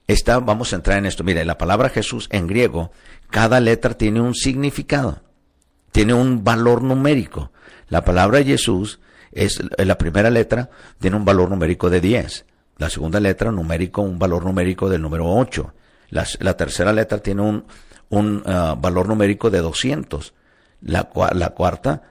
Esta, 0.08 0.40
vamos 0.40 0.74
a 0.74 0.76
entrar 0.76 0.98
en 0.98 1.06
esto. 1.06 1.24
Mire, 1.24 1.46
la 1.46 1.58
palabra 1.58 1.90
Jesús 1.90 2.28
en 2.32 2.48
griego, 2.48 2.92
cada 3.30 3.60
letra 3.60 3.94
tiene 3.94 4.22
un 4.22 4.36
significado, 4.36 5.22
tiene 5.92 6.14
un 6.14 6.44
valor 6.44 6.82
numérico. 6.82 7.52
La 7.88 8.04
palabra 8.04 8.44
Jesús 8.44 9.00
es 9.32 9.62
la 9.78 9.98
primera 9.98 10.30
letra, 10.30 10.70
tiene 11.00 11.18
un 11.18 11.26
valor 11.26 11.50
numérico 11.50 11.90
de 11.90 12.02
10. 12.02 12.46
La 12.78 12.90
segunda 12.90 13.20
letra, 13.20 13.52
numérico, 13.52 14.02
un 14.02 14.18
valor 14.18 14.46
numérico 14.46 14.90
del 14.90 15.02
número 15.02 15.28
8. 15.28 15.74
La, 16.10 16.58
tercera 16.58 16.92
letra 16.92 17.20
tiene 17.20 17.42
un, 17.42 17.66
un 18.10 18.44
ah, 18.46 18.76
valor 18.78 19.08
numérico 19.08 19.50
de 19.50 19.60
200. 19.60 20.34
La, 20.82 21.10
la, 21.34 21.50
cuarta 21.52 22.02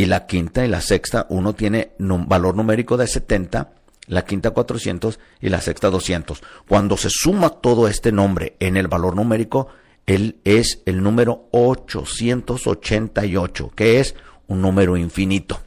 y 0.00 0.06
la 0.06 0.26
quinta 0.26 0.64
y 0.64 0.68
la 0.68 0.80
sexta, 0.80 1.26
uno 1.28 1.54
tiene 1.54 1.92
un 1.98 2.26
valor 2.26 2.56
numérico 2.56 2.96
de 2.96 3.06
70, 3.06 3.74
la 4.06 4.24
quinta 4.24 4.52
400 4.52 5.20
y 5.42 5.50
la 5.50 5.60
sexta 5.60 5.90
200. 5.90 6.42
Cuando 6.66 6.96
se 6.96 7.10
suma 7.10 7.50
todo 7.50 7.86
este 7.86 8.10
nombre 8.10 8.56
en 8.60 8.78
el 8.78 8.88
valor 8.88 9.14
numérico, 9.14 9.68
él 10.06 10.38
es 10.44 10.80
el 10.86 11.02
número 11.02 11.48
888, 11.50 13.72
que 13.76 14.00
es 14.00 14.14
un 14.46 14.62
número 14.62 14.96
infinito. 14.96 15.60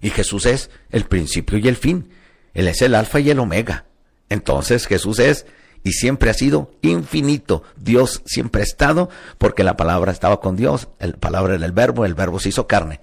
Y 0.00 0.10
Jesús 0.10 0.46
es 0.46 0.68
el 0.90 1.04
principio 1.04 1.58
y 1.58 1.68
el 1.68 1.76
fin. 1.76 2.08
Él 2.52 2.66
es 2.66 2.82
el 2.82 2.96
alfa 2.96 3.20
y 3.20 3.30
el 3.30 3.38
omega. 3.38 3.84
Entonces 4.28 4.88
Jesús 4.88 5.20
es 5.20 5.46
y 5.84 5.92
siempre 5.92 6.30
ha 6.30 6.34
sido 6.34 6.72
infinito. 6.82 7.62
Dios 7.76 8.22
siempre 8.24 8.62
ha 8.62 8.64
estado 8.64 9.10
porque 9.38 9.62
la 9.62 9.76
palabra 9.76 10.10
estaba 10.10 10.40
con 10.40 10.56
Dios, 10.56 10.88
la 10.98 11.12
palabra 11.12 11.54
era 11.54 11.66
el 11.66 11.72
verbo, 11.72 12.04
el 12.04 12.14
verbo 12.14 12.40
se 12.40 12.48
hizo 12.48 12.66
carne. 12.66 13.00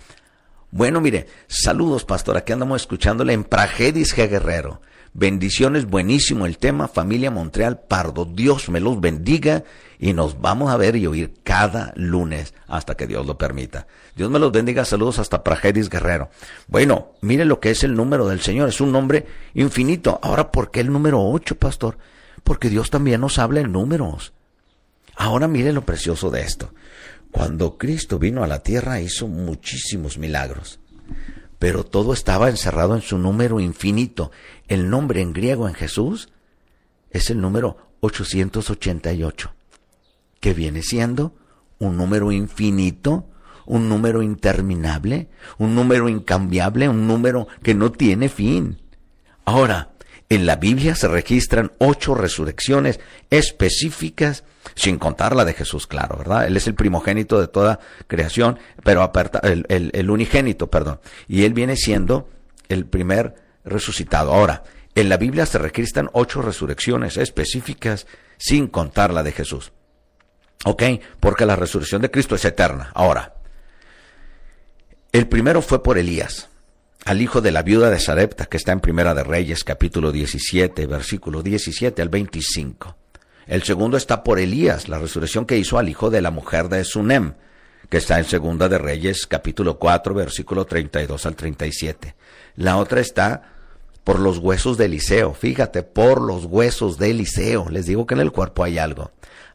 Bueno, 0.72 1.00
mire, 1.00 1.28
saludos, 1.48 2.06
pastor. 2.06 2.38
Aquí 2.38 2.52
andamos 2.54 2.82
escuchándole 2.82 3.34
en 3.34 3.44
Pragedis 3.44 4.16
G. 4.16 4.30
Guerrero. 4.30 4.82
Bendiciones, 5.14 5.88
buenísimo 5.88 6.46
el 6.46 6.58
tema, 6.58 6.88
familia 6.88 7.30
Montreal 7.30 7.82
Pardo. 7.82 8.24
Dios 8.24 8.70
me 8.70 8.80
los 8.80 9.02
bendiga 9.02 9.66
y 10.00 10.14
nos 10.14 10.40
vamos 10.40 10.72
a 10.72 10.78
ver 10.78 10.96
y 10.96 11.06
oír 11.06 11.34
cada 11.44 11.92
lunes 11.98 12.54
hasta 12.66 12.96
que 12.96 13.08
Dios 13.08 13.26
lo 13.26 13.38
permita. 13.38 13.88
Dios 14.16 14.32
me 14.32 14.40
los 14.40 14.54
bendiga, 14.54 14.86
saludos 14.86 15.20
hasta 15.20 15.44
Pragedis 15.44 15.90
Guerrero. 15.90 16.30
Bueno, 16.68 17.10
mire 17.20 17.44
lo 17.44 17.60
que 17.60 17.72
es 17.72 17.84
el 17.84 17.94
número 17.94 18.26
del 18.26 18.40
Señor, 18.40 18.70
es 18.70 18.80
un 18.80 18.94
nombre 18.94 19.26
infinito. 19.54 20.18
Ahora, 20.24 20.50
¿por 20.50 20.72
qué 20.72 20.80
el 20.80 20.94
número 20.94 21.22
8, 21.22 21.56
pastor? 21.58 21.98
Porque 22.44 22.70
Dios 22.70 22.90
también 22.90 23.22
nos 23.22 23.40
habla 23.40 23.62
en 23.62 23.72
números. 23.72 24.34
Ahora 25.16 25.48
mire 25.48 25.74
lo 25.74 25.86
precioso 25.86 26.30
de 26.30 26.42
esto. 26.42 26.74
Cuando 27.32 27.78
Cristo 27.78 28.20
vino 28.20 28.44
a 28.44 28.48
la 28.48 28.60
tierra 28.60 29.02
hizo 29.02 29.28
muchísimos 29.28 30.18
milagros 30.18 30.82
pero 31.62 31.84
todo 31.84 32.12
estaba 32.14 32.50
encerrado 32.50 32.96
en 32.96 33.04
su 33.04 33.20
número 33.20 33.60
infinito. 33.60 34.32
El 34.68 34.90
nombre 34.90 35.22
en 35.22 35.32
griego 35.32 35.68
en 35.68 35.76
Jesús 35.76 36.30
es 37.12 37.30
el 37.30 37.40
número 37.40 37.78
888, 38.00 39.54
que 40.40 40.56
viene 40.56 40.82
siendo 40.82 41.36
un 41.78 41.98
número 41.98 42.32
infinito, 42.32 43.30
un 43.68 43.90
número 43.90 44.24
interminable, 44.24 45.30
un 45.60 45.76
número 45.76 46.10
incambiable, 46.10 46.90
un 46.90 47.06
número 47.06 47.48
que 47.62 47.76
no 47.76 47.92
tiene 47.92 48.28
fin. 48.28 48.82
Ahora, 49.46 49.92
en 50.32 50.46
la 50.46 50.56
Biblia 50.56 50.96
se 50.96 51.10
registran 51.10 51.74
ocho 51.78 52.16
resurrecciones 52.16 53.02
específicas 53.30 54.46
sin 54.76 54.98
contar 54.98 55.36
la 55.36 55.44
de 55.44 55.52
Jesús, 55.52 55.88
claro, 55.88 56.16
¿verdad? 56.18 56.48
Él 56.48 56.56
es 56.56 56.68
el 56.68 56.74
primogénito 56.74 57.42
de 57.42 57.50
toda 57.50 57.82
creación, 58.08 58.58
pero 58.82 59.12
el, 59.44 59.92
el 59.94 60.10
unigénito, 60.10 60.72
perdón. 60.72 61.02
Y 61.28 61.44
él 61.44 61.54
viene 61.54 61.76
siendo 61.76 62.30
el 62.70 62.86
primer 62.86 63.36
resucitado. 63.66 64.34
Ahora, 64.34 64.64
En 64.96 65.10
la 65.10 65.18
Biblia 65.18 65.46
se 65.46 65.58
registran 65.58 66.10
ocho 66.14 66.42
resurrecciones 66.42 67.18
específicas 67.18 68.08
sin 68.38 68.68
contar 68.68 69.14
la 69.14 69.24
de 69.24 69.34
Jesús. 69.34 69.74
¿Ok? 70.64 70.84
Porque 71.20 71.46
la 71.46 71.58
resurrección 71.58 72.02
de 72.02 72.12
Cristo 72.12 72.36
es 72.36 72.46
eterna. 72.46 72.92
Ahora, 72.94 73.36
el 75.12 75.28
primero 75.28 75.62
fue 75.62 75.84
por 75.84 75.98
Elías, 75.98 76.51
al 77.06 77.22
hijo 77.22 77.42
de 77.42 77.52
la 77.52 77.64
viuda 77.64 77.90
de 77.90 78.00
Sarepta, 78.00 78.46
que 78.46 78.58
está 78.58 78.72
en 78.72 78.80
Primera 78.80 79.14
de 79.14 79.24
Reyes, 79.24 79.64
capítulo 79.64 80.12
17, 80.12 80.86
versículo 80.86 81.42
17 81.42 82.02
al 82.02 82.10
25. 82.10 82.96
El 83.48 83.64
segundo 83.64 83.98
está 83.98 84.24
por 84.24 84.40
Elías, 84.40 84.88
la 84.88 85.00
resurrección 85.00 85.46
que 85.46 85.58
hizo 85.58 85.80
al 85.80 85.90
hijo 85.90 86.10
de 86.10 86.22
la 86.22 86.32
mujer 86.32 86.70
de 86.70 86.84
Sunem, 86.84 87.34
que 87.90 87.98
está 87.98 88.20
en 88.20 88.26
Segunda 88.26 88.70
de 88.70 88.78
Reyes, 88.78 89.26
capítulo 89.26 89.80
4, 89.80 90.14
versículo 90.14 90.66
32 90.66 91.26
al 91.26 91.36
37. 91.36 92.16
La 92.56 92.78
otra 92.78 93.02
está 93.02 93.52
por 94.04 94.20
los 94.20 94.38
huesos 94.38 94.78
de 94.78 94.86
Eliseo. 94.86 95.34
Fíjate, 95.34 95.84
por 95.84 96.22
los 96.22 96.46
huesos 96.46 96.98
de 96.98 97.12
Eliseo. 97.12 97.68
Les 97.70 97.88
digo 97.88 98.06
que 98.06 98.14
en 98.14 98.22
el 98.22 98.32
cuerpo 98.32 98.64
hay 98.64 98.78
algo. 98.78 99.12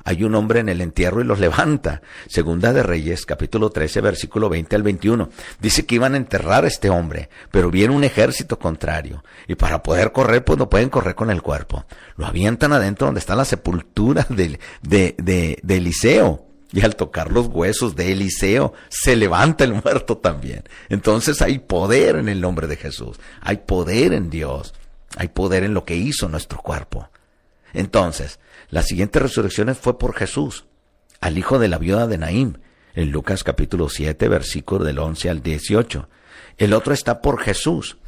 Hay 0.06 0.22
un 0.22 0.36
hombre 0.36 0.60
en 0.60 0.68
el 0.68 0.82
entierro 0.82 1.20
y 1.20 1.24
los 1.24 1.40
levanta. 1.40 2.00
Segunda 2.28 2.72
de 2.72 2.84
Reyes, 2.84 3.26
capítulo 3.26 3.70
13, 3.70 4.00
versículo 4.00 4.48
20 4.48 4.76
al 4.76 4.84
21. 4.84 5.30
Dice 5.58 5.84
que 5.84 5.96
iban 5.96 6.14
a 6.14 6.16
enterrar 6.16 6.64
a 6.64 6.68
este 6.68 6.90
hombre, 6.90 7.28
pero 7.50 7.72
viene 7.72 7.92
un 7.92 8.04
ejército 8.04 8.56
contrario. 8.56 9.24
Y 9.48 9.56
para 9.56 9.82
poder 9.82 10.12
correr, 10.12 10.44
pues 10.44 10.60
no 10.60 10.70
pueden 10.70 10.90
correr 10.90 11.16
con 11.16 11.28
el 11.28 11.42
cuerpo. 11.42 11.86
Lo 12.16 12.24
avientan 12.24 12.72
adentro 12.72 13.08
donde 13.08 13.18
está 13.18 13.34
la 13.34 13.44
sepultura 13.44 14.24
de, 14.30 14.60
de, 14.80 15.16
de, 15.18 15.58
de 15.60 15.76
Eliseo. 15.76 16.46
Y 16.72 16.82
al 16.84 16.94
tocar 16.94 17.32
los 17.32 17.48
huesos 17.48 17.96
de 17.96 18.12
Eliseo, 18.12 18.74
se 18.88 19.16
levanta 19.16 19.64
el 19.64 19.72
muerto 19.84 20.18
también. 20.18 20.62
Entonces 20.88 21.42
hay 21.42 21.58
poder 21.58 22.14
en 22.14 22.28
el 22.28 22.40
nombre 22.40 22.68
de 22.68 22.76
Jesús. 22.76 23.18
Hay 23.40 23.56
poder 23.56 24.12
en 24.12 24.30
Dios. 24.30 24.72
Hay 25.16 25.26
poder 25.26 25.64
en 25.64 25.74
lo 25.74 25.84
que 25.84 25.96
hizo 25.96 26.28
nuestro 26.28 26.58
cuerpo. 26.58 27.08
Entonces, 27.72 28.38
la 28.68 28.82
siguiente 28.82 29.18
resurrección 29.18 29.74
fue 29.74 29.98
por 29.98 30.14
Jesús, 30.14 30.66
al 31.20 31.38
hijo 31.38 31.58
de 31.58 31.68
la 31.68 31.78
viuda 31.78 32.06
de 32.06 32.18
Naim, 32.18 32.54
en 32.94 33.10
Lucas 33.10 33.44
capítulo 33.44 33.88
7, 33.88 34.28
versículo 34.28 34.84
del 34.84 34.98
11 34.98 35.30
al 35.30 35.42
18. 35.42 36.08
El 36.58 36.72
otro 36.72 36.92
está 36.92 37.20
por 37.20 37.40
Jesús. 37.40 37.98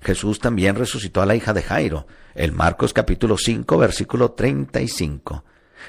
Jesús 0.00 0.38
también 0.38 0.76
resucitó 0.76 1.20
a 1.20 1.26
la 1.26 1.36
hija 1.36 1.52
de 1.52 1.62
Jairo, 1.62 2.06
en 2.34 2.54
Marcos 2.56 2.92
capítulo 2.92 3.36
5, 3.36 3.78
versículo 3.78 4.32
35. 4.32 5.44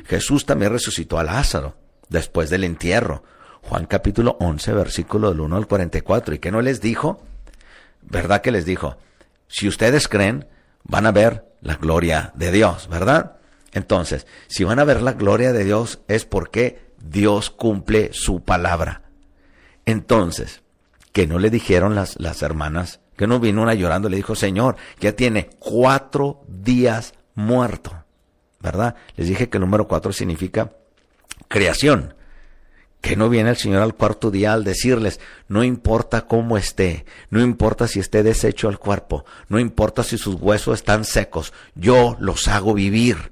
Jesús 0.05 0.45
también 0.45 0.71
resucitó 0.71 1.17
a 1.17 1.23
Lázaro, 1.23 1.77
después 2.09 2.49
del 2.49 2.63
entierro. 2.63 3.23
Juan 3.63 3.85
capítulo 3.85 4.37
11, 4.39 4.73
versículo 4.73 5.29
del 5.29 5.39
1 5.39 5.55
al 5.55 5.67
44. 5.67 6.35
¿Y 6.35 6.39
qué 6.39 6.51
no 6.51 6.61
les 6.61 6.81
dijo? 6.81 7.23
¿Verdad 8.01 8.41
que 8.41 8.51
les 8.51 8.65
dijo? 8.65 8.97
Si 9.47 9.67
ustedes 9.67 10.07
creen, 10.07 10.47
van 10.83 11.05
a 11.05 11.11
ver 11.11 11.45
la 11.61 11.75
gloria 11.75 12.31
de 12.35 12.51
Dios, 12.51 12.87
¿verdad? 12.89 13.37
Entonces, 13.73 14.27
si 14.47 14.63
van 14.63 14.79
a 14.79 14.83
ver 14.83 15.01
la 15.01 15.13
gloria 15.13 15.53
de 15.53 15.63
Dios 15.63 15.99
es 16.07 16.25
porque 16.25 16.91
Dios 17.03 17.49
cumple 17.49 18.09
su 18.13 18.41
palabra. 18.43 19.03
Entonces, 19.85 20.61
que 21.11 21.27
no 21.27 21.39
le 21.39 21.49
dijeron 21.49 21.95
las, 21.95 22.19
las 22.19 22.41
hermanas, 22.41 22.99
que 23.17 23.27
no 23.27 23.39
vino 23.39 23.61
una 23.61 23.73
llorando, 23.73 24.09
le 24.09 24.17
dijo, 24.17 24.35
Señor, 24.35 24.77
ya 24.99 25.15
tiene 25.15 25.49
cuatro 25.59 26.43
días 26.47 27.13
muerto, 27.35 28.03
¿verdad? 28.59 28.95
Les 29.15 29.27
dije 29.27 29.49
que 29.49 29.57
el 29.57 29.61
número 29.61 29.87
cuatro 29.87 30.11
significa 30.11 30.71
creación. 31.47 32.15
Que 33.01 33.15
no 33.15 33.29
viene 33.29 33.49
el 33.49 33.57
Señor 33.57 33.81
al 33.81 33.95
cuarto 33.95 34.29
día 34.29 34.53
al 34.53 34.63
decirles, 34.63 35.19
no 35.47 35.63
importa 35.63 36.27
cómo 36.27 36.55
esté, 36.55 37.05
no 37.31 37.41
importa 37.41 37.87
si 37.87 37.99
esté 37.99 38.21
deshecho 38.21 38.69
el 38.69 38.77
cuerpo, 38.77 39.25
no 39.49 39.59
importa 39.59 40.03
si 40.03 40.19
sus 40.19 40.35
huesos 40.35 40.79
están 40.79 41.03
secos, 41.03 41.51
yo 41.73 42.15
los 42.19 42.47
hago 42.47 42.75
vivir. 42.75 43.31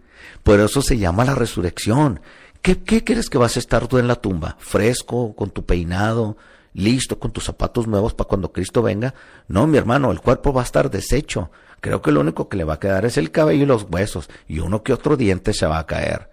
Por 0.50 0.60
eso 0.62 0.82
se 0.82 0.98
llama 0.98 1.26
la 1.26 1.36
resurrección. 1.36 2.22
¿Qué, 2.64 2.82
¿Qué 2.82 3.04
crees 3.04 3.30
que 3.30 3.38
vas 3.38 3.56
a 3.56 3.60
estar 3.60 3.88
tú 3.88 4.00
en 4.00 4.08
la 4.08 4.16
tumba? 4.16 4.58
¿Fresco, 4.58 5.36
con 5.36 5.52
tu 5.52 5.64
peinado, 5.64 6.38
listo, 6.74 7.20
con 7.20 7.30
tus 7.30 7.44
zapatos 7.44 7.86
nuevos 7.86 8.16
para 8.16 8.30
cuando 8.30 8.52
Cristo 8.52 8.82
venga? 8.82 9.14
No, 9.48 9.68
mi 9.68 9.78
hermano, 9.78 10.10
el 10.12 10.22
cuerpo 10.22 10.52
va 10.52 10.62
a 10.62 10.64
estar 10.64 10.90
deshecho. 10.90 11.52
Creo 11.82 12.02
que 12.02 12.12
lo 12.12 12.22
único 12.22 12.50
que 12.50 12.58
le 12.58 12.64
va 12.64 12.74
a 12.74 12.80
quedar 12.80 13.06
es 13.06 13.20
el 13.20 13.30
cabello 13.30 13.62
y 13.62 13.68
los 13.68 13.86
huesos, 13.92 14.28
y 14.48 14.58
uno 14.58 14.82
que 14.82 14.92
otro 14.92 15.18
diente 15.18 15.54
se 15.54 15.68
va 15.68 15.78
a 15.78 15.86
caer. 15.86 16.32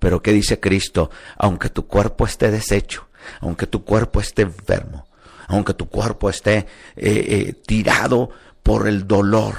Pero 0.00 0.20
¿qué 0.22 0.32
dice 0.32 0.58
Cristo? 0.58 1.10
Aunque 1.36 1.68
tu 1.68 1.86
cuerpo 1.86 2.26
esté 2.26 2.50
deshecho, 2.50 3.06
aunque 3.38 3.68
tu 3.68 3.84
cuerpo 3.84 4.18
esté 4.18 4.42
enfermo, 4.42 5.06
aunque 5.46 5.74
tu 5.74 5.88
cuerpo 5.88 6.28
esté 6.30 6.56
eh, 6.56 6.66
eh, 6.96 7.52
tirado 7.64 8.30
por 8.64 8.88
el 8.88 9.06
dolor, 9.06 9.54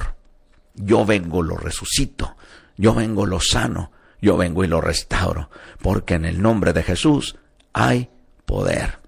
yo 0.76 1.06
vengo, 1.06 1.42
lo 1.42 1.56
resucito, 1.56 2.36
yo 2.78 2.94
vengo, 2.94 3.26
lo 3.26 3.40
sano, 3.40 3.92
yo 4.22 4.38
vengo 4.38 4.64
y 4.64 4.68
lo 4.68 4.82
restauro, 4.82 5.50
porque 5.82 6.16
en 6.16 6.26
el 6.26 6.42
nombre 6.42 6.74
de 6.74 6.84
Jesús 6.84 7.36
hay 7.74 8.10
poder. 8.46 9.00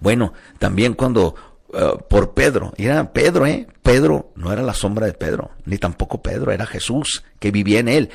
Bueno, 0.00 0.32
también 0.58 0.94
cuando 0.94 1.34
eh, 1.72 1.92
por 2.08 2.34
Pedro, 2.34 2.72
era 2.76 3.12
Pedro, 3.12 3.46
¿eh? 3.46 3.66
Pedro 3.82 4.32
no 4.36 4.52
era 4.52 4.62
la 4.62 4.74
sombra 4.74 5.06
de 5.06 5.14
Pedro, 5.14 5.50
ni 5.64 5.78
tampoco 5.78 6.22
Pedro, 6.22 6.52
era 6.52 6.66
Jesús 6.66 7.24
que 7.38 7.50
vivía 7.50 7.80
en 7.80 7.88
él. 7.88 8.10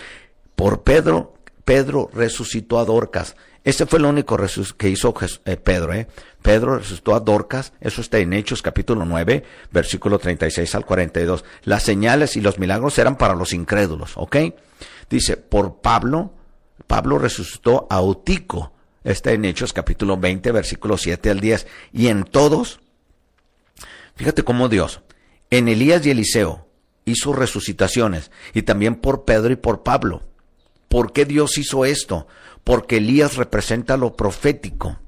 Por 0.56 0.84
Pedro 0.84 1.34
Pedro 1.66 2.10
resucitó 2.14 2.80
a 2.80 2.86
Dorcas. 2.86 3.36
Ese 3.64 3.86
fue 3.86 4.00
lo 4.00 4.10
único 4.10 4.38
que 4.78 4.90
hizo 4.90 5.14
eh, 5.46 5.58
Pedro. 5.58 5.94
¿eh? 5.94 6.08
Pedro 6.42 6.78
resucitó 6.78 7.16
a 7.16 7.22
Dorcas. 7.22 7.72
Eso 7.80 8.02
está 8.02 8.18
en 8.18 8.34
Hechos 8.34 8.62
capítulo 8.62 9.06
9, 9.06 9.44
versículo 9.72 10.20
36 10.20 10.76
al 10.76 10.86
42. 10.86 11.46
Las 11.64 11.84
señales 11.84 12.36
y 12.36 12.42
los 12.42 12.60
milagros 12.60 12.98
eran 13.00 13.18
para 13.18 13.36
los 13.36 13.54
incrédulos. 13.54 14.14
¿Ok? 14.16 14.36
Dice, 15.10 15.38
por 15.38 15.82
Pablo, 15.82 16.34
Pablo 16.88 17.18
resucitó 17.20 17.88
a 17.90 18.02
Utico. 18.02 18.74
Está 19.04 19.32
en 19.32 19.46
Hechos 19.46 19.72
capítulo 19.72 20.18
20, 20.18 20.52
versículo 20.52 20.98
7 20.98 21.30
al 21.30 21.40
10. 21.40 21.68
Y 21.94 22.08
en 22.08 22.26
todos, 22.26 22.82
fíjate 24.16 24.44
cómo 24.44 24.68
Dios, 24.68 25.02
en 25.50 25.70
Elías 25.70 26.06
y 26.06 26.12
Eliseo 26.12 26.68
hizo 27.06 27.32
resucitaciones. 27.32 28.30
Y 28.54 28.64
también 28.64 28.96
por 28.96 29.24
Pedro 29.24 29.54
y 29.54 29.56
por 29.56 29.84
Pablo. 29.84 30.22
¿Por 30.94 31.12
qué 31.12 31.26
Dios 31.26 31.58
hizo 31.58 31.86
esto? 31.86 32.28
Porque 32.64 32.98
Elías 32.98 33.36
representa 33.36 33.98
lo 33.98 34.16
profético. 34.16 35.00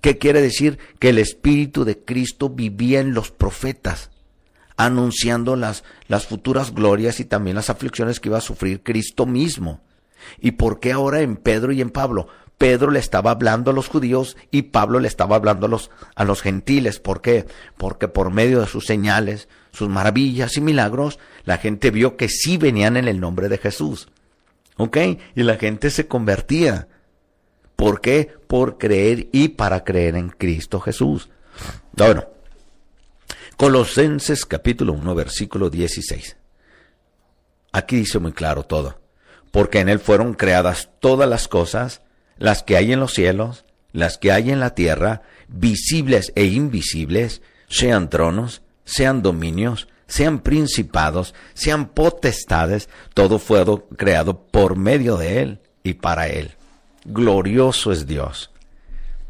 ¿Qué 0.00 0.16
quiere 0.16 0.40
decir? 0.40 0.78
Que 1.00 1.08
el 1.08 1.18
Espíritu 1.18 1.84
de 1.84 1.98
Cristo 1.98 2.50
vivía 2.50 3.00
en 3.00 3.14
los 3.14 3.32
profetas, 3.32 4.12
anunciando 4.76 5.56
las, 5.56 5.82
las 6.06 6.28
futuras 6.28 6.72
glorias 6.72 7.18
y 7.18 7.24
también 7.24 7.56
las 7.56 7.68
aflicciones 7.68 8.20
que 8.20 8.28
iba 8.28 8.38
a 8.38 8.42
sufrir 8.42 8.84
Cristo 8.84 9.26
mismo. 9.26 9.80
¿Y 10.38 10.52
por 10.52 10.78
qué 10.78 10.92
ahora 10.92 11.20
en 11.20 11.34
Pedro 11.34 11.72
y 11.72 11.80
en 11.80 11.90
Pablo? 11.90 12.28
Pedro 12.56 12.92
le 12.92 13.00
estaba 13.00 13.32
hablando 13.32 13.72
a 13.72 13.74
los 13.74 13.88
judíos 13.88 14.36
y 14.52 14.62
Pablo 14.62 15.00
le 15.00 15.08
estaba 15.08 15.34
hablando 15.34 15.66
a 15.66 15.68
los, 15.68 15.90
a 16.14 16.22
los 16.22 16.42
gentiles. 16.42 17.00
¿Por 17.00 17.22
qué? 17.22 17.44
Porque 17.76 18.06
por 18.06 18.30
medio 18.30 18.60
de 18.60 18.68
sus 18.68 18.86
señales, 18.86 19.48
sus 19.72 19.88
maravillas 19.88 20.56
y 20.56 20.60
milagros, 20.60 21.18
la 21.42 21.58
gente 21.58 21.90
vio 21.90 22.16
que 22.16 22.28
sí 22.28 22.56
venían 22.56 22.96
en 22.96 23.08
el 23.08 23.18
nombre 23.18 23.48
de 23.48 23.58
Jesús. 23.58 24.06
¿Ok? 24.78 24.96
Y 25.34 25.42
la 25.42 25.56
gente 25.56 25.90
se 25.90 26.06
convertía. 26.06 26.88
¿Por 27.76 28.00
qué? 28.00 28.32
Por 28.46 28.78
creer 28.78 29.28
y 29.32 29.48
para 29.48 29.84
creer 29.84 30.16
en 30.16 30.30
Cristo 30.30 30.80
Jesús. 30.80 31.28
Bueno, 31.92 32.26
Colosenses 33.56 34.46
capítulo 34.46 34.92
1, 34.92 35.14
versículo 35.16 35.68
16. 35.68 36.36
Aquí 37.72 37.96
dice 37.96 38.20
muy 38.20 38.32
claro 38.32 38.62
todo. 38.62 39.00
Porque 39.50 39.80
en 39.80 39.88
Él 39.88 39.98
fueron 39.98 40.34
creadas 40.34 40.90
todas 41.00 41.28
las 41.28 41.48
cosas, 41.48 42.02
las 42.36 42.62
que 42.62 42.76
hay 42.76 42.92
en 42.92 43.00
los 43.00 43.14
cielos, 43.14 43.64
las 43.92 44.16
que 44.16 44.30
hay 44.30 44.52
en 44.52 44.60
la 44.60 44.76
tierra, 44.76 45.22
visibles 45.48 46.32
e 46.36 46.44
invisibles, 46.44 47.42
sean 47.68 48.10
tronos, 48.10 48.62
sean 48.84 49.22
dominios, 49.22 49.88
sean 50.08 50.40
principados, 50.40 51.34
sean 51.54 51.86
potestades, 51.90 52.88
todo 53.14 53.38
fue 53.38 53.64
creado 53.96 54.46
por 54.46 54.76
medio 54.76 55.16
de 55.18 55.42
Él 55.42 55.60
y 55.84 55.94
para 55.94 56.28
Él. 56.28 56.56
Glorioso 57.04 57.92
es 57.92 58.06
Dios. 58.06 58.50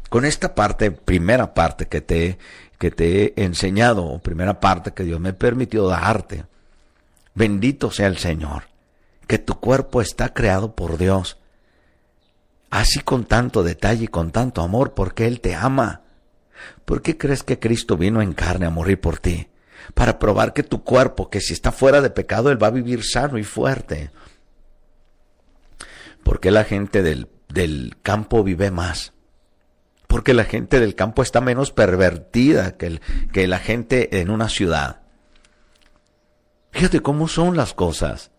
Con 0.09 0.25
esta 0.25 0.55
parte, 0.55 0.89
primera 0.89 1.53
parte 1.53 1.87
que 1.87 2.01
te, 2.01 2.39
que 2.79 2.89
te 2.89 3.25
he 3.25 3.43
enseñado, 3.43 4.05
o 4.05 4.19
primera 4.19 4.59
parte 4.59 4.91
que 4.91 5.03
Dios 5.03 5.19
me 5.19 5.33
permitió 5.33 5.85
darte, 5.87 6.45
bendito 7.35 7.91
sea 7.91 8.07
el 8.07 8.17
Señor, 8.17 8.63
que 9.27 9.37
tu 9.37 9.59
cuerpo 9.59 10.01
está 10.01 10.33
creado 10.33 10.75
por 10.75 10.97
Dios, 10.97 11.37
así 12.69 13.01
con 13.01 13.25
tanto 13.25 13.63
detalle 13.63 14.05
y 14.05 14.07
con 14.07 14.31
tanto 14.31 14.61
amor, 14.61 14.93
porque 14.93 15.27
Él 15.27 15.41
te 15.41 15.55
ama. 15.55 16.01
¿Por 16.85 17.01
qué 17.01 17.17
crees 17.17 17.43
que 17.43 17.59
Cristo 17.59 17.97
vino 17.97 18.21
en 18.21 18.33
carne 18.33 18.65
a 18.65 18.71
morir 18.71 18.99
por 18.99 19.19
ti? 19.19 19.47
Para 19.93 20.19
probar 20.19 20.53
que 20.53 20.63
tu 20.63 20.83
cuerpo, 20.83 21.29
que 21.29 21.41
si 21.41 21.53
está 21.53 21.71
fuera 21.71 22.01
de 22.01 22.09
pecado, 22.09 22.51
Él 22.51 22.61
va 22.61 22.67
a 22.67 22.71
vivir 22.71 23.03
sano 23.03 23.37
y 23.37 23.43
fuerte. 23.43 24.11
¿Por 26.23 26.39
qué 26.39 26.51
la 26.51 26.63
gente 26.63 27.01
del, 27.01 27.27
del 27.47 27.97
campo 28.01 28.43
vive 28.43 28.71
más? 28.71 29.13
Porque 30.07 30.33
la 30.33 30.43
gente 30.43 30.79
del 30.79 30.95
campo 30.95 31.21
está 31.21 31.41
menos 31.41 31.71
pervertida 31.71 32.77
que, 32.77 32.87
el, 32.87 33.01
que 33.31 33.47
la 33.47 33.59
gente 33.59 34.19
en 34.19 34.29
una 34.29 34.49
ciudad. 34.49 35.01
Fíjate 36.71 37.01
cómo 37.01 37.27
son 37.27 37.55
las 37.55 37.73
cosas. 37.73 38.31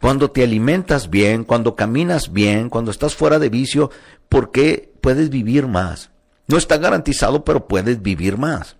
Cuando 0.00 0.30
te 0.30 0.42
alimentas 0.42 1.10
bien, 1.10 1.44
cuando 1.44 1.76
caminas 1.76 2.32
bien, 2.32 2.68
cuando 2.68 2.90
estás 2.90 3.14
fuera 3.14 3.38
de 3.38 3.48
vicio, 3.48 3.90
¿por 4.28 4.50
qué 4.50 4.92
puedes 5.00 5.30
vivir 5.30 5.66
más? 5.66 6.10
No 6.46 6.58
está 6.58 6.76
garantizado, 6.76 7.44
pero 7.44 7.66
puedes 7.66 8.02
vivir 8.02 8.36
más. 8.36 8.76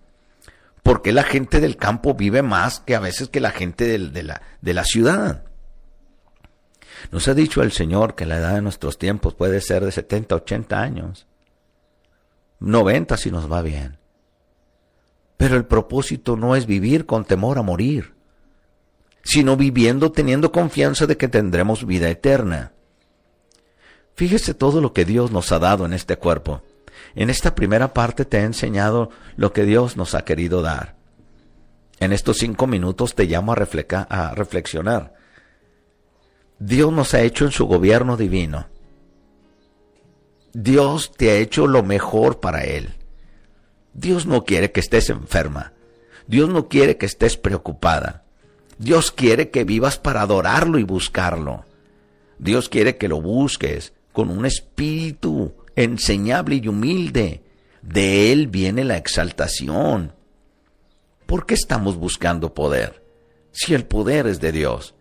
Porque 0.85 1.11
la 1.11 1.23
gente 1.23 1.61
del 1.61 1.77
campo 1.77 2.13
vive 2.13 2.43
más 2.43 2.79
que 2.79 2.93
a 2.93 2.99
veces 2.99 3.29
que 3.29 3.39
la 3.39 3.49
gente 3.49 3.97
de, 3.97 4.21
la, 4.21 4.43
de 4.61 4.73
la 4.75 4.83
ciudad. 4.83 5.45
Nos 7.11 7.27
ha 7.27 7.33
dicho 7.33 7.63
el 7.63 7.71
Señor 7.71 8.13
que 8.13 8.27
la 8.27 8.37
edad 8.37 8.53
de 8.53 8.61
nuestros 8.61 8.99
tiempos 8.99 9.33
puede 9.33 9.61
ser 9.61 9.83
de 9.83 9.91
70, 9.91 10.35
80 10.35 10.79
años. 10.79 11.25
90 12.59 13.17
si 13.17 13.31
nos 13.31 13.51
va 13.51 13.63
bien. 13.63 13.97
Pero 15.37 15.57
el 15.57 15.65
propósito 15.65 16.37
no 16.37 16.55
es 16.55 16.67
vivir 16.67 17.07
con 17.07 17.25
temor 17.25 17.57
a 17.57 17.63
morir, 17.63 18.13
sino 19.23 19.57
viviendo 19.57 20.11
teniendo 20.11 20.51
confianza 20.51 21.07
de 21.07 21.17
que 21.17 21.27
tendremos 21.27 21.87
vida 21.87 22.09
eterna. 22.09 22.73
Fíjese 24.13 24.53
todo 24.53 24.81
lo 24.81 24.93
que 24.93 25.03
Dios 25.03 25.31
nos 25.31 25.51
ha 25.51 25.57
dado 25.57 25.83
en 25.87 25.93
este 25.93 26.15
cuerpo. 26.17 26.61
En 27.15 27.29
esta 27.29 27.55
primera 27.55 27.93
parte 27.93 28.25
te 28.25 28.37
he 28.37 28.43
enseñado 28.43 29.09
lo 29.35 29.53
que 29.53 29.63
Dios 29.63 29.97
nos 29.97 30.15
ha 30.15 30.25
querido 30.25 30.61
dar. 30.61 30.95
En 31.99 32.11
estos 32.11 32.37
cinco 32.37 32.67
minutos 32.67 33.15
te 33.15 33.25
llamo 33.25 33.53
a, 33.53 33.55
a 34.09 34.35
reflexionar. 34.35 35.13
Dios 36.59 36.91
nos 36.91 37.13
ha 37.13 37.21
hecho 37.21 37.45
en 37.45 37.51
su 37.51 37.65
gobierno 37.65 38.17
divino. 38.17 38.67
Dios 40.53 41.11
te 41.15 41.31
ha 41.31 41.35
hecho 41.35 41.67
lo 41.67 41.83
mejor 41.83 42.39
para 42.39 42.63
Él. 42.63 42.95
Dios 43.93 44.25
no 44.25 44.43
quiere 44.43 44.71
que 44.71 44.79
estés 44.79 45.09
enferma. 45.09 45.73
Dios 46.27 46.49
no 46.49 46.67
quiere 46.67 46.97
que 46.97 47.05
estés 47.05 47.37
preocupada. 47.37 48.23
Dios 48.77 49.11
quiere 49.11 49.49
que 49.49 49.63
vivas 49.63 49.97
para 49.97 50.21
adorarlo 50.21 50.79
y 50.79 50.83
buscarlo. 50.83 51.65
Dios 52.39 52.67
quiere 52.67 52.97
que 52.97 53.07
lo 53.07 53.21
busques 53.21 53.93
con 54.11 54.29
un 54.29 54.45
espíritu 54.45 55.53
enseñable 55.75 56.55
y 56.55 56.67
humilde. 56.67 57.43
De 57.81 58.31
Él 58.31 58.47
viene 58.47 58.83
la 58.83 58.97
exaltación. 58.97 60.13
¿Por 61.25 61.45
qué 61.45 61.53
estamos 61.53 61.97
buscando 61.97 62.53
poder? 62.53 63.03
Si 63.51 63.73
el 63.73 63.85
poder 63.85 64.27
es 64.27 64.39
de 64.39 64.51
Dios. 64.51 64.95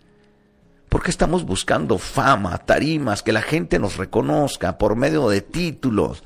¿Por 0.89 1.03
qué 1.03 1.11
estamos 1.11 1.45
buscando 1.45 1.99
fama, 1.99 2.57
tarimas, 2.59 3.23
que 3.23 3.33
la 3.33 3.43
gente 3.43 3.79
nos 3.79 3.97
reconozca 3.97 4.79
por 4.79 4.95
medio 4.95 5.29
de 5.29 5.41
títulos? 5.41 6.23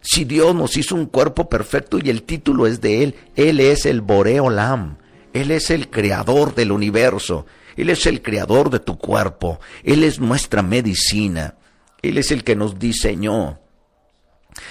Si 0.00 0.24
Dios 0.24 0.54
nos 0.54 0.76
hizo 0.76 0.94
un 0.94 1.06
cuerpo 1.06 1.48
perfecto 1.48 1.98
y 2.02 2.10
el 2.10 2.22
título 2.22 2.66
es 2.66 2.80
de 2.80 3.04
Él, 3.04 3.14
Él 3.34 3.60
es 3.60 3.86
el 3.86 4.00
Boreolam, 4.00 4.96
Él 5.32 5.50
es 5.50 5.70
el 5.70 5.88
creador 5.88 6.54
del 6.54 6.72
universo, 6.72 7.46
Él 7.76 7.90
es 7.90 8.06
el 8.06 8.22
creador 8.22 8.70
de 8.70 8.80
tu 8.80 8.98
cuerpo, 8.98 9.60
Él 9.84 10.04
es 10.04 10.20
nuestra 10.20 10.62
medicina, 10.62 11.54
Él 12.02 12.18
es 12.18 12.30
el 12.30 12.44
que 12.44 12.56
nos 12.56 12.78
diseñó. 12.78 13.60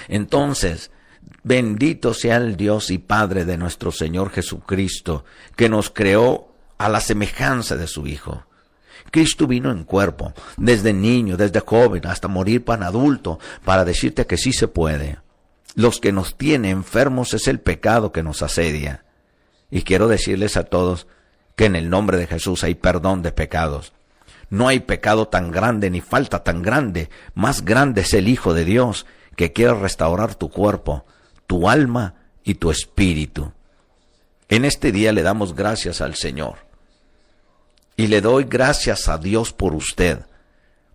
Entonces, 0.08 0.92
bendito 1.44 2.14
sea 2.14 2.38
el 2.38 2.56
Dios 2.58 2.92
y 2.92 2.98
Padre 2.98 3.46
de 3.46 3.58
nuestro 3.58 3.92
Señor 3.92 4.32
Jesucristo, 4.32 5.26
que 5.56 5.70
nos 5.70 5.90
creó 5.90 6.50
a 6.78 6.90
la 6.90 7.02
semejanza 7.02 7.76
de 7.76 7.88
su 7.88 8.08
Hijo. 8.08 8.46
Cristo 9.12 9.48
vino 9.48 9.72
en 9.72 9.84
cuerpo, 9.84 10.34
desde 10.58 10.94
niño, 10.94 11.38
desde 11.38 11.60
joven, 11.60 12.06
hasta 12.08 12.28
morir 12.28 12.64
para 12.66 12.88
adulto, 12.88 13.40
para 13.64 13.86
decirte 13.86 14.26
que 14.26 14.38
sí 14.38 14.52
se 14.52 14.68
puede. 14.68 15.20
Los 15.76 16.00
que 16.00 16.12
nos 16.12 16.36
tiene 16.36 16.70
enfermos 16.70 17.34
es 17.34 17.48
el 17.48 17.60
pecado 17.60 18.12
que 18.12 18.24
nos 18.24 18.42
asedia. 18.42 19.06
Y 19.70 19.84
quiero 19.84 20.08
decirles 20.08 20.58
a 20.58 20.64
todos 20.64 21.08
que 21.56 21.66
en 21.66 21.76
el 21.76 21.90
nombre 21.90 22.18
de 22.18 22.28
Jesús 22.28 22.64
hay 22.64 22.76
perdón 22.76 23.22
de 23.22 23.32
pecados. 23.32 23.94
No 24.50 24.68
hay 24.68 24.80
pecado 24.80 25.28
tan 25.28 25.52
grande 25.52 25.89
ni 25.89 26.02
falta 26.02 26.43
tan 26.43 26.62
grande. 26.62 27.10
Más 27.34 27.66
grande 27.66 28.02
es 28.02 28.14
el 28.14 28.28
Hijo 28.28 28.54
de 28.54 28.66
Dios 28.66 29.06
que 29.36 29.54
quiere 29.54 29.74
restaurar 29.74 30.36
tu 30.36 30.50
cuerpo, 30.50 31.06
tu 31.48 31.70
alma 31.70 32.16
y 32.43 32.56
tu 32.56 32.72
espíritu. 32.72 33.52
En 34.48 34.66
este 34.66 34.91
día 34.91 35.12
le 35.12 35.24
damos 35.24 35.56
gracias 35.56 36.02
al 36.02 36.16
Señor. 36.16 36.66
Y 37.98 38.08
le 38.08 38.22
doy 38.22 38.43
gracias 38.43 39.08
a 39.08 39.18
Dios 39.18 39.54
por 39.54 39.74
usted, 39.74 40.20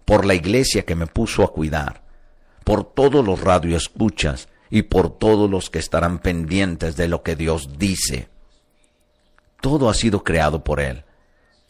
por 0.05 0.25
la 0.25 0.35
iglesia 0.35 0.85
que 0.85 0.95
me 0.95 1.07
puso 1.07 1.43
a 1.43 1.53
cuidar, 1.53 2.03
por 2.65 2.85
todos 2.85 3.25
los 3.25 3.41
radioescuchas 3.41 4.49
y 4.71 4.83
por 4.83 5.19
todos 5.19 5.51
los 5.51 5.71
que 5.71 5.79
estarán 5.79 6.19
pendientes 6.21 6.97
de 6.97 7.09
lo 7.09 7.23
que 7.23 7.37
Dios 7.37 7.79
dice. 7.79 8.29
Todo 9.61 9.89
ha 9.89 9.95
sido 9.95 10.23
creado 10.23 10.63
por 10.63 10.81
Él. 10.81 11.05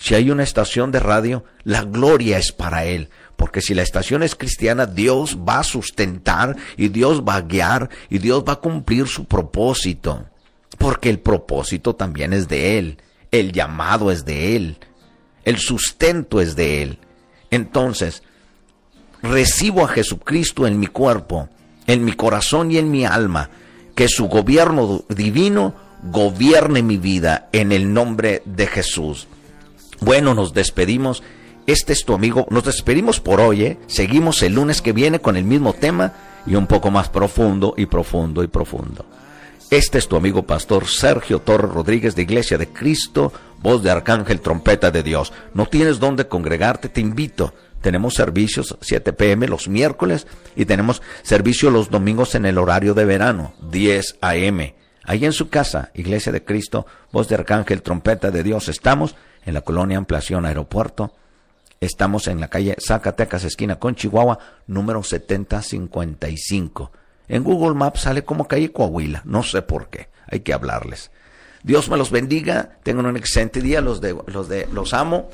Si 0.00 0.14
hay 0.14 0.30
una 0.30 0.44
estación 0.44 0.90
de 0.92 0.98
radio, 0.98 1.44
la 1.62 1.82
gloria 1.82 2.38
es 2.38 2.52
para 2.52 2.86
Él, 2.86 3.10
porque 3.36 3.60
si 3.60 3.74
la 3.74 3.82
estación 3.82 4.22
es 4.22 4.34
cristiana, 4.34 4.86
Dios 4.86 5.36
va 5.46 5.58
a 5.58 5.62
sustentar 5.62 6.56
y 6.78 6.88
Dios 6.88 7.22
va 7.22 7.34
a 7.34 7.42
guiar 7.42 7.90
y 8.08 8.18
Dios 8.18 8.42
va 8.48 8.54
a 8.54 8.60
cumplir 8.60 9.06
su 9.08 9.26
propósito, 9.26 10.24
porque 10.78 11.10
el 11.10 11.18
propósito 11.18 11.94
también 11.96 12.32
es 12.32 12.48
de 12.48 12.78
Él, 12.78 12.96
el 13.30 13.52
llamado 13.52 14.10
es 14.10 14.24
de 14.24 14.56
Él, 14.56 14.78
el 15.44 15.58
sustento 15.58 16.40
es 16.40 16.56
de 16.56 16.82
Él. 16.82 16.98
Entonces, 17.50 18.22
recibo 19.22 19.84
a 19.84 19.88
Jesucristo 19.88 20.66
en 20.66 20.80
mi 20.80 20.86
cuerpo, 20.86 21.50
en 21.86 22.06
mi 22.06 22.14
corazón 22.14 22.70
y 22.70 22.78
en 22.78 22.90
mi 22.90 23.04
alma, 23.04 23.50
que 23.94 24.08
su 24.08 24.28
gobierno 24.28 25.04
divino 25.10 25.74
gobierne 26.04 26.82
mi 26.82 26.96
vida 26.96 27.50
en 27.52 27.70
el 27.70 27.92
nombre 27.92 28.40
de 28.46 28.66
Jesús. 28.66 29.28
Bueno, 30.00 30.34
nos 30.34 30.54
despedimos. 30.54 31.22
Este 31.66 31.92
es 31.92 32.04
tu 32.04 32.14
amigo. 32.14 32.46
Nos 32.50 32.64
despedimos 32.64 33.20
por 33.20 33.40
hoy. 33.40 33.64
¿eh? 33.64 33.78
Seguimos 33.86 34.42
el 34.42 34.54
lunes 34.54 34.82
que 34.82 34.92
viene 34.92 35.20
con 35.20 35.36
el 35.36 35.44
mismo 35.44 35.72
tema 35.72 36.12
y 36.46 36.54
un 36.54 36.66
poco 36.66 36.90
más 36.90 37.08
profundo 37.08 37.74
y 37.76 37.86
profundo 37.86 38.42
y 38.42 38.48
profundo. 38.48 39.04
Este 39.70 39.98
es 39.98 40.08
tu 40.08 40.16
amigo 40.16 40.42
pastor 40.42 40.86
Sergio 40.86 41.38
Torres 41.40 41.70
Rodríguez 41.70 42.16
de 42.16 42.22
Iglesia 42.22 42.58
de 42.58 42.68
Cristo, 42.68 43.32
voz 43.62 43.82
de 43.82 43.90
Arcángel, 43.90 44.40
trompeta 44.40 44.90
de 44.90 45.02
Dios. 45.02 45.32
No 45.54 45.66
tienes 45.66 46.00
dónde 46.00 46.26
congregarte, 46.26 46.88
te 46.88 47.00
invito 47.00 47.54
tenemos 47.80 48.14
servicios 48.14 48.76
7 48.80 49.12
pm 49.12 49.48
los 49.48 49.68
miércoles 49.68 50.26
y 50.54 50.66
tenemos 50.66 51.02
servicio 51.22 51.70
los 51.70 51.90
domingos 51.90 52.34
en 52.34 52.46
el 52.46 52.58
horario 52.58 52.94
de 52.94 53.04
verano, 53.04 53.54
10 53.70 54.18
am. 54.20 54.72
Ahí 55.04 55.24
en 55.24 55.32
su 55.32 55.48
casa, 55.48 55.90
Iglesia 55.94 56.30
de 56.30 56.44
Cristo, 56.44 56.86
voz 57.10 57.28
de 57.28 57.36
Arcángel, 57.36 57.82
trompeta 57.82 58.30
de 58.30 58.42
Dios, 58.42 58.68
estamos 58.68 59.16
en 59.44 59.54
la 59.54 59.62
colonia 59.62 59.98
Ampliación 59.98 60.46
Aeropuerto. 60.46 61.12
Estamos 61.80 62.28
en 62.28 62.40
la 62.40 62.48
calle 62.48 62.76
Zacatecas, 62.78 63.44
esquina 63.44 63.76
con 63.76 63.94
Chihuahua, 63.94 64.38
número 64.66 65.02
7055. 65.02 66.92
En 67.28 67.44
Google 67.44 67.74
Maps 67.74 68.00
sale 68.00 68.24
como 68.24 68.46
calle 68.46 68.72
Coahuila, 68.72 69.22
no 69.24 69.42
sé 69.42 69.62
por 69.62 69.88
qué, 69.88 70.08
hay 70.26 70.40
que 70.40 70.52
hablarles. 70.52 71.10
Dios 71.62 71.88
me 71.88 71.96
los 71.96 72.10
bendiga, 72.10 72.70
tengan 72.82 73.06
un 73.06 73.16
excelente 73.16 73.60
día, 73.60 73.80
los 73.80 74.00
de 74.00 74.16
los 74.26 74.48
de 74.48 74.66
los 74.72 74.94
amo. 74.94 75.30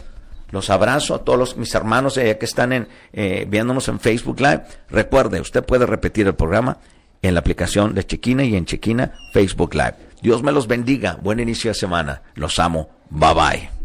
Los 0.51 0.71
abrazo 0.71 1.17
a 1.17 1.25
todos 1.25 1.57
mis 1.57 1.75
hermanos 1.75 2.15
que 2.15 2.39
están 2.41 2.73
en, 2.73 2.89
eh, 3.13 3.47
viéndonos 3.49 3.89
en 3.89 3.99
Facebook 3.99 4.39
Live. 4.39 4.63
Recuerde, 4.89 5.41
usted 5.41 5.65
puede 5.65 5.87
repetir 5.87 6.29
el 6.29 6.37
programa 6.37 6.79
en 7.21 7.35
la 7.35 7.41
aplicación 7.41 7.95
de 7.95 8.07
Chequina 8.07 8.45
y 8.45 8.55
en 8.55 8.65
Chequina 8.65 9.13
Facebook 9.33 9.75
Live. 9.75 9.97
Dios 10.23 10.43
me 10.43 10.53
los 10.53 10.69
bendiga. 10.69 11.19
Buen 11.21 11.41
inicio 11.41 11.71
de 11.71 11.75
semana. 11.75 12.23
Los 12.35 12.59
amo. 12.59 12.91
Bye 13.11 13.35
bye. 13.35 13.76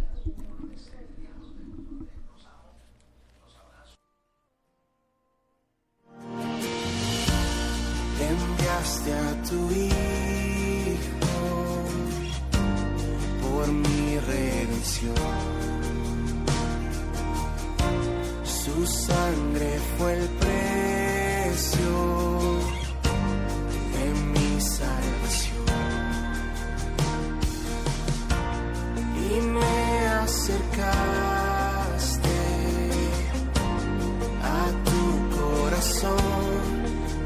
corazón. 35.81 36.15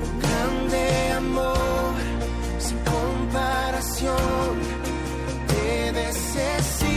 Un 0.02 0.20
grande 0.20 1.12
amor 1.18 1.96
sin 2.60 2.78
comparación. 2.80 4.45